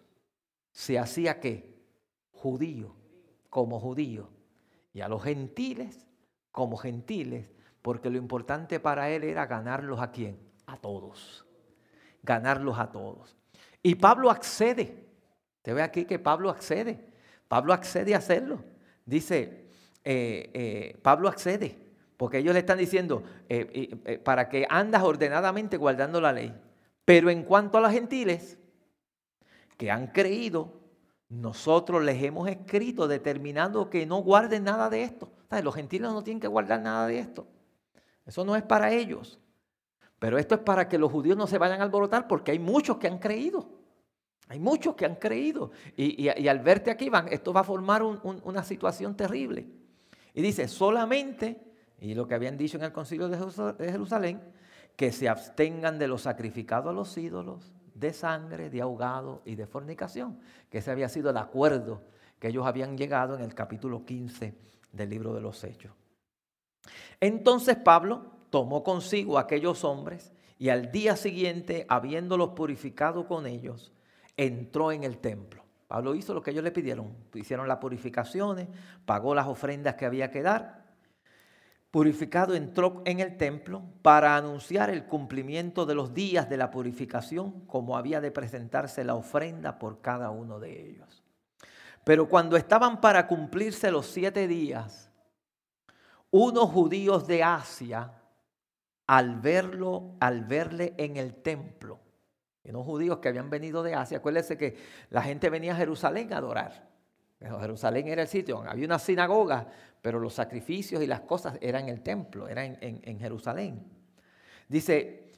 se 0.71 0.99
hacía 0.99 1.39
qué? 1.39 1.73
Judío, 2.31 2.93
como 3.49 3.79
judío. 3.79 4.29
Y 4.91 4.99
a 4.99 5.07
los 5.07 5.23
gentiles, 5.23 6.05
como 6.51 6.75
gentiles, 6.75 7.53
porque 7.81 8.09
lo 8.09 8.17
importante 8.17 8.81
para 8.81 9.09
él 9.09 9.23
era 9.23 9.45
ganarlos 9.45 10.01
a 10.01 10.11
quién? 10.11 10.37
A 10.65 10.75
todos. 10.75 11.46
Ganarlos 12.27 12.77
a 12.77 12.91
todos. 12.91 13.37
Y 13.81 13.95
Pablo 13.95 14.29
accede. 14.29 15.07
Te 15.61 15.73
ve 15.73 15.81
aquí 15.81 16.03
que 16.03 16.19
Pablo 16.19 16.49
accede. 16.49 16.99
Pablo 17.47 17.71
accede 17.71 18.13
a 18.13 18.17
hacerlo. 18.17 18.59
Dice, 19.05 19.69
eh, 20.03 20.51
eh, 20.53 20.99
Pablo 21.01 21.29
accede. 21.29 21.77
Porque 22.17 22.39
ellos 22.39 22.53
le 22.53 22.59
están 22.59 22.79
diciendo, 22.79 23.23
eh, 23.47 24.19
para 24.25 24.49
que 24.49 24.67
andas 24.69 25.03
ordenadamente 25.03 25.77
guardando 25.77 26.19
la 26.19 26.33
ley. 26.33 26.53
Pero 27.05 27.29
en 27.29 27.43
cuanto 27.43 27.77
a 27.77 27.81
los 27.81 27.91
gentiles 27.91 28.57
que 29.77 29.89
han 29.89 30.07
creído, 30.07 30.81
nosotros 31.29 32.03
les 32.03 32.21
hemos 32.23 32.49
escrito 32.49 33.07
determinando 33.07 33.89
que 33.89 34.05
no 34.05 34.17
guarden 34.17 34.65
nada 34.65 34.89
de 34.89 35.03
esto. 35.03 35.31
Los 35.63 35.75
gentiles 35.75 36.11
no 36.11 36.23
tienen 36.23 36.41
que 36.41 36.47
guardar 36.47 36.81
nada 36.81 37.07
de 37.07 37.19
esto. 37.19 37.47
Eso 38.25 38.43
no 38.43 38.57
es 38.57 38.63
para 38.63 38.91
ellos. 38.91 39.39
Pero 40.19 40.37
esto 40.37 40.55
es 40.55 40.61
para 40.61 40.87
que 40.89 40.97
los 40.97 41.11
judíos 41.11 41.37
no 41.37 41.47
se 41.47 41.57
vayan 41.57 41.81
a 41.81 41.83
alborotar 41.83 42.27
porque 42.27 42.51
hay 42.51 42.59
muchos 42.59 42.97
que 42.97 43.07
han 43.07 43.19
creído. 43.19 43.69
Hay 44.49 44.59
muchos 44.59 44.95
que 44.95 45.05
han 45.05 45.15
creído. 45.15 45.71
Y, 45.95 46.27
al 46.47 46.59
verte 46.59 46.89
aquí, 46.89 47.09
van, 47.09 47.27
esto 47.27 47.53
va 47.53 47.61
a 47.61 47.65
formar 47.65 48.01
una 48.03 48.63
situación 48.63 49.15
terrible. 49.15 49.67
Y 50.33 50.41
dice, 50.41 50.67
solamente 50.67 51.67
y 51.99 52.13
lo 52.13 52.27
que 52.27 52.35
habían 52.35 52.57
dicho 52.57 52.77
en 52.77 52.83
el 52.83 52.91
concilio 52.91 53.27
de 53.27 53.91
Jerusalén, 53.91 54.41
que 54.95 55.11
se 55.11 55.29
abstengan 55.29 55.97
de 55.97 56.07
lo 56.07 56.17
sacrificado 56.17 56.89
a 56.89 56.93
los 56.93 57.17
ídolos, 57.17 57.73
de 57.93 58.13
sangre, 58.13 58.69
de 58.69 58.81
ahogado 58.81 59.41
y 59.45 59.55
de 59.55 59.65
fornicación, 59.65 60.39
que 60.69 60.79
ese 60.79 60.91
había 60.91 61.09
sido 61.09 61.31
el 61.31 61.37
acuerdo 61.37 62.03
que 62.39 62.49
ellos 62.49 62.67
habían 62.67 62.97
llegado 62.97 63.35
en 63.35 63.41
el 63.41 63.55
capítulo 63.55 64.05
15 64.05 64.55
del 64.91 65.09
libro 65.09 65.33
de 65.33 65.41
los 65.41 65.63
Hechos. 65.63 65.91
Entonces 67.19 67.75
Pablo 67.77 68.36
tomó 68.57 68.83
consigo 68.83 69.37
a 69.37 69.41
aquellos 69.41 69.83
hombres 69.83 70.33
y 70.57 70.69
al 70.69 70.91
día 70.91 71.15
siguiente, 71.15 71.85
habiéndolos 71.89 72.49
purificado 72.49 73.27
con 73.27 73.45
ellos, 73.45 73.93
entró 74.35 74.91
en 74.91 75.03
el 75.03 75.19
templo. 75.19 75.61
Pablo 75.87 76.15
hizo 76.15 76.33
lo 76.33 76.41
que 76.41 76.49
ellos 76.49 76.63
le 76.63 76.71
pidieron, 76.71 77.15
hicieron 77.35 77.67
las 77.67 77.77
purificaciones, 77.77 78.67
pagó 79.05 79.35
las 79.35 79.45
ofrendas 79.45 79.93
que 79.93 80.07
había 80.07 80.31
que 80.31 80.41
dar 80.41 80.87
purificado 81.91 82.53
entró 82.53 83.01
en 83.05 83.19
el 83.19 83.37
templo 83.37 83.83
para 84.01 84.35
anunciar 84.35 84.89
el 84.89 85.05
cumplimiento 85.05 85.85
de 85.85 85.95
los 85.95 86.13
días 86.13 86.49
de 86.49 86.57
la 86.57 86.69
purificación, 86.69 87.61
como 87.61 87.95
había 87.95 88.19
de 88.21 88.31
presentarse 88.31 89.03
la 89.03 89.15
ofrenda 89.15 89.79
por 89.79 90.01
cada 90.01 90.29
uno 90.29 90.59
de 90.59 90.89
ellos. 90.89 91.23
Pero 92.03 92.27
cuando 92.27 92.57
estaban 92.57 93.01
para 93.01 93.27
cumplirse 93.27 93.91
los 93.91 94.07
siete 94.07 94.47
días, 94.47 95.07
unos 96.29 96.69
judíos 96.69 97.25
de 97.25 97.43
Asia, 97.43 98.16
al 99.07 99.39
verlo, 99.39 100.15
al 100.19 100.43
verle 100.43 100.93
en 100.97 101.17
el 101.17 101.35
templo, 101.35 101.99
unos 102.69 102.85
judíos 102.85 103.19
que 103.19 103.29
habían 103.29 103.49
venido 103.49 103.81
de 103.81 103.95
Asia, 103.95 104.17
acuérdense 104.17 104.57
que 104.57 104.75
la 105.09 105.21
gente 105.21 105.49
venía 105.49 105.73
a 105.73 105.77
Jerusalén 105.77 106.33
a 106.33 106.37
adorar. 106.37 106.87
Jerusalén 107.39 108.07
era 108.07 108.23
el 108.23 108.27
sitio, 108.27 108.63
había 108.67 108.85
una 108.85 108.99
sinagoga, 108.99 109.67
pero 110.01 110.19
los 110.19 110.33
sacrificios 110.33 111.01
y 111.01 111.07
las 111.07 111.21
cosas 111.21 111.57
eran 111.61 111.83
en 111.83 111.89
el 111.89 112.01
templo, 112.01 112.47
eran 112.47 112.77
en, 112.81 113.19
Jerusalén. 113.19 113.85
Dice, 114.67 115.31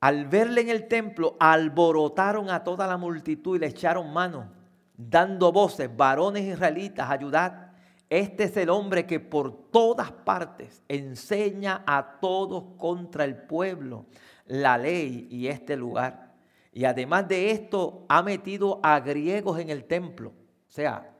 al 0.00 0.26
verle 0.26 0.62
en 0.62 0.68
el 0.70 0.88
templo, 0.88 1.36
alborotaron 1.40 2.48
a 2.48 2.62
toda 2.62 2.86
la 2.86 2.96
multitud 2.96 3.56
y 3.56 3.58
le 3.58 3.66
echaron 3.66 4.12
mano, 4.12 4.52
dando 4.96 5.52
voces, 5.52 5.94
varones 5.94 6.44
israelitas, 6.44 7.10
ayudad. 7.10 7.69
Este 8.10 8.44
es 8.44 8.56
el 8.56 8.70
hombre 8.70 9.06
que 9.06 9.20
por 9.20 9.70
todas 9.70 10.10
partes 10.10 10.82
enseña 10.88 11.84
a 11.86 12.18
todos 12.20 12.64
contra 12.76 13.24
el 13.24 13.36
pueblo 13.36 14.06
la 14.46 14.76
ley 14.76 15.28
y 15.30 15.46
este 15.46 15.76
lugar. 15.76 16.34
Y 16.72 16.84
además 16.84 17.28
de 17.28 17.52
esto, 17.52 18.04
ha 18.08 18.22
metido 18.22 18.80
a 18.82 18.98
griegos 18.98 19.60
en 19.60 19.70
el 19.70 19.84
templo. 19.84 20.30
O 20.30 20.72
sea, 20.72 21.16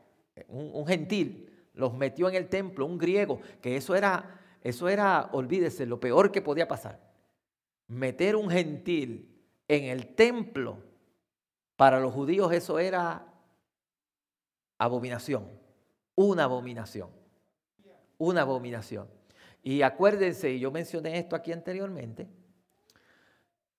un, 0.49 0.85
gentil 0.85 1.49
los 1.75 1.95
metió 1.95 2.29
en 2.29 2.35
el 2.35 2.49
templo, 2.49 2.87
un 2.87 2.99
griego, 2.99 3.41
que 3.63 3.77
eso 3.77 3.95
era, 3.95 4.41
eso 4.61 4.89
era, 4.89 5.29
olvídese, 5.33 5.87
lo 5.87 6.01
peor 6.01 6.33
que 6.33 6.43
podía 6.43 6.67
pasar. 6.67 7.01
Meter 7.87 8.35
un 8.35 8.51
gentil 8.51 9.45
en 9.69 9.85
el 9.85 10.15
templo, 10.17 10.79
para 11.77 12.01
los 12.01 12.13
judíos 12.13 12.53
eso 12.53 12.81
era 12.81 13.27
abominación, 14.77 15.60
una 16.15 16.45
abominación, 16.45 17.11
una 18.19 18.43
abominación. 18.43 19.09
Y 19.63 19.83
acuérdense, 19.83 20.59
yo 20.59 20.71
mencioné 20.71 21.19
esto 21.19 21.37
aquí 21.37 21.53
anteriormente, 21.53 22.29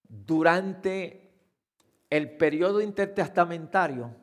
durante 0.04 1.32
el 2.10 2.36
periodo 2.38 2.82
intertestamentario 2.82 4.14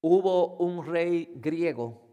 hubo 0.00 0.56
un 0.56 0.86
rey 0.86 1.32
griego 1.36 2.06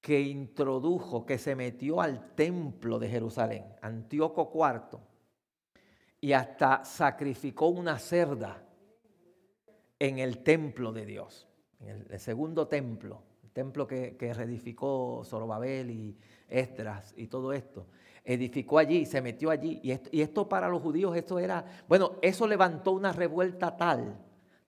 que 0.00 0.20
introdujo, 0.20 1.26
que 1.26 1.38
se 1.38 1.54
metió 1.54 2.00
al 2.00 2.34
templo 2.34 2.98
de 2.98 3.08
Jerusalén, 3.08 3.64
Antíoco 3.82 4.52
IV, 4.54 5.00
y 6.20 6.32
hasta 6.32 6.84
sacrificó 6.84 7.68
una 7.68 7.98
cerda 7.98 8.64
en 9.98 10.18
el 10.18 10.42
templo 10.42 10.92
de 10.92 11.06
Dios, 11.06 11.45
el, 11.80 12.18
segundo 12.18 12.68
templo, 12.68 13.22
el 13.42 13.50
templo 13.50 13.86
que, 13.86 14.16
reedificó 14.34 15.22
Zorobabel 15.24 15.90
y 15.90 16.16
Esdras 16.48 17.14
y 17.16 17.26
todo 17.26 17.52
esto 17.52 17.86
edificó 18.24 18.78
allí, 18.78 19.06
se 19.06 19.22
metió 19.22 19.50
allí. 19.50 19.78
Y 19.84 19.92
esto, 19.92 20.10
y 20.12 20.20
esto, 20.20 20.48
para 20.48 20.68
los 20.68 20.82
judíos, 20.82 21.16
esto 21.16 21.38
era, 21.38 21.64
bueno, 21.88 22.16
eso 22.22 22.48
levantó 22.48 22.90
una 22.90 23.12
revuelta 23.12 23.76
tal, 23.76 24.18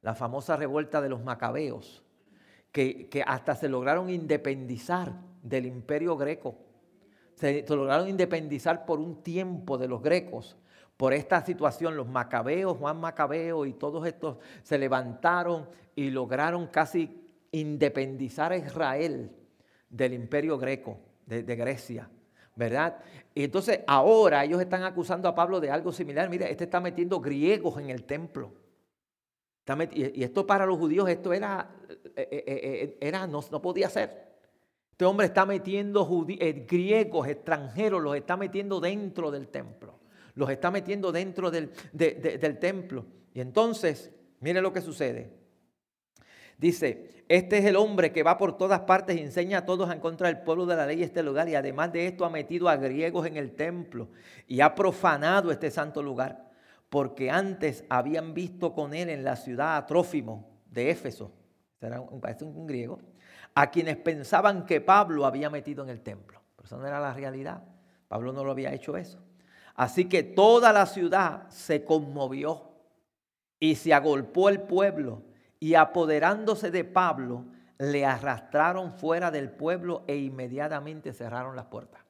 la 0.01 0.15
famosa 0.15 0.57
revuelta 0.57 1.01
de 1.01 1.09
los 1.09 1.25
macabeos, 1.25 2.05
que, 2.71 3.09
que 3.09 3.23
hasta 3.23 3.57
se 3.57 3.69
lograron 3.69 4.11
independizar 4.11 5.13
del 5.43 5.67
imperio 5.67 6.17
greco. 6.17 6.57
Se, 7.35 7.65
lograron 7.69 8.09
independizar 8.09 8.85
por 8.85 9.01
un 9.01 9.23
tiempo 9.23 9.79
de 9.79 9.89
los 9.89 10.03
grecos. 10.03 10.57
Por 10.99 11.15
esta 11.15 11.43
situación, 11.43 11.97
los 11.97 12.09
macabeos, 12.09 12.77
Juan 12.77 13.01
Macabeo 13.01 13.65
y 13.65 13.73
todos 13.73 14.07
estos 14.07 14.37
se 14.63 14.77
levantaron 14.77 15.67
y 15.97 16.11
lograron 16.11 16.67
casi 16.67 17.25
independizar 17.53 18.53
a 18.53 18.59
Israel 18.59 19.31
del 19.89 20.13
imperio 20.13 20.59
greco, 20.59 20.99
de 21.25 21.57
Grecia. 21.57 22.11
¿verdad? 22.59 22.99
Y 23.37 23.45
entonces 23.45 23.81
ahora 23.87 24.45
ellos 24.45 24.61
están 24.61 24.83
acusando 24.83 25.29
a 25.29 25.35
Pablo 25.35 25.61
de 25.61 25.71
algo 25.71 25.93
similar. 25.93 26.29
Mira, 26.29 26.49
este 26.49 26.65
está 26.65 26.81
metiendo 26.81 27.21
griegos 27.21 27.79
en 27.79 27.89
el 27.89 28.03
templo. 28.03 28.53
Y 29.93 30.25
esto 30.25 30.45
para 30.45 30.67
los 30.67 30.77
judíos, 30.77 31.09
esto 31.09 31.33
era, 31.33 31.71
eh, 32.17 32.29
eh, 32.31 32.45
eh, 32.47 32.99
era 33.01 33.29
no, 33.29 33.45
no 33.53 33.63
podía 33.63 33.89
ser. 33.89 34.27
Este 34.91 35.05
hombre 35.05 35.27
está 35.27 35.47
metiendo 35.47 36.05
griegos, 36.67 37.29
extranjeros, 37.29 38.03
los 38.03 38.17
está 38.17 38.37
metiendo 38.37 38.81
dentro 38.81 39.31
del 39.31 39.47
templo. 39.49 39.98
Los 40.39 40.51
está 40.51 40.71
metiendo 40.71 41.11
dentro 41.11 41.51
del, 41.51 41.73
del 41.93 42.59
templo. 42.59 43.05
Y 43.35 43.41
entonces, 43.41 44.13
mire 44.39 44.63
lo 44.63 44.73
que 44.73 44.81
sucede. 44.81 45.33
Dice, 46.57 47.25
este 47.29 47.59
es 47.59 47.65
el 47.65 47.75
hombre 47.75 48.13
que 48.13 48.23
va 48.23 48.39
por 48.39 48.57
todas 48.57 48.81
partes 48.81 49.21
enseña 49.21 49.59
a 49.59 49.67
todos 49.67 49.93
en 49.93 49.99
contra 49.99 50.29
del 50.29 50.43
pueblo 50.43 50.65
de 50.65 50.77
la 50.77 50.87
ley 50.87 51.03
este 51.03 51.25
lugar 51.25 51.49
y 51.49 51.57
además 51.57 51.93
de 51.93 52.07
esto 52.07 52.25
ha 52.25 52.31
metido 52.31 52.69
a 52.69 52.77
griegos 52.77 53.27
en 53.27 53.37
el 53.37 53.57
templo 53.57 54.09
y 54.47 54.61
ha 54.61 54.75
profanado 54.75 55.51
este 55.51 55.71
santo 55.73 56.03
lugar 56.03 56.49
porque 56.89 57.31
antes 57.31 57.85
habían 57.89 58.33
visto 58.33 58.73
con 58.73 58.95
él 58.95 59.11
en 59.11 59.25
la 59.25 59.37
ciudad 59.37 59.77
a 59.77 59.87
Trófimo 59.87 60.49
de 60.71 60.91
Éfeso, 60.91 61.33
era 61.81 62.01
un, 62.01 62.21
un 62.43 62.67
griego, 62.67 63.01
a 63.55 63.71
quienes 63.71 63.97
pensaban 63.97 64.65
que 64.65 64.81
Pablo 64.81 65.27
había 65.27 65.51
metido 65.51 65.83
en 65.85 65.91
el 65.91 66.01
templo. 66.01 66.41
Pero 66.57 66.67
eso 66.67 66.79
no 66.79 66.87
era 66.87 67.01
la 67.01 67.13
realidad. 67.13 67.63
Pablo 68.09 68.33
no 68.33 68.43
lo 68.43 68.53
había 68.53 68.73
hecho 68.73 68.97
eso. 68.97 69.21
Así 69.79 70.09
que 70.09 70.25
toda 70.25 70.73
la 70.73 70.87
ciudad 70.87 71.49
se 71.51 71.85
conmovió 71.85 72.63
y 73.61 73.77
se 73.77 73.95
agolpó 73.95 74.49
el 74.49 74.63
pueblo 74.63 75.23
y 75.61 75.77
apoderándose 75.77 76.73
de 76.73 76.83
Pablo, 76.83 77.45
le 77.79 78.05
arrastraron 78.05 78.93
fuera 78.95 79.31
del 79.31 79.51
pueblo 79.51 80.03
e 80.09 80.17
inmediatamente 80.17 81.13
cerraron 81.13 81.55
las 81.55 81.67
puertas. 81.67 82.03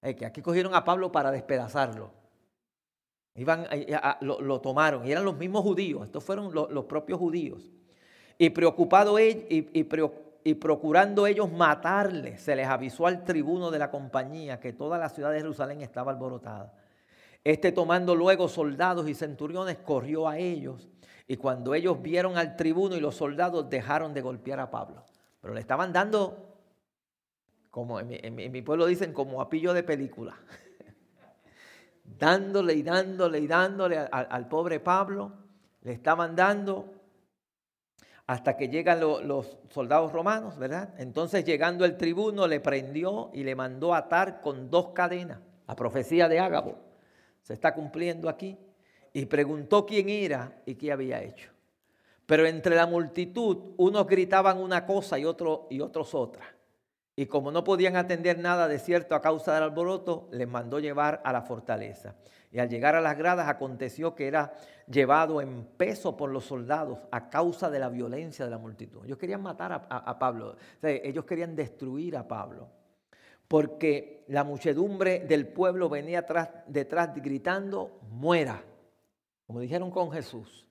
que 0.00 0.24
aquí 0.24 0.40
cogieron 0.40 0.74
a 0.74 0.82
Pablo 0.82 1.12
para 1.12 1.30
despedazarlo. 1.30 2.10
Iban, 3.34 3.66
eh, 3.70 3.94
lo, 4.22 4.60
tomaron 4.62 5.06
y 5.06 5.12
eran 5.12 5.26
los 5.26 5.36
mismos 5.36 5.60
judíos, 5.60 6.06
estos 6.06 6.24
fueron 6.24 6.54
los, 6.54 6.84
propios 6.86 7.18
judíos. 7.18 7.70
Y 8.38 8.48
preocupado 8.48 9.20
y, 9.20 9.68
y 10.42 10.54
procurando 10.54 11.26
ellos 11.26 11.52
matarle, 11.52 12.38
se 12.38 12.56
les 12.56 12.66
avisó 12.66 13.06
al 13.06 13.24
tribuno 13.24 13.70
de 13.70 13.78
la 13.78 13.90
compañía 13.90 14.58
que 14.58 14.72
toda 14.72 14.96
la 14.96 15.10
ciudad 15.10 15.32
de 15.32 15.40
Jerusalén 15.40 15.82
estaba 15.82 16.12
alborotada. 16.12 16.79
Este 17.42 17.72
tomando 17.72 18.14
luego 18.14 18.48
soldados 18.48 19.08
y 19.08 19.14
centuriones 19.14 19.78
corrió 19.78 20.28
a 20.28 20.38
ellos 20.38 20.88
y 21.26 21.36
cuando 21.36 21.74
ellos 21.74 22.02
vieron 22.02 22.36
al 22.36 22.56
tribuno 22.56 22.96
y 22.96 23.00
los 23.00 23.14
soldados 23.14 23.70
dejaron 23.70 24.12
de 24.12 24.20
golpear 24.20 24.60
a 24.60 24.70
Pablo. 24.70 25.04
Pero 25.40 25.54
le 25.54 25.60
estaban 25.60 25.92
dando, 25.92 26.58
como 27.70 27.98
en 28.00 28.34
mi, 28.34 28.62
pueblo 28.62 28.84
dicen, 28.84 29.12
como 29.14 29.40
a 29.40 29.48
pillo 29.48 29.72
de 29.72 29.82
película. 29.82 30.36
dándole 32.04 32.74
y 32.74 32.82
dándole 32.82 33.38
y 33.38 33.46
dándole 33.46 33.96
al, 33.96 34.48
pobre 34.48 34.80
Pablo. 34.80 35.32
Le 35.82 35.92
estaban 35.92 36.36
dando 36.36 36.92
hasta 38.26 38.56
que 38.56 38.68
llegan 38.68 39.00
los 39.00 39.56
soldados 39.70 40.12
romanos, 40.12 40.58
¿verdad? 40.58 40.94
Entonces 40.98 41.44
llegando 41.44 41.84
el 41.84 41.96
tribuno 41.96 42.46
le 42.46 42.60
prendió 42.60 43.30
y 43.32 43.44
le 43.44 43.54
mandó 43.54 43.94
atar 43.94 44.42
con 44.42 44.68
dos 44.68 44.88
cadenas. 44.88 45.38
La 45.66 45.74
profecía 45.74 46.28
de 46.28 46.40
Ágabo 46.40 46.89
se 47.42 47.54
está 47.54 47.74
cumpliendo 47.74 48.28
aquí 48.28 48.58
y 49.12 49.26
preguntó 49.26 49.86
quién 49.86 50.08
era 50.08 50.62
y 50.66 50.74
qué 50.74 50.92
había 50.92 51.22
hecho. 51.22 51.50
Pero 52.26 52.46
entre 52.46 52.76
la 52.76 52.86
multitud, 52.86 53.74
unos 53.76 54.06
gritaban 54.06 54.58
una 54.58 54.86
cosa 54.86 55.18
y, 55.18 55.24
otro, 55.24 55.66
y 55.68 55.80
otros 55.80 56.14
otra. 56.14 56.44
Y 57.16 57.26
como 57.26 57.50
no 57.50 57.64
podían 57.64 57.96
atender 57.96 58.38
nada 58.38 58.68
de 58.68 58.78
cierto 58.78 59.14
a 59.14 59.20
causa 59.20 59.52
del 59.52 59.64
alboroto, 59.64 60.28
les 60.30 60.48
mandó 60.48 60.78
llevar 60.78 61.20
a 61.24 61.32
la 61.32 61.42
fortaleza. 61.42 62.14
Y 62.52 62.58
al 62.58 62.68
llegar 62.68 62.94
a 62.94 63.00
las 63.00 63.18
gradas 63.18 63.48
aconteció 63.48 64.14
que 64.14 64.26
era 64.26 64.54
llevado 64.88 65.40
en 65.40 65.64
peso 65.76 66.16
por 66.16 66.30
los 66.30 66.44
soldados 66.44 66.98
a 67.10 67.28
causa 67.30 67.68
de 67.68 67.78
la 67.78 67.88
violencia 67.88 68.44
de 68.44 68.50
la 68.50 68.58
multitud. 68.58 69.04
Ellos 69.04 69.18
querían 69.18 69.42
matar 69.42 69.86
a, 69.88 70.18
Pablo, 70.18 70.56
ellos 70.82 71.24
querían 71.24 71.54
destruir 71.54 72.16
a 72.16 72.26
Pablo, 72.26 72.68
porque 73.50 74.22
la 74.28 74.44
muchedumbre 74.44 75.26
del 75.26 75.48
pueblo 75.48 75.88
venía 75.88 76.24
detrás 76.68 77.12
gritando, 77.16 77.98
muera, 78.08 78.62
como 79.44 79.58
dijeron 79.58 79.90
con 79.90 80.12
Jesús, 80.12 80.68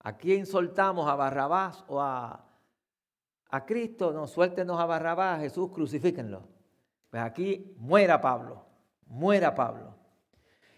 ¿a 0.00 0.16
quién 0.16 0.44
soltamos? 0.44 1.08
¿A 1.08 1.14
Barrabás 1.14 1.84
o 1.86 2.02
a, 2.02 2.50
a 3.48 3.64
Cristo? 3.64 4.12
No, 4.12 4.26
suéltenos 4.26 4.80
a 4.80 4.86
Barrabás, 4.86 5.40
Jesús, 5.40 5.70
crucifíquenlo. 5.70 6.42
Pues 7.10 7.22
aquí 7.22 7.76
muera 7.78 8.20
Pablo, 8.20 8.66
muera 9.06 9.54
Pablo. 9.54 9.94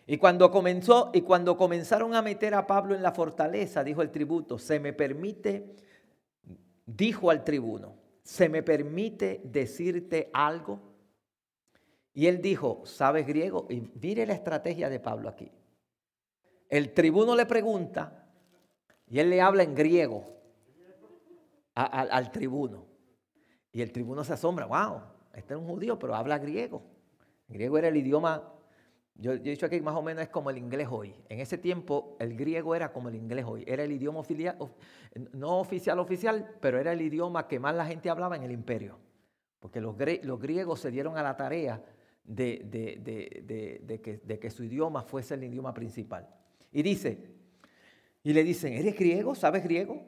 Y 0.07 0.19
cuando 0.19 0.51
comenzó 0.51 1.13
y 1.15 1.23
cuando 1.23 1.57
comenzaron 1.57 2.15
a 2.15 2.21
meter 2.21 2.55
a 2.55 2.67
Pablo 2.67 2.95
en 2.95 3.03
la 3.03 3.13
fortaleza, 3.13 3.83
dijo 3.83 4.03
el 4.03 4.11
tributo, 4.11 4.59
se 4.59 4.79
me 4.81 4.93
permite, 4.93 5.77
dijo 6.85 7.31
al 7.31 7.43
tribuno, 7.43 7.95
se 8.23 8.51
me 8.51 8.63
permite 8.63 9.41
decirte 9.45 10.29
algo. 10.35 10.95
Y 12.17 12.29
él 12.29 12.41
dijo, 12.41 12.81
¿sabes 12.87 13.27
griego? 13.27 13.67
Y 13.69 13.91
mire 14.01 14.25
la 14.25 14.33
estrategia 14.33 14.89
de 14.89 14.99
Pablo 14.99 15.29
aquí. 15.29 15.53
El 16.67 16.95
tribuno 16.95 17.37
le 17.37 17.45
pregunta 17.45 18.27
y 19.07 19.19
él 19.19 19.29
le 19.29 19.43
habla 19.43 19.65
en 19.65 19.75
griego 19.75 20.25
al 21.75 22.33
tribuno. 22.33 22.87
Y 23.71 23.83
el 23.83 23.93
tribuno 23.93 24.25
se 24.25 24.33
asombra, 24.33 24.65
wow, 24.65 25.03
este 25.35 25.53
es 25.53 25.61
un 25.61 25.67
judío, 25.67 25.99
pero 25.99 26.15
habla 26.15 26.39
griego. 26.39 26.83
El 27.49 27.57
griego 27.57 27.77
era 27.77 27.89
el 27.89 27.97
idioma, 27.99 28.51
yo, 29.15 29.33
he 29.33 29.39
dicho 29.39 29.67
aquí 29.67 29.83
más 29.83 29.95
o 29.95 30.01
menos 30.01 30.23
es 30.23 30.31
como 30.31 30.49
el 30.49 30.57
inglés 30.57 30.89
hoy. 30.91 31.15
En 31.29 31.41
ese 31.41 31.59
tiempo 31.59 32.17
el 32.19 32.35
griego 32.35 32.75
era 32.75 32.95
como 32.95 33.11
el 33.11 33.17
inglés 33.17 33.45
hoy. 33.47 33.63
Era 33.67 33.85
el 33.85 33.93
idioma 33.93 34.21
oficial, 34.21 34.57
no 35.35 35.59
oficial 35.59 35.99
oficial, 35.99 36.57
pero 36.63 36.81
era 36.81 36.93
el 36.93 37.03
idioma 37.03 37.47
que 37.47 37.61
más 37.61 37.75
la 37.75 37.85
gente 37.85 38.09
hablaba 38.09 38.37
en 38.37 38.43
el 38.43 38.53
imperio. 38.53 38.99
Porque 39.61 39.83
los, 39.83 39.95
los 40.23 40.41
griegos 40.41 40.81
se 40.81 40.91
dieron 40.91 41.19
a 41.19 41.23
la 41.23 41.37
tarea 41.37 41.83
de, 42.27 44.19
que, 44.41 44.51
su 44.51 44.65
idioma 44.65 45.03
fuese 45.03 45.35
el 45.35 45.45
idioma 45.45 45.73
principal. 45.73 46.29
Y 46.73 46.83
dice, 46.83 47.19
y 48.23 48.33
le 48.33 48.43
dicen, 48.43 48.73
¿eres 48.73 48.97
griego? 48.97 49.35
¿Sabes 49.35 49.63
griego? 49.63 50.05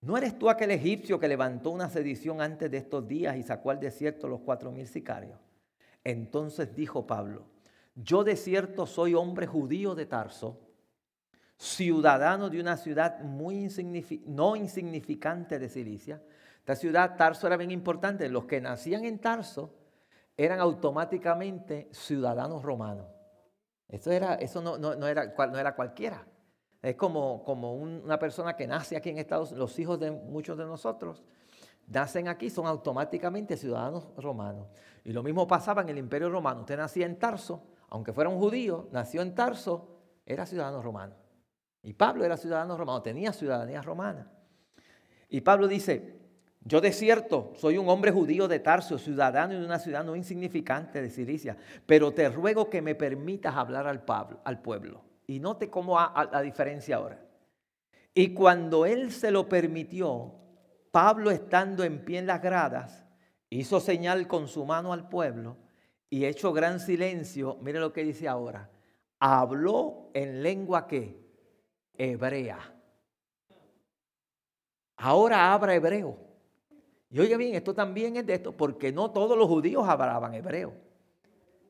¿No 0.00 0.16
eres 0.16 0.38
tú 0.38 0.50
aquel 0.50 0.72
egipcio 0.72 1.18
que 1.18 1.28
levantó 1.28 1.70
una 1.70 1.88
sedición 1.88 2.40
antes 2.40 2.70
de 2.70 2.78
estos 2.78 3.06
días 3.06 3.36
y 3.36 3.42
sacó 3.42 3.70
al 3.70 3.80
desierto 3.80 4.28
los 4.28 4.40
cuatro 4.40 4.72
mil 4.72 4.86
sicarios? 4.86 5.38
Entonces 6.04 6.74
dijo 6.74 7.06
Pablo, 7.06 7.46
yo 7.94 8.24
de 8.24 8.36
cierto 8.36 8.86
soy 8.86 9.14
hombre 9.14 9.46
judío 9.46 9.94
de 9.94 10.06
Tarso, 10.06 10.58
ciudadano 11.56 12.50
de 12.50 12.60
una 12.60 12.76
ciudad 12.76 13.20
muy 13.20 13.68
no 14.26 14.56
insignificante 14.56 15.58
de 15.60 15.68
Cilicia. 15.68 16.20
Esta 16.58 16.74
ciudad, 16.74 17.16
Tarso, 17.16 17.46
era 17.46 17.56
bien 17.56 17.70
importante. 17.70 18.28
Los 18.28 18.46
que 18.46 18.60
nacían 18.60 19.04
en 19.04 19.18
Tarso 19.20 19.72
eran 20.36 20.60
automáticamente 20.60 21.88
ciudadanos 21.92 22.62
romanos. 22.62 23.06
Eso, 23.88 24.10
era, 24.10 24.34
eso 24.36 24.62
no, 24.62 24.78
no, 24.78 25.06
era, 25.06 25.34
no 25.36 25.58
era 25.58 25.74
cualquiera. 25.74 26.26
Es 26.80 26.96
como, 26.96 27.44
como 27.44 27.74
una 27.74 28.18
persona 28.18 28.56
que 28.56 28.66
nace 28.66 28.96
aquí 28.96 29.10
en 29.10 29.18
Estados 29.18 29.52
Unidos, 29.52 29.70
los 29.70 29.78
hijos 29.78 30.00
de 30.00 30.10
muchos 30.10 30.58
de 30.58 30.64
nosotros, 30.64 31.22
nacen 31.86 32.26
aquí, 32.28 32.50
son 32.50 32.66
automáticamente 32.66 33.56
ciudadanos 33.56 34.08
romanos. 34.16 34.68
Y 35.04 35.12
lo 35.12 35.22
mismo 35.22 35.46
pasaba 35.46 35.82
en 35.82 35.90
el 35.90 35.98
Imperio 35.98 36.30
Romano. 36.30 36.60
Usted 36.60 36.76
nacía 36.76 37.06
en 37.06 37.18
Tarso, 37.18 37.62
aunque 37.90 38.12
fuera 38.12 38.30
un 38.30 38.38
judío, 38.38 38.88
nació 38.92 39.22
en 39.22 39.34
Tarso, 39.34 40.00
era 40.24 40.46
ciudadano 40.46 40.82
romano. 40.82 41.14
Y 41.82 41.92
Pablo 41.92 42.24
era 42.24 42.36
ciudadano 42.36 42.76
romano, 42.76 43.02
tenía 43.02 43.32
ciudadanía 43.32 43.82
romana. 43.82 44.30
Y 45.28 45.40
Pablo 45.40 45.68
dice, 45.68 46.21
yo 46.64 46.80
de 46.80 46.92
cierto 46.92 47.52
soy 47.56 47.76
un 47.78 47.88
hombre 47.88 48.12
judío 48.12 48.46
de 48.46 48.60
Tarso, 48.60 48.98
ciudadano 48.98 49.54
de 49.54 49.64
una 49.64 49.78
ciudad 49.78 50.04
no 50.04 50.14
insignificante 50.14 51.02
de 51.02 51.10
Cilicia, 51.10 51.56
pero 51.86 52.12
te 52.12 52.28
ruego 52.28 52.70
que 52.70 52.82
me 52.82 52.94
permitas 52.94 53.56
hablar 53.56 53.86
al, 53.86 54.62
pueblo. 54.62 55.02
Y 55.26 55.40
note 55.40 55.70
cómo 55.70 55.98
a 55.98 56.28
la 56.30 56.40
diferencia 56.40 56.96
ahora. 56.96 57.20
Y 58.14 58.34
cuando 58.34 58.86
él 58.86 59.10
se 59.10 59.30
lo 59.30 59.48
permitió, 59.48 60.34
Pablo 60.90 61.30
estando 61.30 61.84
en 61.84 62.04
pie 62.04 62.18
en 62.18 62.26
las 62.26 62.42
gradas, 62.42 63.06
hizo 63.48 63.80
señal 63.80 64.28
con 64.28 64.46
su 64.46 64.64
mano 64.64 64.92
al 64.92 65.08
pueblo 65.08 65.56
y 66.10 66.26
hecho 66.26 66.52
gran 66.52 66.78
silencio, 66.78 67.56
mire 67.62 67.80
lo 67.80 67.92
que 67.92 68.04
dice 68.04 68.28
ahora, 68.28 68.70
habló 69.18 70.10
en 70.12 70.42
lengua 70.42 70.86
que 70.86 71.18
hebrea. 71.94 72.58
Ahora 74.96 75.52
habla 75.52 75.74
hebreo. 75.74 76.31
Y 77.12 77.20
oiga 77.20 77.36
bien, 77.36 77.54
esto 77.54 77.74
también 77.74 78.16
es 78.16 78.26
de 78.26 78.34
esto, 78.34 78.56
porque 78.56 78.90
no 78.90 79.12
todos 79.12 79.38
los 79.38 79.46
judíos 79.46 79.86
hablaban 79.86 80.34
hebreo. 80.34 80.72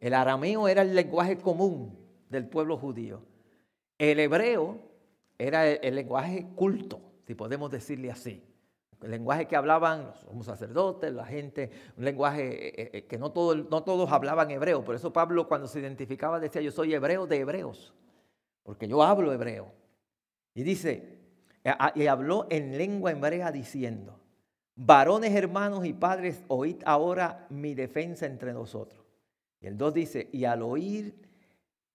El 0.01 0.15
arameo 0.15 0.69
era 0.69 0.83
el 0.83 0.95
lenguaje 0.95 1.37
común 1.37 1.99
del 2.31 2.47
pueblo 2.47 2.79
judío. 2.79 3.23
El 3.99 4.21
hebreo 4.21 4.79
era 5.39 5.69
el 5.69 5.95
lenguaje 5.95 6.47
culto, 6.55 7.01
si 7.27 7.35
podemos 7.35 7.71
decirle 7.71 8.11
así 8.11 8.43
el 9.03 9.11
lenguaje 9.11 9.47
que 9.47 9.57
hablaban 9.57 10.13
los 10.33 10.47
sacerdotes, 10.47 11.13
la 11.13 11.27
gente, 11.27 11.71
un 11.97 12.05
lenguaje 12.05 12.69
eh, 12.69 12.75
eh, 12.77 12.91
eh, 12.93 13.07
que 13.07 13.19
no, 13.19 13.33
no 13.35 13.83
todos 13.83 14.13
hablaban 14.13 14.51
hebreo. 14.51 14.85
Por 14.85 14.95
eso 14.95 15.13
Pablo 15.13 15.49
cuando 15.49 15.67
se 15.67 15.81
identificaba 15.81 16.39
decía, 16.39 16.63
yo 16.63 16.71
soy 16.71 16.95
hebreo 16.95 17.27
de 17.27 17.39
hebreos, 17.39 17.93
porque 18.63 18.87
yo 18.87 19.03
hablo 19.03 19.33
hebreo. 19.33 19.73
Y 20.55 20.63
dice, 20.63 21.19
y 21.95 22.07
habló 22.07 22.47
en 22.51 22.77
lengua 22.79 23.11
hebrea 23.11 23.51
diciendo, 23.51 24.21
varones 24.75 25.35
hermanos 25.35 25.85
y 25.85 25.93
padres, 25.93 26.43
oíd 26.49 26.83
ahora 26.85 27.47
mi 27.51 27.75
defensa 27.75 28.27
entre 28.27 28.53
nosotros. 28.53 29.05
Y 29.61 29.67
el 29.67 29.77
2 29.77 29.95
dice, 29.95 30.29
y 30.33 30.45
al 30.45 30.63
oír 30.63 31.15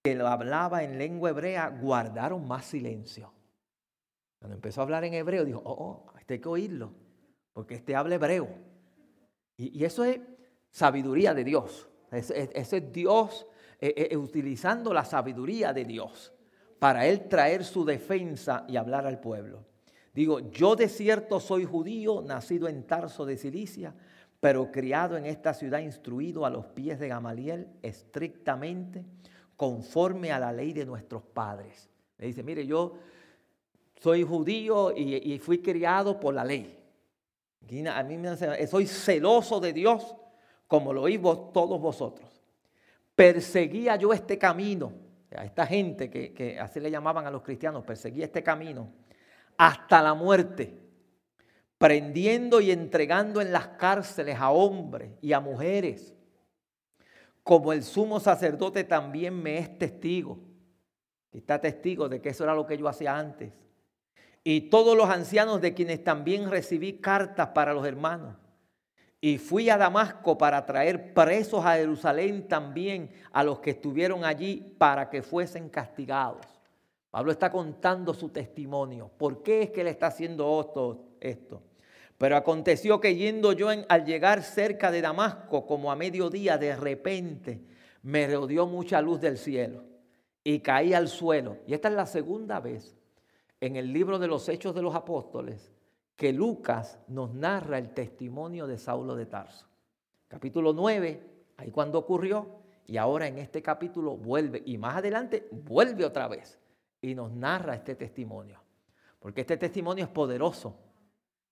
que 0.02 0.14
lo 0.14 0.28
hablaba 0.28 0.82
en 0.82 0.98
lengua 0.98 1.30
hebrea, 1.30 1.68
guardaron 1.68 2.46
más 2.46 2.64
silencio. 2.64 3.32
Cuando 4.38 4.54
empezó 4.54 4.80
a 4.80 4.84
hablar 4.84 5.04
en 5.04 5.14
hebreo, 5.14 5.44
dijo, 5.44 5.60
oh, 5.64 5.72
oh 5.72 6.12
hay 6.14 6.38
que 6.38 6.48
oírlo, 6.48 6.92
porque 7.52 7.74
este 7.74 7.96
habla 7.96 8.14
hebreo. 8.14 8.48
Y, 9.56 9.84
eso 9.84 10.04
es 10.04 10.20
sabiduría 10.70 11.34
de 11.34 11.44
Dios. 11.44 11.88
Eso, 12.12 12.32
es 12.34 12.92
Dios 12.92 13.46
eh, 13.80 14.08
eh, 14.10 14.16
utilizando 14.16 14.94
la 14.94 15.04
sabiduría 15.04 15.72
de 15.72 15.84
Dios 15.84 16.32
para 16.78 17.06
él 17.06 17.28
traer 17.28 17.64
su 17.64 17.84
defensa 17.84 18.64
y 18.68 18.76
hablar 18.76 19.06
al 19.06 19.20
pueblo. 19.20 19.67
Digo, 20.18 20.40
yo 20.50 20.74
de 20.74 20.88
cierto 20.88 21.38
soy 21.38 21.64
judío, 21.64 22.22
nacido 22.22 22.66
en 22.66 22.82
Tarso 22.82 23.24
de 23.24 23.36
Cilicia, 23.36 23.94
pero 24.40 24.72
criado 24.72 25.16
en 25.16 25.24
esta 25.24 25.54
ciudad, 25.54 25.78
instruido 25.78 26.44
a 26.44 26.50
los 26.50 26.66
pies 26.66 26.98
de 26.98 27.06
Gamaliel 27.06 27.68
estrictamente, 27.82 29.04
conforme 29.54 30.32
a 30.32 30.40
la 30.40 30.52
ley 30.52 30.72
de 30.72 30.84
nuestros 30.84 31.22
padres. 31.22 31.88
Le 32.16 32.26
dice, 32.26 32.42
mire, 32.42 32.66
yo 32.66 32.94
soy 33.94 34.24
judío 34.24 34.90
y, 34.90 35.38
fui 35.38 35.62
criado 35.62 36.18
por 36.18 36.34
la 36.34 36.44
ley. 36.44 36.76
A 37.88 38.02
mí 38.02 38.18
me 38.18 38.66
soy 38.66 38.88
celoso 38.88 39.60
de 39.60 39.72
Dios 39.72 40.16
como 40.66 40.92
lo 40.92 41.02
oí 41.02 41.16
todos 41.18 41.80
vosotros. 41.80 42.42
Perseguía 43.14 43.94
yo 43.94 44.12
este 44.12 44.36
camino, 44.36 44.92
a 45.36 45.44
esta 45.44 45.64
gente 45.64 46.10
que, 46.10 46.32
que 46.32 46.58
así 46.58 46.80
le 46.80 46.90
llamaban 46.90 47.24
a 47.24 47.30
los 47.30 47.42
cristianos, 47.42 47.84
perseguía 47.84 48.24
este 48.24 48.42
camino 48.42 49.06
hasta 49.58 50.00
la 50.00 50.14
muerte, 50.14 50.80
prendiendo 51.76 52.60
y 52.60 52.70
entregando 52.70 53.42
en 53.42 53.52
las 53.52 53.68
cárceles 53.68 54.38
a 54.40 54.50
hombres 54.50 55.12
y 55.20 55.34
a 55.34 55.40
mujeres, 55.40 56.14
como 57.42 57.72
el 57.72 57.82
sumo 57.82 58.20
sacerdote 58.20 58.84
también 58.84 59.40
me 59.42 59.58
es 59.58 59.78
testigo. 59.78 60.38
Está 61.32 61.60
testigo 61.60 62.08
de 62.08 62.22
que 62.22 62.30
eso 62.30 62.44
era 62.44 62.54
lo 62.54 62.66
que 62.66 62.78
yo 62.78 62.88
hacía 62.88 63.16
antes 63.16 63.52
y 64.50 64.62
todos 64.62 64.96
los 64.96 65.10
ancianos 65.10 65.60
de 65.60 65.74
quienes 65.74 66.02
también 66.02 66.50
recibí 66.50 66.94
cartas 66.94 67.48
para 67.48 67.74
los 67.74 67.86
hermanos. 67.86 68.34
Y 69.20 69.36
fui 69.36 69.68
a 69.68 69.76
Damasco 69.76 70.38
para 70.38 70.64
traer 70.64 71.12
presos 71.12 71.66
a 71.66 71.74
Jerusalén 71.74 72.48
también 72.48 73.10
a 73.30 73.44
los 73.44 73.58
que 73.60 73.72
estuvieron 73.72 74.24
allí 74.24 74.74
para 74.78 75.10
que 75.10 75.22
fuesen 75.22 75.68
castigados. 75.68 76.46
Pablo 77.10 77.32
está 77.32 77.50
contando 77.50 78.12
su 78.12 78.28
testimonio. 78.28 79.10
¿Por 79.16 79.42
qué 79.42 79.62
es 79.62 79.70
que 79.70 79.84
le 79.84 79.90
está 79.90 80.08
haciendo 80.08 81.16
esto? 81.20 81.62
Pero 82.18 82.36
aconteció 82.36 83.00
que 83.00 83.14
yendo 83.14 83.52
yo 83.52 83.68
al 83.70 84.04
llegar 84.04 84.42
cerca 84.42 84.90
de 84.90 85.00
Damasco, 85.00 85.66
como 85.66 85.90
a 85.90 85.96
mediodía, 85.96 86.58
de 86.58 86.76
repente 86.76 87.62
me 88.02 88.26
rodeó 88.26 88.66
mucha 88.66 89.00
luz 89.00 89.20
del 89.20 89.38
cielo 89.38 89.84
y 90.44 90.60
caí 90.60 90.92
al 90.92 91.08
suelo. 91.08 91.58
Y 91.66 91.74
esta 91.74 91.88
es 91.88 91.94
la 91.94 92.06
segunda 92.06 92.60
vez 92.60 92.96
en 93.60 93.76
el 93.76 93.92
libro 93.92 94.18
de 94.18 94.28
los 94.28 94.48
Hechos 94.48 94.74
de 94.74 94.82
los 94.82 94.94
Apóstoles 94.94 95.72
que 96.16 96.32
Lucas 96.32 96.98
nos 97.06 97.32
narra 97.32 97.78
el 97.78 97.94
testimonio 97.94 98.66
de 98.66 98.76
Saulo 98.76 99.14
de 99.14 99.26
Tarso. 99.26 99.66
Capítulo 100.26 100.72
9, 100.72 101.22
ahí 101.56 101.70
cuando 101.70 101.98
ocurrió, 101.98 102.58
y 102.86 102.96
ahora 102.96 103.28
en 103.28 103.38
este 103.38 103.62
capítulo 103.62 104.16
vuelve, 104.16 104.62
y 104.66 104.78
más 104.78 104.96
adelante 104.96 105.46
vuelve 105.52 106.04
otra 106.04 106.26
vez, 106.26 106.58
y 107.00 107.14
nos 107.14 107.32
narra 107.32 107.74
este 107.74 107.94
testimonio. 107.94 108.60
Porque 109.18 109.42
este 109.42 109.56
testimonio 109.56 110.04
es 110.04 110.10
poderoso. 110.10 110.76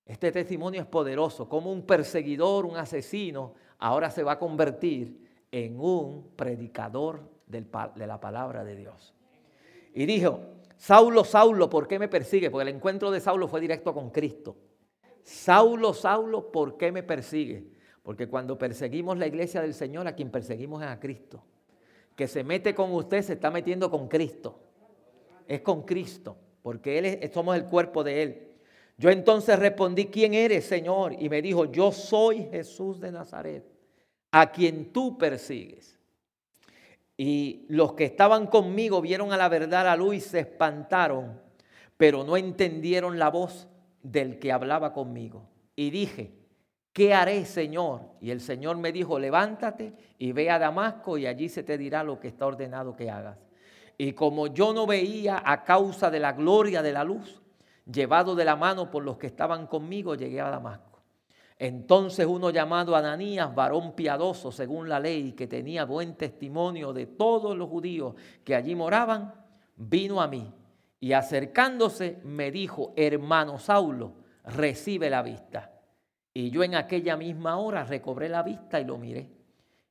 Este 0.05 0.31
testimonio 0.31 0.81
es 0.81 0.87
poderoso. 0.87 1.49
Como 1.49 1.73
un 1.73 1.83
perseguidor, 1.83 2.65
un 2.65 2.77
asesino, 2.77 3.55
ahora 3.79 4.11
se 4.11 4.23
va 4.23 4.33
a 4.33 4.39
convertir 4.39 5.47
en 5.51 5.81
un 5.81 6.31
predicador 6.37 7.29
de 7.47 8.07
la 8.07 8.21
palabra 8.21 8.65
de 8.65 8.77
Dios. 8.77 9.15
Y 9.95 10.07
dijo, 10.07 10.41
Saulo, 10.77 11.25
Saulo, 11.25 11.71
¿por 11.71 11.89
qué 11.89 11.99
me 11.99 12.09
persigue? 12.09 12.51
Porque 12.51 12.69
el 12.69 12.77
encuentro 12.77 13.11
de 13.11 13.21
Saulo 13.21 13.49
fue 13.49 13.61
directo 13.61 13.95
con 13.95 14.11
Cristo. 14.11 14.57
Saulo, 15.23 15.93
Saulo, 15.95 16.53
¿por 16.53 16.77
qué 16.77 16.93
me 16.93 17.03
persigue? 17.03 17.73
Porque 18.03 18.29
cuando 18.29 18.57
perseguimos 18.57 19.19
la 19.19 19.27
iglesia 19.27 19.61
del 19.63 19.75
Señor, 19.75 20.07
a 20.07 20.15
quien 20.15 20.31
perseguimos 20.31 20.83
es 20.83 20.89
a 20.89 21.01
Cristo. 21.01 21.43
Que 22.15 22.29
se 22.29 22.45
mete 22.45 22.75
con 22.75 22.93
usted, 22.93 23.23
se 23.23 23.33
está 23.33 23.51
metiendo 23.51 23.91
con 23.91 24.07
Cristo. 24.07 24.61
Es 25.47 25.61
con 25.61 25.83
Cristo, 25.83 26.37
porque 26.63 26.99
él 26.99 27.31
somos 27.33 27.57
el 27.57 27.65
cuerpo 27.65 28.03
de 28.03 28.23
Él. 28.23 28.47
Yo 28.99 29.11
entonces 29.11 29.59
respondí, 29.59 30.07
¿quién 30.07 30.35
eres, 30.35 30.65
Señor? 30.65 31.15
Y 31.19 31.29
me 31.29 31.43
dijo, 31.43 31.67
yo 31.67 31.93
soy 31.93 32.49
Jesús 32.51 32.99
de 32.99 33.13
Nazaret, 33.13 33.65
a 34.31 34.51
quien 34.51 34.93
tú 34.93 35.19
persigues. 35.19 35.99
Y 37.17 37.67
los 37.69 37.93
que 37.93 38.05
estaban 38.05 38.47
conmigo 38.47 39.01
vieron 39.01 39.33
a 39.33 39.37
la 39.37 39.49
verdad 39.49 39.85
la 39.85 39.97
luz 39.97 40.17
y 40.17 40.21
se 40.21 40.41
espantaron, 40.41 41.41
pero 41.97 42.25
no 42.25 42.37
entendieron 42.37 43.19
la 43.19 43.31
voz 43.31 43.69
del 44.03 44.39
que 44.39 44.53
hablaba 44.53 44.93
conmigo. 44.93 45.49
Y 45.75 45.91
dije, 45.91 46.33
¿qué 46.93 47.13
haré, 47.15 47.45
Señor? 47.45 48.03
Y 48.21 48.31
el 48.31 48.41
Señor 48.41 48.79
me 48.79 48.93
dijo, 48.93 49.19
levántate 49.19 49.93
y 50.19 50.33
ve 50.33 50.51
a 50.51 50.59
Damasco 50.59 51.19
y 51.19 51.27
allí 51.27 51.49
se 51.49 51.63
te 51.63 51.77
dirá 51.77 52.03
lo 52.03 52.19
que 52.19 52.29
está 52.29 52.47
ordenado 52.47 52.97
que 52.97 53.11
hagas. 53.11 53.39
Y 53.99 54.13
como 54.13 54.49
yo 54.49 54.73
no 54.73 54.87
veía 54.87 55.43
a 55.45 55.65
causa 55.65 56.11
de 56.11 56.21
la 56.21 56.33
gloria 56.33 56.83
de 56.83 56.93
la 56.93 57.05
luz, 57.05 57.41
llevado 57.91 58.35
de 58.35 58.45
la 58.45 58.57
mano 58.57 58.91
por 58.91 59.05
los 59.05 59.17
que 59.17 59.27
estaban 59.27 59.67
conmigo, 59.67 60.15
llegué 60.15 60.41
a 60.41 60.51
Damasco. 60.51 61.01
Entonces 61.59 62.27
uno 62.27 62.51
llamado 62.51 62.95
Ananías, 62.95 63.55
varón 63.55 63.95
piadoso 63.95 64.53
según 64.53 64.89
la 64.89 65.01
ley, 65.01 65.33
que 65.33 65.47
tenía 65.47 65.87
buen 65.87 66.15
testimonio 66.15 66.93
de 66.93 67.07
todos 67.07 67.57
los 67.57 67.71
judíos 67.71 68.15
que 68.45 68.55
allí 68.55 68.75
moraban, 68.75 69.33
vino 69.77 70.21
a 70.21 70.29
mí 70.29 70.53
y 71.01 71.13
acercándose 71.13 72.19
me 72.25 72.51
dijo, 72.51 72.93
hermano 72.97 73.59
Saulo, 73.59 74.15
recibe 74.45 75.09
la 75.09 75.23
vista. 75.23 75.73
Y 76.35 76.51
yo 76.51 76.63
en 76.63 76.75
aquella 76.75 77.17
misma 77.17 77.57
hora 77.57 77.85
recobré 77.85 78.29
la 78.29 78.43
vista 78.43 78.79
y 78.81 78.85
lo 78.85 78.99
miré. 78.99 79.31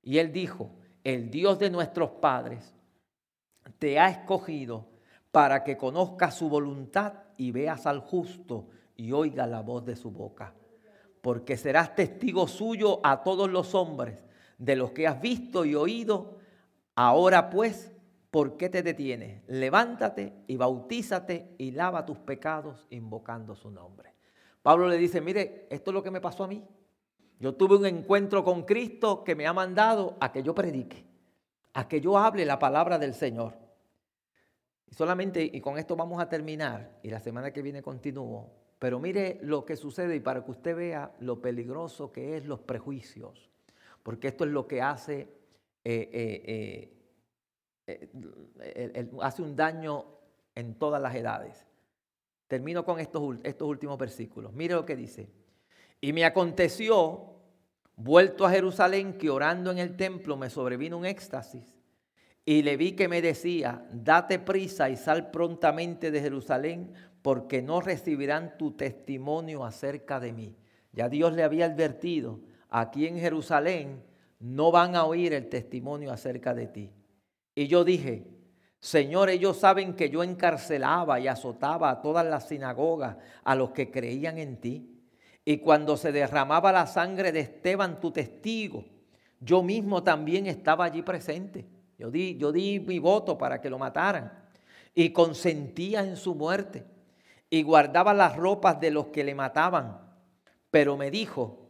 Y 0.04 0.20
él 0.20 0.32
dijo, 0.32 0.72
el 1.04 1.32
Dios 1.32 1.58
de 1.58 1.72
nuestros 1.72 2.12
padres 2.12 2.75
te 3.80 4.00
ha 4.00 4.10
escogido 4.10 4.88
para 5.32 5.64
que 5.64 5.78
conozcas 5.78 6.36
su 6.36 6.50
voluntad 6.50 7.14
y 7.38 7.52
veas 7.52 7.86
al 7.86 8.00
justo 8.00 8.70
y 8.96 9.12
oiga 9.12 9.46
la 9.48 9.62
voz 9.62 9.86
de 9.86 9.96
su 9.96 10.12
boca. 10.12 10.54
Porque 11.22 11.58
serás 11.58 11.96
testigo 11.96 12.48
suyo 12.48 13.00
a 13.04 13.24
todos 13.24 13.50
los 13.50 13.76
hombres 13.76 14.24
de 14.58 14.76
los 14.76 14.92
que 14.92 15.08
has 15.08 15.20
visto 15.20 15.66
y 15.66 15.76
oído. 15.76 16.38
Ahora 16.96 17.50
pues, 17.50 17.92
¿por 18.32 18.58
qué 18.58 18.70
te 18.70 18.84
detienes? 18.84 19.44
Levántate 19.48 20.34
y 20.48 20.56
bautízate 20.56 21.56
y 21.58 21.72
lava 21.72 22.06
tus 22.06 22.20
pecados 22.20 22.86
invocando 22.90 23.56
su 23.56 23.72
nombre. 23.72 24.14
Pablo 24.62 24.88
le 24.88 24.98
dice, 24.98 25.22
mire, 25.22 25.68
esto 25.70 25.92
es 25.92 25.94
lo 25.94 26.04
que 26.04 26.12
me 26.12 26.22
pasó 26.22 26.44
a 26.44 26.48
mí. 26.48 26.64
Yo 27.40 27.54
tuve 27.56 27.76
un 27.76 27.86
encuentro 27.86 28.44
con 28.44 28.64
Cristo 28.64 29.24
que 29.24 29.36
me 29.36 29.46
ha 29.46 29.54
mandado 29.54 30.16
a 30.20 30.32
que 30.32 30.42
yo 30.42 30.56
predique, 30.56 31.06
a 31.76 31.88
que 31.90 32.00
yo 32.00 32.18
hable 32.18 32.46
la 32.46 32.58
palabra 32.58 32.98
del 32.98 33.14
Señor. 33.14 33.54
Y 34.90 34.96
solamente, 34.96 35.44
y 35.44 35.60
con 35.60 35.78
esto 35.78 35.96
vamos 35.96 36.22
a 36.22 36.30
terminar, 36.30 37.00
y 37.04 37.10
la 37.10 37.20
semana 37.20 37.52
que 37.52 37.62
viene 37.62 37.82
continúo, 37.82 38.50
pero 38.80 38.98
mire 39.00 39.40
lo 39.42 39.66
que 39.66 39.76
sucede 39.76 40.16
y 40.16 40.22
para 40.22 40.44
que 40.44 40.52
usted 40.52 40.76
vea 40.76 41.14
lo 41.20 41.42
peligroso 41.42 42.14
que 42.14 42.38
es 42.38 42.46
los 42.46 42.62
prejuicios, 42.62 43.50
porque 44.04 44.30
esto 44.30 44.46
es 44.46 44.52
lo 44.52 44.68
que 44.68 44.82
hace, 44.82 45.28
eh, 45.84 46.10
eh, 46.14 46.94
eh, 47.88 49.10
hace 49.22 49.42
un 49.42 49.56
daño 49.56 50.06
en 50.56 50.76
todas 50.76 51.02
las 51.02 51.14
edades. 51.14 51.66
Termino 52.48 52.86
con 52.86 53.02
estos, 53.02 53.38
estos 53.44 53.68
últimos 53.68 53.98
versículos. 53.98 54.54
Mire 54.54 54.76
lo 54.76 54.86
que 54.86 54.96
dice. 54.96 55.28
Y 56.00 56.14
me 56.14 56.24
aconteció, 56.24 57.35
vuelto 57.96 58.46
a 58.46 58.52
Jerusalén, 58.52 59.18
que 59.18 59.30
orando 59.30 59.72
en 59.72 59.78
el 59.78 59.96
templo 59.96 60.38
me 60.38 60.50
sobrevino 60.50 60.98
un 60.98 61.06
éxtasis. 61.06 61.82
Y 62.46 62.62
le 62.62 62.78
vi 62.78 62.92
que 62.92 63.08
me 63.08 63.22
decía, 63.22 63.86
date 63.92 64.40
prisa 64.40 64.90
y 64.90 64.98
sal 64.98 65.32
prontamente 65.32 66.12
de 66.12 66.22
Jerusalén, 66.22 66.94
porque 67.22 67.62
no 67.62 67.82
recibirán 67.82 68.58
tu 68.58 68.72
testimonio 68.72 69.66
acerca 69.66 70.20
de 70.20 70.32
mí. 70.32 70.56
Ya 70.92 71.10
Dios 71.10 71.34
le 71.34 71.44
había 71.44 71.66
advertido, 71.66 72.40
aquí 72.70 73.08
en 73.08 73.18
Jerusalén 73.18 74.04
no 74.40 74.72
van 74.72 74.96
a 74.96 75.06
oír 75.06 75.34
el 75.34 75.50
testimonio 75.50 76.12
acerca 76.12 76.54
de 76.54 76.68
ti. 76.68 76.92
Y 77.56 77.68
yo 77.68 77.84
dije, 77.84 78.28
Señor, 78.80 79.32
ellos 79.32 79.58
saben 79.58 79.96
que 79.96 80.12
yo 80.12 80.24
encarcelaba 80.24 81.20
y 81.20 81.28
azotaba 81.28 81.90
a 81.90 82.02
todas 82.02 82.24
las 82.26 82.48
sinagogas, 82.48 83.18
a 83.44 83.56
los 83.56 83.72
que 83.72 83.90
creían 83.90 84.38
en 84.38 84.58
ti. 84.58 84.95
Y 85.46 85.60
cuando 85.60 85.96
se 85.96 86.12
derramaba 86.12 86.72
la 86.72 86.88
sangre 86.88 87.32
de 87.32 87.42
Esteban, 87.42 88.00
tu 88.00 88.12
testigo, 88.12 88.84
yo 89.40 89.62
mismo 89.62 90.04
también 90.04 90.48
estaba 90.48 90.86
allí 90.86 91.04
presente. 91.04 91.66
Yo 91.98 92.12
di, 92.12 92.36
yo 92.38 92.52
di 92.52 92.80
mi 92.80 93.00
voto 93.00 93.38
para 93.38 93.62
que 93.62 93.70
lo 93.70 93.78
mataran 93.78 94.34
y 94.94 95.12
consentía 95.12 96.02
en 96.02 96.18
su 96.18 96.36
muerte 96.36 96.84
y 97.50 97.64
guardaba 97.64 98.14
las 98.14 98.36
ropas 98.36 98.80
de 98.82 98.92
los 98.92 99.08
que 99.08 99.24
le 99.24 99.36
mataban. 99.36 100.02
Pero 100.72 100.98
me 100.98 101.12
dijo, 101.12 101.70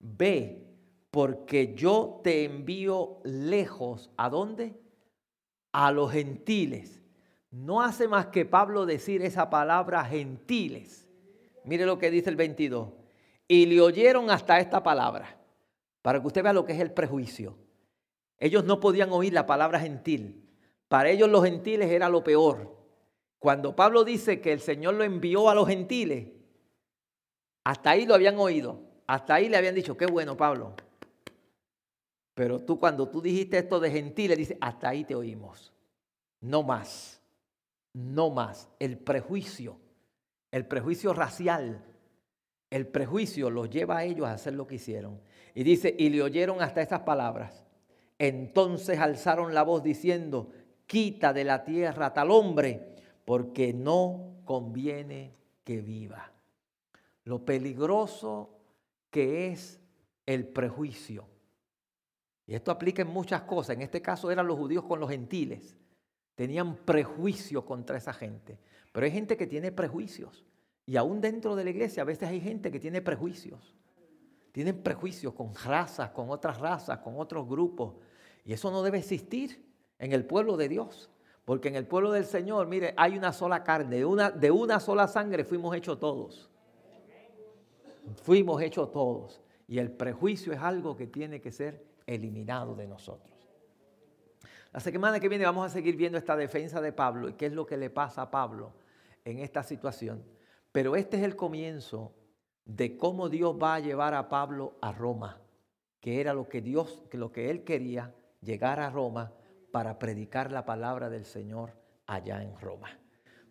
ve, 0.00 0.66
porque 1.10 1.74
yo 1.74 2.20
te 2.24 2.44
envío 2.44 3.20
lejos. 3.24 4.10
¿A 4.16 4.28
dónde? 4.28 4.82
a 5.72 5.90
los 5.90 6.12
gentiles. 6.12 7.02
No 7.50 7.82
hace 7.82 8.08
más 8.08 8.26
que 8.26 8.44
Pablo 8.44 8.86
decir 8.86 9.22
esa 9.22 9.50
palabra 9.50 10.04
gentiles. 10.04 11.08
Mire 11.64 11.86
lo 11.86 11.98
que 11.98 12.10
dice 12.10 12.30
el 12.30 12.36
22. 12.36 12.88
Y 13.52 13.66
le 13.66 13.82
oyeron 13.82 14.30
hasta 14.30 14.58
esta 14.58 14.82
palabra, 14.82 15.36
para 16.00 16.18
que 16.18 16.26
usted 16.26 16.42
vea 16.42 16.54
lo 16.54 16.64
que 16.64 16.72
es 16.72 16.80
el 16.80 16.90
prejuicio. 16.90 17.58
Ellos 18.38 18.64
no 18.64 18.80
podían 18.80 19.12
oír 19.12 19.34
la 19.34 19.44
palabra 19.44 19.78
gentil. 19.78 20.48
Para 20.88 21.10
ellos 21.10 21.28
los 21.28 21.44
gentiles 21.44 21.90
era 21.90 22.08
lo 22.08 22.24
peor. 22.24 22.74
Cuando 23.38 23.76
Pablo 23.76 24.04
dice 24.04 24.40
que 24.40 24.54
el 24.54 24.60
Señor 24.60 24.94
lo 24.94 25.04
envió 25.04 25.50
a 25.50 25.54
los 25.54 25.68
gentiles, 25.68 26.28
hasta 27.62 27.90
ahí 27.90 28.06
lo 28.06 28.14
habían 28.14 28.38
oído. 28.38 28.80
Hasta 29.06 29.34
ahí 29.34 29.50
le 29.50 29.58
habían 29.58 29.74
dicho, 29.74 29.98
qué 29.98 30.06
bueno 30.06 30.34
Pablo, 30.34 30.74
pero 32.32 32.58
tú 32.58 32.80
cuando 32.80 33.10
tú 33.10 33.20
dijiste 33.20 33.58
esto 33.58 33.80
de 33.80 33.90
gentiles, 33.90 34.38
dices, 34.38 34.56
hasta 34.62 34.88
ahí 34.88 35.04
te 35.04 35.14
oímos. 35.14 35.74
No 36.40 36.62
más. 36.62 37.20
No 37.92 38.30
más. 38.30 38.70
El 38.78 38.96
prejuicio, 38.96 39.76
el 40.50 40.64
prejuicio 40.64 41.12
racial, 41.12 41.84
el 42.72 42.86
prejuicio 42.86 43.50
los 43.50 43.68
lleva 43.68 43.98
a 43.98 44.04
ellos 44.04 44.26
a 44.26 44.32
hacer 44.32 44.54
lo 44.54 44.66
que 44.66 44.76
hicieron. 44.76 45.20
Y 45.54 45.62
dice, 45.62 45.94
y 45.98 46.08
le 46.08 46.22
oyeron 46.22 46.62
hasta 46.62 46.80
estas 46.80 47.00
palabras. 47.00 47.66
Entonces 48.18 48.98
alzaron 48.98 49.52
la 49.52 49.62
voz 49.62 49.82
diciendo, 49.82 50.48
quita 50.86 51.34
de 51.34 51.44
la 51.44 51.64
tierra 51.64 52.14
tal 52.14 52.30
hombre, 52.30 52.94
porque 53.26 53.74
no 53.74 54.36
conviene 54.46 55.34
que 55.64 55.82
viva. 55.82 56.32
Lo 57.24 57.44
peligroso 57.44 58.58
que 59.10 59.48
es 59.48 59.78
el 60.24 60.46
prejuicio. 60.46 61.26
Y 62.46 62.54
esto 62.54 62.70
aplica 62.70 63.02
en 63.02 63.08
muchas 63.08 63.42
cosas. 63.42 63.76
En 63.76 63.82
este 63.82 64.00
caso 64.00 64.30
eran 64.30 64.46
los 64.46 64.58
judíos 64.58 64.84
con 64.84 64.98
los 64.98 65.10
gentiles. 65.10 65.76
Tenían 66.34 66.76
prejuicio 66.76 67.66
contra 67.66 67.98
esa 67.98 68.14
gente. 68.14 68.58
Pero 68.92 69.04
hay 69.04 69.12
gente 69.12 69.36
que 69.36 69.46
tiene 69.46 69.72
prejuicios. 69.72 70.46
Y 70.86 70.96
aún 70.96 71.20
dentro 71.20 71.54
de 71.54 71.64
la 71.64 71.70
iglesia 71.70 72.02
a 72.02 72.06
veces 72.06 72.28
hay 72.28 72.40
gente 72.40 72.70
que 72.70 72.80
tiene 72.80 73.00
prejuicios. 73.00 73.74
Tienen 74.52 74.82
prejuicios 74.82 75.32
con 75.32 75.54
razas, 75.54 76.10
con 76.10 76.30
otras 76.30 76.58
razas, 76.58 76.98
con 76.98 77.18
otros 77.18 77.48
grupos. 77.48 77.94
Y 78.44 78.52
eso 78.52 78.70
no 78.70 78.82
debe 78.82 78.98
existir 78.98 79.64
en 79.98 80.12
el 80.12 80.24
pueblo 80.24 80.56
de 80.56 80.68
Dios. 80.68 81.10
Porque 81.44 81.68
en 81.68 81.76
el 81.76 81.86
pueblo 81.86 82.12
del 82.12 82.24
Señor, 82.24 82.66
mire, 82.66 82.94
hay 82.96 83.16
una 83.16 83.32
sola 83.32 83.64
carne. 83.64 83.96
De 83.96 84.04
una, 84.04 84.30
de 84.30 84.50
una 84.50 84.78
sola 84.78 85.08
sangre 85.08 85.44
fuimos 85.44 85.74
hechos 85.74 85.98
todos. 85.98 86.50
Fuimos 88.22 88.60
hechos 88.60 88.92
todos. 88.92 89.40
Y 89.66 89.78
el 89.78 89.90
prejuicio 89.90 90.52
es 90.52 90.60
algo 90.60 90.96
que 90.96 91.06
tiene 91.06 91.40
que 91.40 91.50
ser 91.50 91.84
eliminado 92.06 92.74
de 92.74 92.86
nosotros. 92.86 93.32
La 94.72 94.80
semana 94.80 95.20
que 95.20 95.28
viene 95.28 95.44
vamos 95.44 95.66
a 95.66 95.68
seguir 95.68 95.96
viendo 95.96 96.18
esta 96.18 96.36
defensa 96.36 96.80
de 96.80 96.92
Pablo 96.92 97.28
y 97.28 97.34
qué 97.34 97.46
es 97.46 97.52
lo 97.52 97.66
que 97.66 97.76
le 97.76 97.90
pasa 97.90 98.22
a 98.22 98.30
Pablo 98.30 98.72
en 99.24 99.38
esta 99.38 99.62
situación. 99.62 100.22
Pero 100.72 100.96
este 100.96 101.18
es 101.18 101.22
el 101.22 101.36
comienzo 101.36 102.14
de 102.64 102.96
cómo 102.96 103.28
Dios 103.28 103.56
va 103.60 103.74
a 103.74 103.80
llevar 103.80 104.14
a 104.14 104.28
Pablo 104.28 104.76
a 104.80 104.92
Roma, 104.92 105.40
que 106.00 106.20
era 106.20 106.32
lo 106.34 106.48
que 106.48 106.62
Dios, 106.62 107.02
lo 107.12 107.30
que 107.30 107.50
él 107.50 107.62
quería, 107.62 108.14
llegar 108.40 108.80
a 108.80 108.90
Roma 108.90 109.32
para 109.70 109.98
predicar 109.98 110.50
la 110.50 110.64
palabra 110.64 111.10
del 111.10 111.24
Señor 111.24 111.72
allá 112.06 112.42
en 112.42 112.58
Roma. 112.58 112.88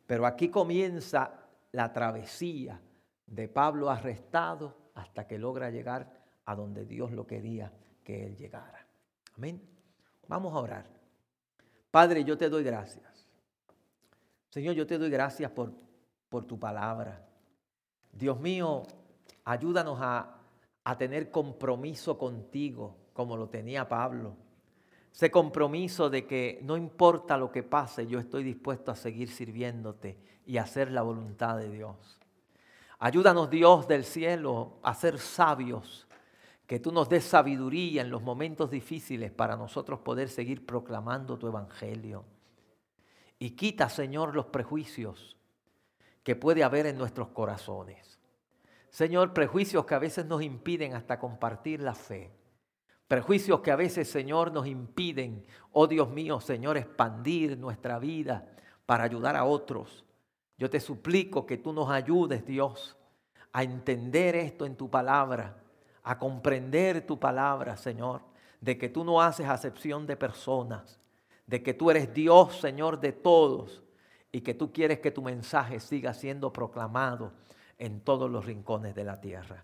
Pero 0.05 0.25
aquí 0.25 0.49
comienza 0.49 1.31
la 1.71 1.93
travesía 1.93 2.81
de 3.25 3.47
Pablo 3.47 3.89
arrestado 3.89 4.75
hasta 4.95 5.27
que 5.27 5.37
logra 5.37 5.69
llegar 5.69 6.21
a 6.45 6.55
donde 6.55 6.85
Dios 6.85 7.11
lo 7.11 7.25
quería 7.25 7.71
que 8.03 8.25
Él 8.25 8.35
llegara. 8.35 8.85
Amén. 9.37 9.61
Vamos 10.27 10.53
a 10.53 10.59
orar. 10.59 10.85
Padre, 11.89 12.23
yo 12.23 12.37
te 12.37 12.49
doy 12.49 12.63
gracias. 12.63 13.27
Señor, 14.49 14.75
yo 14.75 14.85
te 14.85 14.97
doy 14.97 15.09
gracias 15.09 15.49
por, 15.51 15.71
por 16.31 16.45
tu 16.45 16.57
palabra. 16.57 17.27
Dios 18.13 18.39
mío, 18.39 18.83
ayúdanos 19.43 19.99
a, 20.01 20.37
a 20.85 20.97
tener 20.97 21.29
compromiso 21.29 22.17
contigo 22.17 22.95
como 23.11 23.35
lo 23.35 23.49
tenía 23.49 23.89
Pablo. 23.89 24.37
Ese 25.13 25.29
compromiso 25.29 26.09
de 26.09 26.25
que 26.25 26.61
no 26.63 26.77
importa 26.77 27.37
lo 27.37 27.51
que 27.51 27.63
pase, 27.63 28.07
yo 28.07 28.17
estoy 28.17 28.45
dispuesto 28.45 28.91
a 28.91 28.95
seguir 28.95 29.29
sirviéndote 29.29 30.17
y 30.45 30.57
hacer 30.57 30.89
la 30.89 31.01
voluntad 31.01 31.57
de 31.57 31.69
Dios. 31.69 32.17
Ayúdanos 32.99 33.49
Dios 33.49 33.85
del 33.89 34.05
cielo 34.05 34.79
a 34.83 34.93
ser 34.93 35.19
sabios 35.19 36.07
que 36.65 36.79
tú 36.79 36.93
nos 36.93 37.09
des 37.09 37.25
sabiduría 37.25 38.03
en 38.03 38.09
los 38.09 38.21
momentos 38.21 38.71
difíciles 38.71 39.31
para 39.33 39.57
nosotros 39.57 39.99
poder 39.99 40.29
seguir 40.29 40.65
proclamando 40.65 41.37
tu 41.37 41.47
evangelio. 41.47 42.23
Y 43.37 43.49
quita, 43.49 43.89
Señor, 43.89 44.33
los 44.33 44.45
prejuicios 44.45 45.35
que 46.23 46.35
puede 46.35 46.63
haber 46.63 46.85
en 46.85 46.97
nuestros 46.97 47.29
corazones. 47.29 48.19
Señor, 48.89 49.33
prejuicios 49.33 49.85
que 49.85 49.95
a 49.95 49.99
veces 49.99 50.25
nos 50.25 50.41
impiden 50.41 50.93
hasta 50.93 51.19
compartir 51.19 51.81
la 51.81 51.95
fe. 51.95 52.31
Prejuicios 53.07 53.61
que 53.61 53.71
a 53.71 53.75
veces, 53.75 54.09
Señor, 54.09 54.51
nos 54.51 54.67
impiden, 54.67 55.45
oh 55.71 55.87
Dios 55.87 56.09
mío, 56.09 56.39
Señor, 56.39 56.77
expandir 56.77 57.57
nuestra 57.57 57.99
vida 57.99 58.53
para 58.85 59.03
ayudar 59.03 59.35
a 59.35 59.45
otros. 59.45 60.05
Yo 60.57 60.69
te 60.69 60.79
suplico 60.79 61.45
que 61.45 61.57
tú 61.57 61.73
nos 61.73 61.89
ayudes, 61.89 62.45
Dios, 62.45 62.97
a 63.51 63.63
entender 63.63 64.35
esto 64.35 64.65
en 64.65 64.75
tu 64.75 64.89
palabra 64.89 65.61
a 66.03 66.17
comprender 66.17 67.05
tu 67.05 67.19
palabra, 67.19 67.77
Señor, 67.77 68.21
de 68.59 68.77
que 68.77 68.89
tú 68.89 69.03
no 69.03 69.21
haces 69.21 69.47
acepción 69.47 70.07
de 70.07 70.15
personas, 70.15 70.99
de 71.45 71.61
que 71.61 71.73
tú 71.73 71.91
eres 71.91 72.13
Dios, 72.13 72.59
Señor, 72.59 72.99
de 72.99 73.11
todos, 73.11 73.83
y 74.31 74.41
que 74.41 74.53
tú 74.53 74.71
quieres 74.71 74.99
que 74.99 75.11
tu 75.11 75.21
mensaje 75.21 75.79
siga 75.79 76.13
siendo 76.13 76.53
proclamado 76.53 77.33
en 77.77 78.01
todos 78.01 78.29
los 78.29 78.45
rincones 78.45 78.95
de 78.95 79.03
la 79.03 79.19
tierra. 79.19 79.63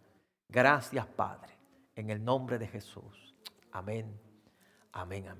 Gracias, 0.49 1.05
Padre, 1.05 1.53
en 1.95 2.09
el 2.09 2.23
nombre 2.23 2.57
de 2.57 2.67
Jesús. 2.67 3.35
Amén, 3.71 4.19
amén, 4.91 5.27
amén. 5.27 5.35